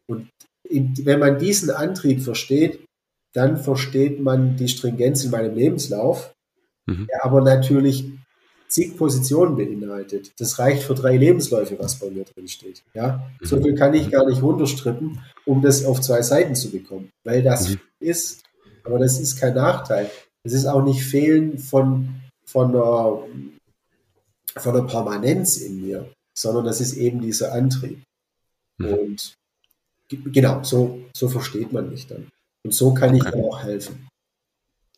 [0.08, 0.28] und
[0.68, 2.84] in, wenn man diesen Antrieb versteht,
[3.32, 6.34] dann versteht man die Stringenz in meinem Lebenslauf,
[6.86, 7.06] mhm.
[7.06, 8.04] der aber natürlich
[8.68, 10.32] zig Positionen beinhaltet.
[10.38, 12.82] Das reicht für drei Lebensläufe, was bei mir drin steht.
[12.94, 13.30] Ja?
[13.40, 13.46] Mhm.
[13.46, 17.10] So viel kann ich gar nicht runterstrippen, um das auf zwei Seiten zu bekommen.
[17.24, 17.80] Weil das mhm.
[18.00, 18.42] ist,
[18.84, 20.10] aber das ist kein Nachteil.
[20.42, 23.22] Es ist auch nicht Fehlen von, von, einer,
[24.56, 28.02] von einer Permanenz in mir, sondern das ist eben dieser Antrieb.
[28.78, 28.94] Mhm.
[28.94, 29.34] Und
[30.08, 32.26] genau, so, so versteht man mich dann.
[32.64, 33.32] Und so kann ich okay.
[33.32, 34.08] dann auch helfen.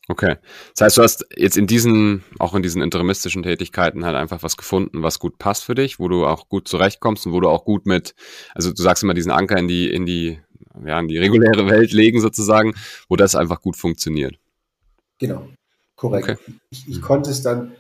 [0.09, 0.37] Okay.
[0.75, 4.57] Das heißt, du hast jetzt in diesen, auch in diesen interimistischen Tätigkeiten halt einfach was
[4.57, 7.65] gefunden, was gut passt für dich, wo du auch gut zurechtkommst und wo du auch
[7.65, 8.15] gut mit,
[8.55, 10.41] also du sagst immer diesen Anker in die, in die,
[10.85, 12.75] ja, in die reguläre Welt legen sozusagen,
[13.09, 14.39] wo das einfach gut funktioniert.
[15.19, 15.49] Genau.
[15.97, 16.29] Korrekt.
[16.29, 16.55] Okay.
[16.71, 17.73] Ich, ich konnte es dann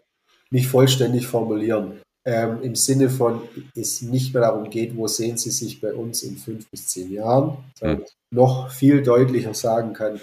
[0.50, 2.00] nicht vollständig formulieren.
[2.26, 3.42] Ähm, Im Sinne von,
[3.74, 7.12] es nicht mehr darum geht, wo sehen Sie sich bei uns in fünf bis zehn
[7.12, 8.02] Jahren, mhm.
[8.30, 10.18] noch viel deutlicher sagen kann,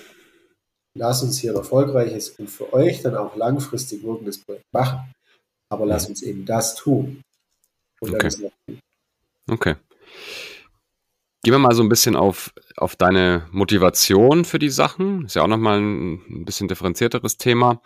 [0.97, 5.13] lass uns hier erfolgreiches und für euch dann auch langfristig wirkendes Projekt machen.
[5.69, 7.21] Aber lass uns eben das tun.
[8.01, 8.51] Und okay.
[9.49, 9.75] okay.
[11.43, 15.25] Gehen wir mal so ein bisschen auf, auf deine Motivation für die Sachen.
[15.25, 17.81] Ist ja auch nochmal ein, ein bisschen differenzierteres Thema.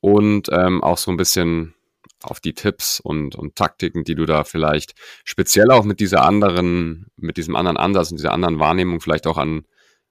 [0.00, 1.74] Und ähm, auch so ein bisschen
[2.22, 4.94] auf die Tipps und, und Taktiken, die du da vielleicht
[5.24, 9.38] speziell auch mit dieser anderen, mit diesem anderen Ansatz und dieser anderen Wahrnehmung vielleicht auch
[9.38, 9.64] an,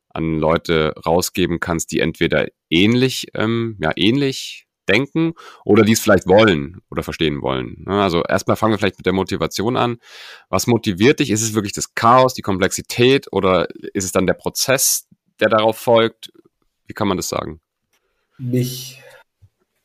[0.09, 5.33] an Leute rausgeben kannst, die entweder ähnlich, ähm, ja, ähnlich denken
[5.65, 7.83] oder die es vielleicht wollen oder verstehen wollen.
[7.85, 8.01] Ne?
[8.01, 9.97] Also erstmal fangen wir vielleicht mit der Motivation an.
[10.49, 11.29] Was motiviert dich?
[11.29, 15.07] Ist es wirklich das Chaos, die Komplexität oder ist es dann der Prozess,
[15.39, 16.31] der darauf folgt?
[16.87, 17.59] Wie kann man das sagen?
[18.37, 19.01] Mich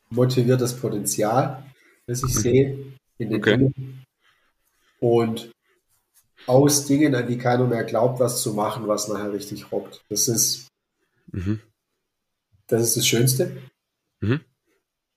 [0.09, 1.63] motiviert das Potenzial,
[2.07, 2.39] das ich mhm.
[2.39, 3.57] sehe in den okay.
[3.57, 4.05] Dingen.
[4.99, 5.51] Und
[6.45, 10.01] aus Dingen, an die keiner mehr glaubt, was zu machen, was nachher richtig rockt.
[10.09, 10.67] Das ist,
[11.31, 11.61] mhm.
[12.67, 13.57] das ist das Schönste.
[14.21, 14.41] Mhm.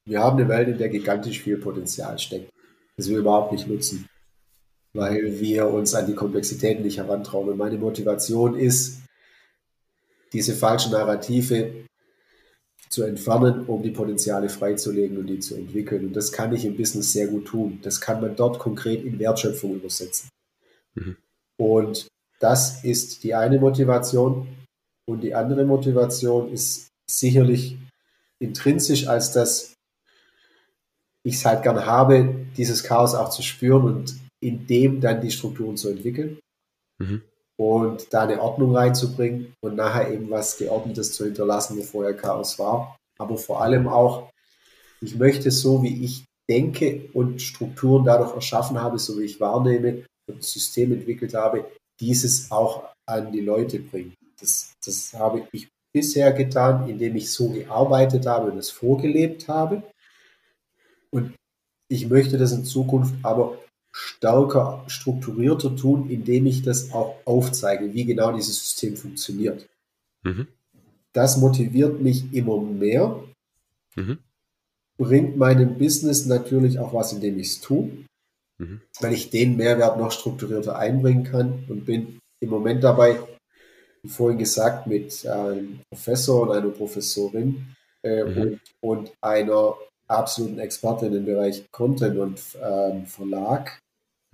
[0.05, 2.51] Wir haben eine Welt, in der gigantisch viel Potenzial steckt,
[2.97, 4.09] das wir überhaupt nicht nutzen,
[4.93, 7.49] weil wir uns an die Komplexitäten nicht herantrauen.
[7.49, 9.03] Und meine Motivation ist,
[10.33, 11.87] diese falschen Narrative
[12.89, 16.07] zu entfernen, um die Potenziale freizulegen und die zu entwickeln.
[16.07, 17.81] Und das kann ich im Business sehr gut tun.
[17.83, 20.29] Das kann man dort konkret in Wertschöpfung übersetzen.
[20.95, 21.17] Mhm.
[21.59, 22.07] Und
[22.39, 24.47] das ist die eine Motivation.
[25.09, 27.79] Und die andere Motivation ist sicherlich
[28.39, 29.75] intrinsisch als das,
[31.25, 35.31] ich es halt gern habe, dieses Chaos auch zu spüren und in dem dann die
[35.31, 36.39] Strukturen zu entwickeln
[36.99, 37.23] mhm.
[37.59, 42.59] Und da eine Ordnung reinzubringen und nachher eben was Geordnetes zu hinterlassen, wo vorher Chaos
[42.59, 42.97] war.
[43.19, 44.31] Aber vor allem auch,
[45.01, 50.05] ich möchte so, wie ich denke und Strukturen dadurch erschaffen habe, so wie ich wahrnehme,
[50.31, 54.15] ein System entwickelt habe, dieses auch an die Leute bringt.
[54.39, 59.83] Das, das habe ich bisher getan, indem ich so gearbeitet habe und es vorgelebt habe.
[61.11, 61.35] Und
[61.89, 63.59] ich möchte das in Zukunft aber
[63.99, 69.67] stärker strukturierter tun, indem ich das auch aufzeige, wie genau dieses System funktioniert.
[70.23, 70.49] Mhm.
[71.13, 73.23] Das motiviert mich immer mehr,
[73.95, 74.19] mhm.
[74.99, 77.91] bringt meinem Business natürlich auch was, indem ich es tue
[78.59, 78.81] mhm.
[79.01, 83.21] weil ich den Mehrwert noch strukturierter einbringen kann und bin im Moment dabei,
[84.03, 88.41] wie vorhin gesagt, mit einem Professor und einer Professorin äh, mhm.
[88.41, 89.75] und, und, einer
[90.09, 93.79] absoluten Expertin im Bereich Content und ähm, Verlag,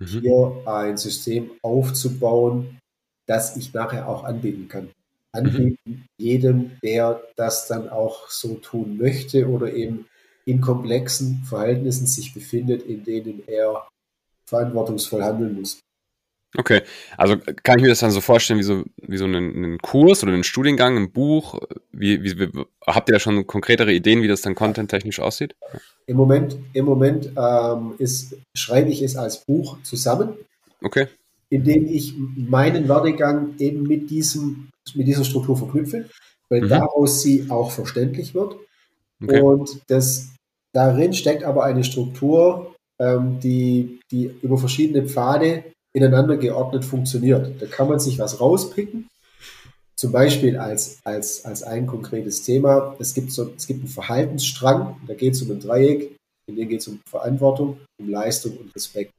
[0.03, 0.19] mhm.
[0.21, 2.79] hier ein System aufzubauen,
[3.25, 4.89] das ich nachher auch anbieten kann.
[5.31, 6.03] Anbieten mhm.
[6.17, 10.05] jedem, der das dann auch so tun möchte oder eben
[10.45, 13.87] in komplexen Verhältnissen sich befindet, in denen er
[14.45, 15.79] verantwortungsvoll handeln muss.
[16.55, 16.81] Okay,
[17.17, 20.21] also kann ich mir das dann so vorstellen wie so, wie so einen, einen Kurs
[20.21, 21.59] oder einen Studiengang, ein Buch?
[21.91, 22.49] Wie, wie, wie,
[22.85, 25.55] habt ihr da schon konkretere Ideen, wie das dann content-technisch aussieht?
[26.05, 30.33] Im Moment, im Moment ähm, ist, schreibe ich es als Buch zusammen.
[30.83, 31.07] Okay.
[31.49, 36.05] Indem ich meinen Werdegang eben mit, diesem, mit dieser Struktur verknüpfe,
[36.49, 36.69] weil mhm.
[36.69, 38.57] daraus sie auch verständlich wird.
[39.23, 39.41] Okay.
[39.41, 40.29] Und das,
[40.71, 47.61] darin steckt aber eine Struktur, ähm, die, die über verschiedene Pfade ineinander geordnet funktioniert.
[47.61, 49.07] Da kann man sich was rauspicken
[50.03, 54.97] zum Beispiel als, als, als ein konkretes Thema, es gibt, so, es gibt einen Verhaltensstrang,
[55.07, 56.13] da geht es um ein Dreieck,
[56.45, 59.13] in dem geht es um Verantwortung, um Leistung und Respekt.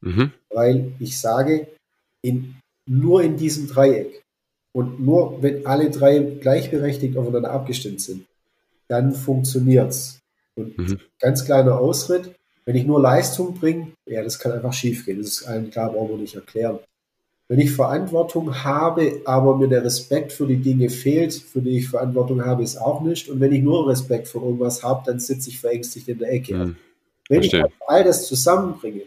[0.00, 0.32] Mhm.
[0.48, 1.68] Weil ich sage,
[2.22, 2.56] in,
[2.86, 4.22] nur in diesem Dreieck
[4.72, 8.24] und nur wenn alle drei gleichberechtigt aufeinander abgestimmt sind,
[8.88, 10.18] dann funktioniert es.
[10.54, 10.98] Und mhm.
[11.20, 12.34] ganz kleiner Ausritt,
[12.64, 15.18] wenn ich nur Leistung bringe, ja, das kann einfach schief gehen.
[15.18, 16.78] Das ist allen klar, brauchen wir nicht erklären.
[17.48, 21.88] Wenn ich Verantwortung habe, aber mir der Respekt für die Dinge fehlt, für die ich
[21.88, 23.28] Verantwortung habe, ist auch nicht.
[23.28, 26.54] Und wenn ich nur Respekt für irgendwas habe, dann sitze ich verängstigt in der Ecke.
[26.54, 26.76] Mhm.
[27.28, 27.66] Wenn Verstehe.
[27.66, 29.02] ich all das zusammenbringe,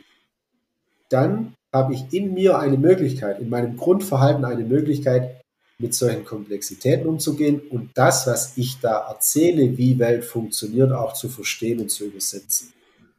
[1.10, 5.42] dann habe ich in mir eine Möglichkeit, in meinem Grundverhalten eine Möglichkeit,
[5.78, 11.28] mit solchen Komplexitäten umzugehen und das, was ich da erzähle, wie Welt funktioniert, auch zu
[11.28, 12.72] verstehen und zu übersetzen.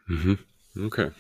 [0.07, 0.39] Mhm.
[0.85, 1.11] Okay.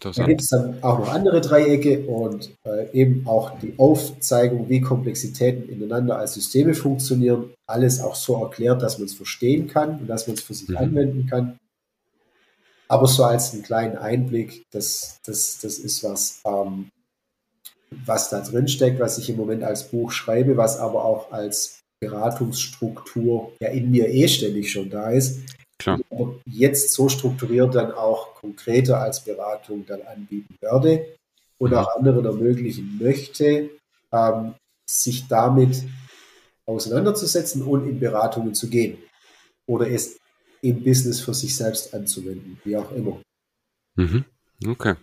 [0.00, 4.80] Da gibt es dann auch noch andere Dreiecke und äh, eben auch die Aufzeigung, wie
[4.80, 7.50] Komplexitäten ineinander als Systeme funktionieren.
[7.66, 10.68] Alles auch so erklärt, dass man es verstehen kann und dass man es für sich
[10.70, 10.76] mhm.
[10.76, 11.58] anwenden kann.
[12.88, 16.88] Aber so als einen kleinen Einblick, das, das, das ist was, ähm,
[17.90, 21.80] was da drin steckt, was ich im Moment als Buch schreibe, was aber auch als
[22.00, 25.40] Beratungsstruktur ja in mir eh ständig schon da ist.
[25.78, 26.00] Klar.
[26.46, 31.06] Jetzt so strukturiert dann auch konkreter als Beratung dann anbieten werde
[31.58, 31.76] und mhm.
[31.76, 33.70] auch anderen ermöglichen möchte,
[34.12, 34.54] ähm,
[34.88, 35.84] sich damit
[36.64, 38.98] auseinanderzusetzen und in Beratungen zu gehen
[39.66, 40.18] oder es
[40.62, 43.20] im Business für sich selbst anzuwenden, wie auch immer.
[43.96, 44.24] Mhm.
[44.64, 44.94] Okay,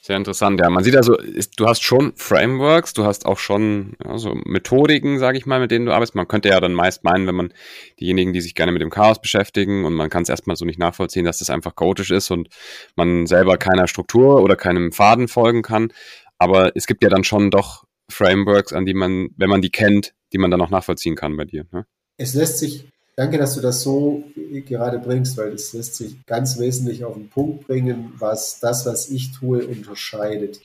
[0.00, 0.60] sehr interessant.
[0.60, 5.18] Ja, man sieht also, ist, du hast schon Frameworks, du hast auch schon ja, Methodiken,
[5.18, 6.14] sage ich mal, mit denen du arbeitest.
[6.14, 7.52] Man könnte ja dann meist meinen, wenn man
[7.98, 10.78] diejenigen, die sich gerne mit dem Chaos beschäftigen und man kann es erstmal so nicht
[10.78, 12.48] nachvollziehen, dass das einfach chaotisch ist und
[12.94, 15.92] man selber keiner Struktur oder keinem Faden folgen kann.
[16.38, 20.14] Aber es gibt ja dann schon doch Frameworks, an die man, wenn man die kennt,
[20.32, 21.66] die man dann auch nachvollziehen kann bei dir.
[21.72, 21.86] Ne?
[22.18, 22.91] Es lässt sich
[23.22, 27.28] Danke, dass du das so gerade bringst, weil es lässt sich ganz wesentlich auf den
[27.28, 30.60] Punkt bringen, was das, was ich tue, unterscheidet.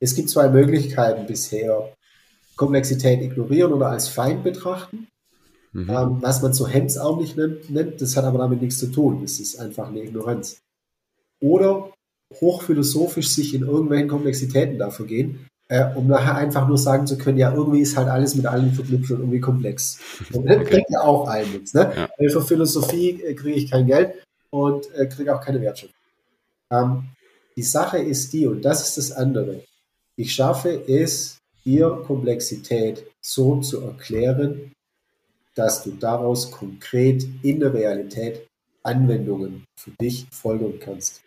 [0.00, 1.92] Es gibt zwei Möglichkeiten bisher.
[2.56, 5.08] Komplexität ignorieren oder als Feind betrachten,
[5.74, 5.90] mhm.
[5.90, 8.00] ähm, was man so hemdsarmlich nennt, nennt.
[8.00, 9.20] Das hat aber damit nichts zu tun.
[9.20, 10.62] Das ist einfach eine Ignoranz.
[11.42, 11.92] Oder
[12.40, 17.38] hochphilosophisch sich in irgendwelchen Komplexitäten dafür gehen äh, um nachher einfach nur sagen zu können,
[17.38, 19.98] ja, irgendwie ist halt alles mit allem verknüpft und irgendwie komplex.
[20.32, 21.74] Und das kriegt ja auch allen nichts.
[21.74, 21.92] Ne?
[21.94, 22.08] Ja.
[22.18, 24.14] Weil für Philosophie äh, kriege ich kein Geld
[24.50, 25.98] und äh, kriege auch keine Wertschöpfung.
[26.70, 27.04] Ähm,
[27.56, 29.62] die Sache ist die, und das ist das andere.
[30.16, 34.72] Ich schaffe es, dir Komplexität so zu erklären,
[35.56, 38.46] dass du daraus konkret in der Realität
[38.82, 41.22] Anwendungen für dich folgern kannst.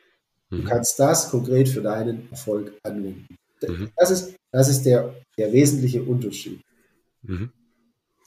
[0.50, 0.66] Du mhm.
[0.66, 3.36] kannst das konkret für deinen Erfolg anwenden.
[3.68, 3.90] Mhm.
[3.98, 6.62] Das ist, das ist der, der wesentliche Unterschied.
[7.22, 7.52] Mhm.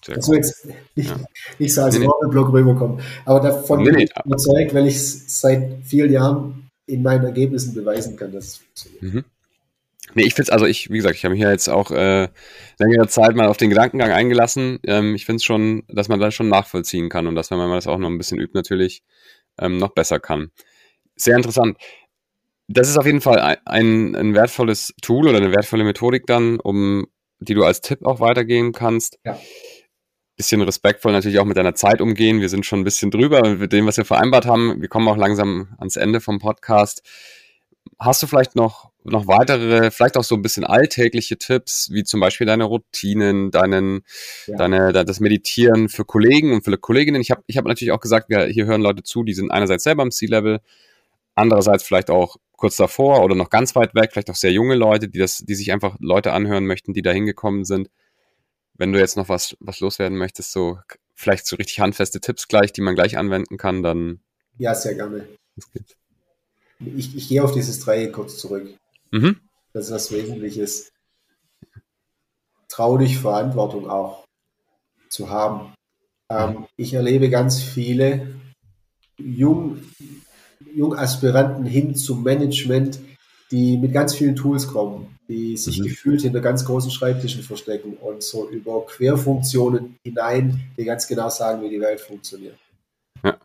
[0.07, 1.20] das soll jetzt nicht, ja.
[1.59, 3.01] nicht so als nee, Werbeblock rüberkommen.
[3.24, 4.22] Aber davon nee, bin ich nee.
[4.24, 9.03] überzeugt, weil ich es seit vielen Jahren in meinen Ergebnissen beweisen kann, dass es funktioniert.
[9.03, 9.24] Mhm.
[10.14, 12.28] Nee, ich finde es, also ich, wie gesagt, ich habe mich ja jetzt auch äh,
[12.78, 14.78] längere Zeit mal auf den Gedankengang eingelassen.
[14.85, 17.70] Ähm, ich finde es schon, dass man das schon nachvollziehen kann und dass wenn man
[17.70, 19.05] das auch noch ein bisschen übt, natürlich
[19.59, 20.51] ähm, noch besser kann.
[21.16, 21.78] Sehr interessant
[22.72, 27.06] das ist auf jeden Fall ein, ein wertvolles Tool oder eine wertvolle Methodik dann, um
[27.40, 29.18] die du als Tipp auch weitergeben kannst.
[29.24, 29.38] Ja.
[30.36, 32.40] Bisschen respektvoll natürlich auch mit deiner Zeit umgehen.
[32.40, 34.80] Wir sind schon ein bisschen drüber mit dem, was wir vereinbart haben.
[34.80, 37.02] Wir kommen auch langsam ans Ende vom Podcast.
[37.98, 42.20] Hast du vielleicht noch, noch weitere, vielleicht auch so ein bisschen alltägliche Tipps, wie zum
[42.20, 44.04] Beispiel deine Routinen, deinen,
[44.46, 44.57] ja.
[44.57, 47.20] deine, das Meditieren für Kollegen und für Kolleginnen?
[47.20, 49.84] Ich habe ich hab natürlich auch gesagt, wir, hier hören Leute zu, die sind einerseits
[49.84, 50.61] selber im C-Level,
[51.34, 55.09] andererseits vielleicht auch kurz davor oder noch ganz weit weg, vielleicht auch sehr junge Leute,
[55.09, 57.91] die das, die sich einfach Leute anhören möchten, die da hingekommen sind.
[58.75, 60.79] Wenn du jetzt noch was, was loswerden möchtest, so
[61.13, 64.21] vielleicht so richtig handfeste Tipps gleich, die man gleich anwenden kann, dann.
[64.59, 65.26] Ja, sehr gerne.
[66.79, 68.72] Ich, ich gehe auf dieses Dreieck kurz zurück.
[69.11, 69.41] Mhm.
[69.72, 70.93] Das ist was Wesentliches.
[72.68, 74.22] Trau dich Verantwortung auch
[75.09, 75.75] zu haben.
[76.30, 78.37] Ähm, ich erlebe ganz viele
[79.18, 79.83] jung,
[80.74, 83.00] Jungaspiranten hin zum Management,
[83.50, 85.84] die mit ganz vielen Tools kommen, die sich mhm.
[85.84, 91.62] gefühlt hinter ganz großen Schreibtischen verstecken und so über Querfunktionen hinein, die ganz genau sagen,
[91.62, 92.57] wie die Welt funktioniert.
[93.22, 93.38] Ja.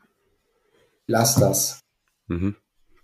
[1.08, 1.80] Lass das.
[2.28, 2.56] Mhm.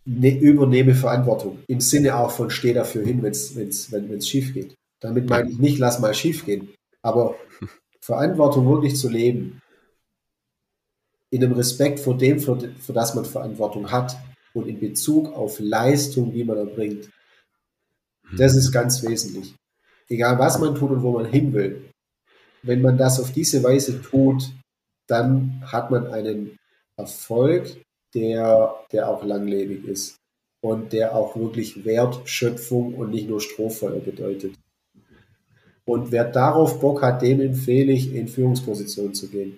[0.05, 1.59] Ne, übernehme Verantwortung.
[1.67, 4.75] Im Sinne auch von steh dafür hin, wenn's, wenn's, wenn es schief geht.
[4.99, 6.69] Damit meine ich nicht, lass mal schief gehen.
[7.01, 7.35] Aber
[8.01, 9.61] Verantwortung wirklich zu leben,
[11.33, 14.15] in einem Respekt vor dem, für, für das man Verantwortung hat
[14.53, 17.09] und in Bezug auf Leistung, die man erbringt.
[18.37, 19.55] Das ist ganz wesentlich.
[20.07, 21.89] Egal was man tut und wo man hin will.
[22.61, 24.51] wenn man das auf diese Weise tut,
[25.07, 26.55] dann hat man einen
[26.97, 27.81] Erfolg,
[28.13, 30.15] der, der auch langlebig ist
[30.61, 34.53] und der auch wirklich Wertschöpfung und nicht nur Strohfeuer bedeutet.
[35.85, 39.57] Und wer darauf Bock hat, dem empfehle ich, in Führungspositionen zu gehen.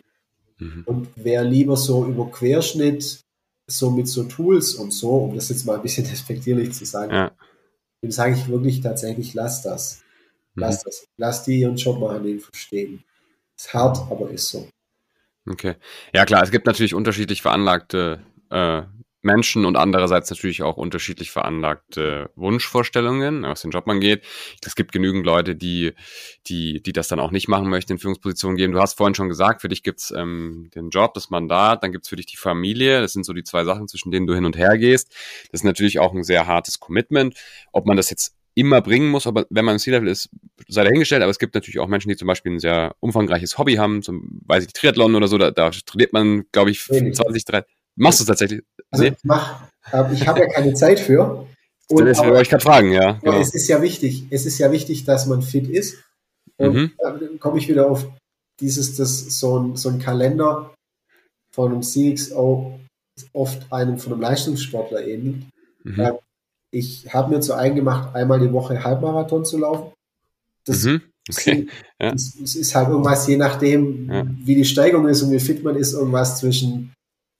[0.57, 0.84] Mhm.
[0.86, 3.22] Und wer lieber so über Querschnitt,
[3.68, 7.14] so mit so Tools und so, um das jetzt mal ein bisschen respektierlich zu sagen,
[7.14, 7.32] ja.
[8.02, 10.03] dem sage ich wirklich tatsächlich, lass das.
[10.56, 10.82] Lass mhm.
[10.86, 11.07] das.
[11.18, 13.03] Lass die ihren Job machen, den verstehen.
[13.57, 14.68] Ist hart, aber ist so.
[15.48, 15.76] Okay.
[16.14, 18.84] Ja klar, es gibt natürlich unterschiedlich veranlagte äh,
[19.26, 24.23] Menschen und andererseits natürlich auch unterschiedlich veranlagte Wunschvorstellungen, was den Job angeht.
[24.64, 25.93] Es gibt genügend Leute, die,
[26.47, 28.73] die, die das dann auch nicht machen möchten, in Führungspositionen geben.
[28.73, 32.07] Du hast vorhin schon gesagt, für dich gibt's ähm, den Job, das Mandat, dann gibt's
[32.07, 33.02] für dich die Familie.
[33.02, 35.10] Das sind so die zwei Sachen, zwischen denen du hin und her gehst.
[35.52, 37.35] Das ist natürlich auch ein sehr hartes Commitment.
[37.73, 40.30] Ob man das jetzt immer bringen muss, aber wenn man im C-Level ist,
[40.69, 43.76] sei dahingestellt, aber es gibt natürlich auch Menschen, die zum Beispiel ein sehr umfangreiches Hobby
[43.76, 47.69] haben, zum, weiß ich, Triathlon oder so, da, da trainiert man, glaube ich, 20, 30,
[47.95, 48.61] Machst du tatsächlich?
[48.99, 51.47] Also ich mach, äh, ich habe ja keine Zeit für.
[51.88, 53.13] Und, das wollte ich gerade fragen, ja.
[53.13, 53.39] Genau.
[53.39, 55.97] Es ist ja wichtig, es ist ja wichtig, dass man fit ist.
[56.57, 56.91] Und mhm.
[56.97, 58.07] dann komme ich wieder auf
[58.59, 60.73] dieses, das, so ein, so ein Kalender
[61.51, 62.80] von einem CXO
[63.34, 65.43] oft einem von einem Leistungssportler ähnelt.
[65.84, 65.99] Mhm.
[65.99, 66.13] Ähm,
[66.72, 69.93] ich habe mir zu eingemacht, einmal die Woche Halbmarathon zu laufen.
[70.65, 71.01] Das, mhm.
[71.30, 71.67] okay.
[72.01, 72.11] ja.
[72.11, 74.26] das ist halt irgendwas, je nachdem, ja.
[74.27, 76.93] wie die Steigung ist und wie fit man ist, irgendwas zwischen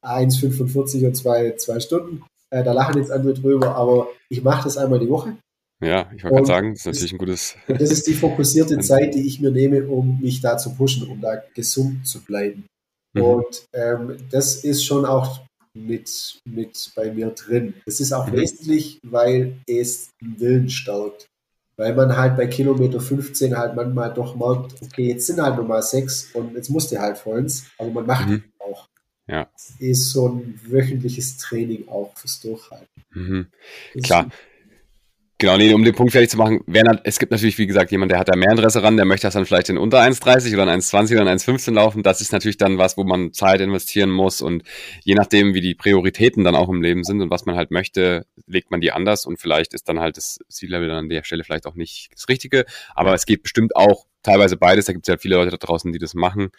[0.06, 2.23] 1,45 und zwei, zwei Stunden.
[2.49, 5.36] Äh, da lachen jetzt andere drüber, aber ich mache das einmal die Woche.
[5.82, 7.56] Ja, ich wollte gerade sagen, das ist natürlich ein gutes.
[7.68, 11.19] Das ist die fokussierte Zeit, die ich mir nehme, um mich da zu pushen, um
[11.19, 12.65] da gesund zu bleiben.
[13.14, 13.22] Mhm.
[13.22, 15.41] Und ähm, das ist schon auch
[15.76, 17.73] mit, mit bei mir drin.
[17.86, 18.38] Das ist auch mhm.
[18.38, 21.27] wesentlich, weil es den Willen stärkt.
[21.77, 25.84] Weil man halt bei Kilometer 15 halt manchmal doch merkt, okay, jetzt sind halt nochmal
[25.84, 28.44] sechs und jetzt musst du halt vollends, aber man macht mhm.
[28.60, 28.88] auch.
[29.27, 29.49] Ja.
[29.80, 32.88] Ist so ein wöchentliches Training auch fürs Durchhalten.
[33.14, 33.47] Mhm.
[34.03, 34.30] Klar.
[35.38, 38.10] Genau, nee, um den Punkt fertig zu machen, wenn, es gibt natürlich, wie gesagt, jemand,
[38.10, 40.64] der hat da mehr Interesse ran, der möchte das dann vielleicht in unter 1,30 oder
[40.64, 42.03] in 1,20 oder in 1,15 laufen.
[42.03, 44.64] Das ist natürlich dann was, wo man Zeit investieren muss und
[45.03, 48.26] je nachdem, wie die Prioritäten dann auch im Leben sind und was man halt möchte,
[48.47, 51.43] legt man die anders und vielleicht ist dann halt das Ziellevel dann an der Stelle
[51.43, 52.64] vielleicht auch nicht das Richtige.
[52.93, 54.85] Aber es geht bestimmt auch teilweise beides.
[54.85, 56.52] Da gibt es ja viele Leute da draußen, die das machen.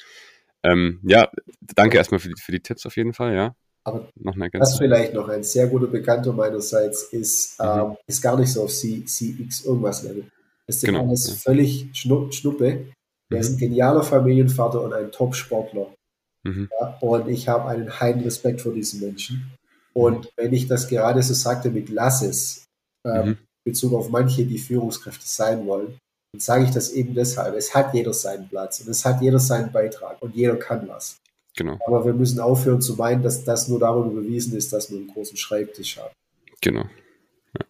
[0.66, 1.30] Ähm, ja,
[1.74, 3.54] danke erstmal für die, für die Tipps auf jeden Fall, ja.
[3.84, 7.66] Aber noch eine was vielleicht noch ein sehr guter Bekannter meinerseits ist, mhm.
[7.66, 10.24] ähm, ist gar nicht so auf C, CX irgendwas Level.
[10.66, 11.34] Das ist genau, alles ja.
[11.34, 12.66] völlig Schnu Schnuppe.
[12.66, 13.36] Er mhm.
[13.36, 15.94] ist ein genialer Familienvater und ein Top-Sportler.
[16.42, 16.68] Mhm.
[16.80, 19.52] Ja, und ich habe einen heiden Respekt vor diesen Menschen.
[19.92, 20.30] Und mhm.
[20.36, 22.64] wenn ich das gerade so sagte mit Lasses,
[23.06, 23.38] ähm, mhm.
[23.64, 25.98] Bezug auf manche, die Führungskräfte sein wollen, und
[26.42, 27.54] sage ich das eben deshalb.
[27.54, 31.16] Es hat jeder seinen Platz und es hat jeder seinen Beitrag und jeder kann was.
[31.56, 31.78] Genau.
[31.86, 35.08] Aber wir müssen aufhören zu meinen, dass das nur darüber bewiesen ist, dass wir einen
[35.08, 36.14] großen Schreibtisch haben.
[36.60, 36.82] Genau.
[36.82, 37.66] Ja.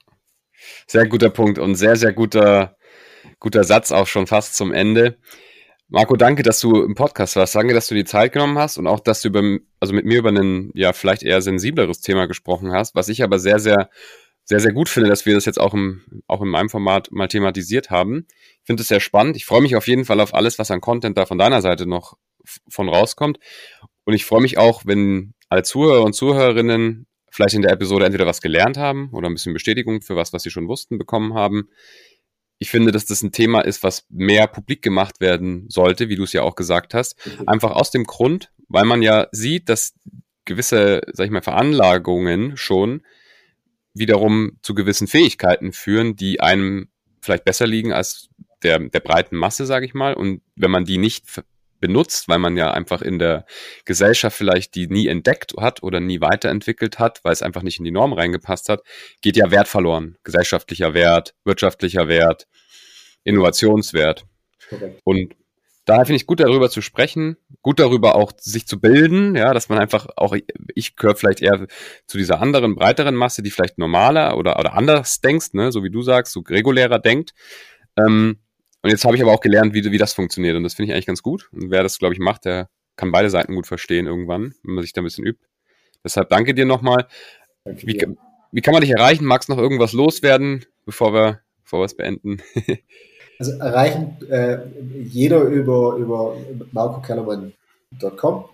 [0.86, 2.76] Sehr guter Punkt und sehr, sehr guter,
[3.38, 5.16] guter Satz auch schon fast zum Ende.
[5.88, 7.54] Marco, danke, dass du im Podcast warst.
[7.54, 9.42] Danke, dass du die Zeit genommen hast und auch, dass du über,
[9.78, 13.38] also mit mir über ein, ja, vielleicht eher sensibleres Thema gesprochen hast, was ich aber
[13.38, 13.88] sehr, sehr
[14.46, 17.26] sehr, sehr gut finde, dass wir das jetzt auch, im, auch in meinem Format mal
[17.26, 18.26] thematisiert haben.
[18.60, 19.36] Ich finde es sehr spannend.
[19.36, 21.84] Ich freue mich auf jeden Fall auf alles, was an Content da von deiner Seite
[21.84, 22.16] noch
[22.68, 23.38] von rauskommt.
[24.04, 28.24] Und ich freue mich auch, wenn alle Zuhörer und Zuhörerinnen vielleicht in der Episode entweder
[28.24, 31.68] was gelernt haben oder ein bisschen Bestätigung für was, was sie schon wussten, bekommen haben.
[32.58, 36.22] Ich finde, dass das ein Thema ist, was mehr publik gemacht werden sollte, wie du
[36.22, 37.16] es ja auch gesagt hast.
[37.46, 39.94] Einfach aus dem Grund, weil man ja sieht, dass
[40.44, 43.02] gewisse, sag ich mal, Veranlagungen schon
[43.98, 46.88] wiederum zu gewissen Fähigkeiten führen, die einem
[47.20, 48.28] vielleicht besser liegen als
[48.62, 50.14] der, der breiten Masse, sage ich mal.
[50.14, 51.24] Und wenn man die nicht
[51.80, 53.44] benutzt, weil man ja einfach in der
[53.84, 57.84] Gesellschaft vielleicht die nie entdeckt hat oder nie weiterentwickelt hat, weil es einfach nicht in
[57.84, 58.82] die Norm reingepasst hat,
[59.20, 60.16] geht ja Wert verloren.
[60.24, 62.46] Gesellschaftlicher Wert, wirtschaftlicher Wert,
[63.24, 64.24] Innovationswert.
[64.70, 64.96] Okay.
[65.04, 65.34] Und
[65.86, 69.68] daher finde ich gut darüber zu sprechen, gut darüber auch sich zu bilden, ja, dass
[69.68, 70.36] man einfach auch,
[70.74, 71.66] ich gehöre vielleicht eher
[72.06, 75.90] zu dieser anderen, breiteren Masse, die vielleicht normaler oder, oder anders denkst, ne, so wie
[75.90, 77.32] du sagst, so regulärer denkt.
[77.96, 78.40] Ähm,
[78.82, 80.94] und jetzt habe ich aber auch gelernt, wie, wie das funktioniert und das finde ich
[80.94, 81.48] eigentlich ganz gut.
[81.52, 84.82] Und wer das, glaube ich, macht, der kann beide Seiten gut verstehen irgendwann, wenn man
[84.82, 85.44] sich da ein bisschen übt.
[86.04, 87.06] Deshalb danke dir nochmal.
[87.64, 88.00] Wie,
[88.52, 89.24] wie kann man dich erreichen?
[89.24, 92.42] Magst du noch irgendwas loswerden, bevor wir, bevor wir es beenden?
[93.38, 94.58] Also erreichen äh,
[95.04, 96.36] jeder über, über
[96.72, 98.44] marcokellermann.com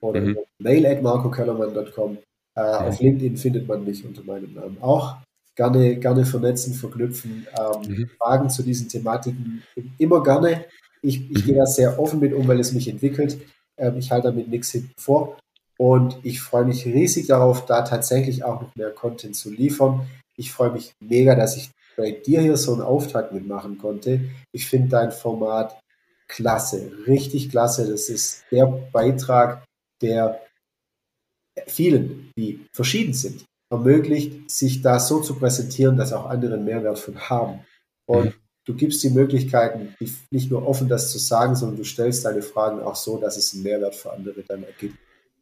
[0.00, 0.38] oder mhm.
[0.58, 2.18] mail at marcokellermann.com.
[2.54, 2.86] Äh, ja.
[2.86, 5.16] Auf LinkedIn findet man mich unter meinem Namen auch.
[5.54, 8.10] Gerne, gerne vernetzen, verknüpfen, ähm, mhm.
[8.18, 9.62] Fragen zu diesen Thematiken
[9.98, 10.64] immer gerne.
[11.02, 13.38] ich, ich gehe da sehr offen mit um, weil es mich entwickelt.
[13.76, 15.36] Ähm, ich halte damit nichts hinten vor.
[15.78, 20.06] Und ich freue mich riesig darauf, da tatsächlich auch noch mehr Content zu liefern.
[20.36, 24.20] Ich freue mich mega, dass ich bei dir hier so einen Auftakt mitmachen konnte.
[24.52, 25.78] Ich finde dein Format
[26.28, 27.90] klasse, richtig klasse.
[27.90, 29.64] Das ist der Beitrag,
[30.00, 30.40] der
[31.66, 36.98] vielen, die verschieden sind, ermöglicht, sich da so zu präsentieren, dass auch andere einen Mehrwert
[36.98, 37.60] von haben.
[38.06, 38.34] Und mhm.
[38.66, 39.94] du gibst die Möglichkeiten,
[40.30, 43.54] nicht nur offen das zu sagen, sondern du stellst deine Fragen auch so, dass es
[43.54, 44.96] einen Mehrwert für andere dann ergibt.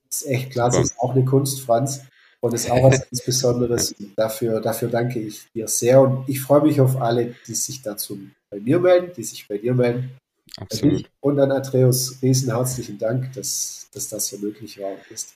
[0.08, 2.02] Das ist echt klasse, das ist auch eine Kunst, Franz.
[2.42, 3.94] Und ist auch was ganz Besonderes.
[4.16, 6.00] Dafür, dafür danke ich dir sehr.
[6.00, 8.18] Und ich freue mich auf alle, die sich dazu
[8.50, 10.16] bei mir melden, die sich bei dir melden.
[10.56, 11.10] Absolut.
[11.20, 15.34] Und an Atreus riesen herzlichen Dank, dass, dass das hier möglich war ist.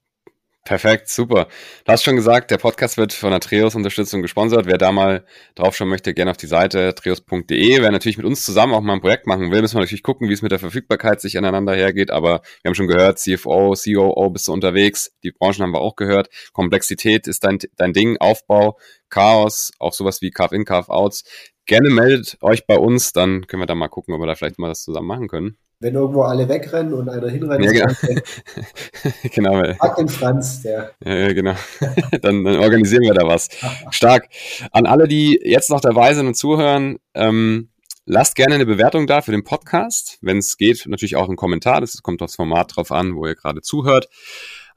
[0.66, 1.48] Perfekt, super.
[1.84, 4.64] Du hast schon gesagt, der Podcast wird von Atreus Unterstützung gesponsert.
[4.64, 7.82] Wer da mal drauf schauen möchte, gerne auf die Seite atreus.de.
[7.82, 10.30] Wer natürlich mit uns zusammen auch mal ein Projekt machen will, müssen wir natürlich gucken,
[10.30, 12.10] wie es mit der Verfügbarkeit sich aneinander hergeht.
[12.10, 15.12] Aber wir haben schon gehört, CFO, COO bist du unterwegs.
[15.22, 16.30] Die Branchen haben wir auch gehört.
[16.54, 18.78] Komplexität ist dein, dein Ding, Aufbau,
[19.10, 21.24] Chaos, auch sowas wie Carve-In, Carve-Outs.
[21.66, 24.58] Gerne meldet euch bei uns, dann können wir da mal gucken, ob wir da vielleicht
[24.58, 29.52] mal das zusammen machen können wenn irgendwo alle wegrennen und einer hinrennt, ja, genau.
[29.62, 29.74] genau.
[29.74, 30.92] Frag den Franz, der.
[31.04, 31.54] Ja, genau.
[32.22, 33.50] dann, dann, organisieren wir da was.
[33.90, 34.30] Stark.
[34.72, 37.68] An alle, die jetzt noch dabei sind und zuhören, ähm,
[38.06, 40.16] lasst gerne eine Bewertung da für den Podcast.
[40.22, 41.82] Wenn es geht, natürlich auch einen Kommentar.
[41.82, 44.08] Das kommt aufs Format drauf an, wo ihr gerade zuhört.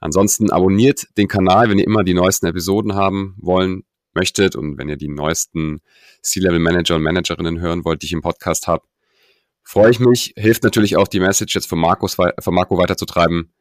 [0.00, 4.90] Ansonsten abonniert den Kanal, wenn ihr immer die neuesten Episoden haben wollen möchtet und wenn
[4.90, 5.80] ihr die neuesten
[6.20, 8.84] C-Level Manager und Managerinnen hören wollt, die ich im Podcast habe
[9.68, 10.32] freue ich mich.
[10.36, 13.52] Hilft natürlich auch die Message jetzt von, Markus, von Marco weiterzutreiben.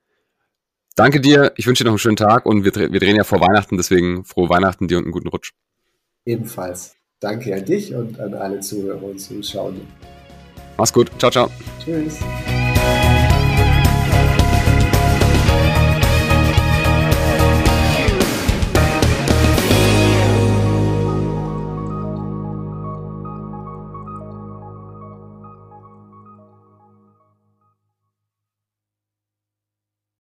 [0.96, 3.42] Danke dir, ich wünsche dir noch einen schönen Tag und wir, wir drehen ja vor
[3.42, 5.52] Weihnachten, deswegen frohe Weihnachten dir und einen guten Rutsch.
[6.26, 6.96] Ebenfalls.
[7.20, 9.74] Danke an dich und an alle Zuhörer und Zuschauer.
[10.78, 11.12] Mach's gut.
[11.20, 11.52] Ciao, ciao.
[11.84, 12.20] Tschüss.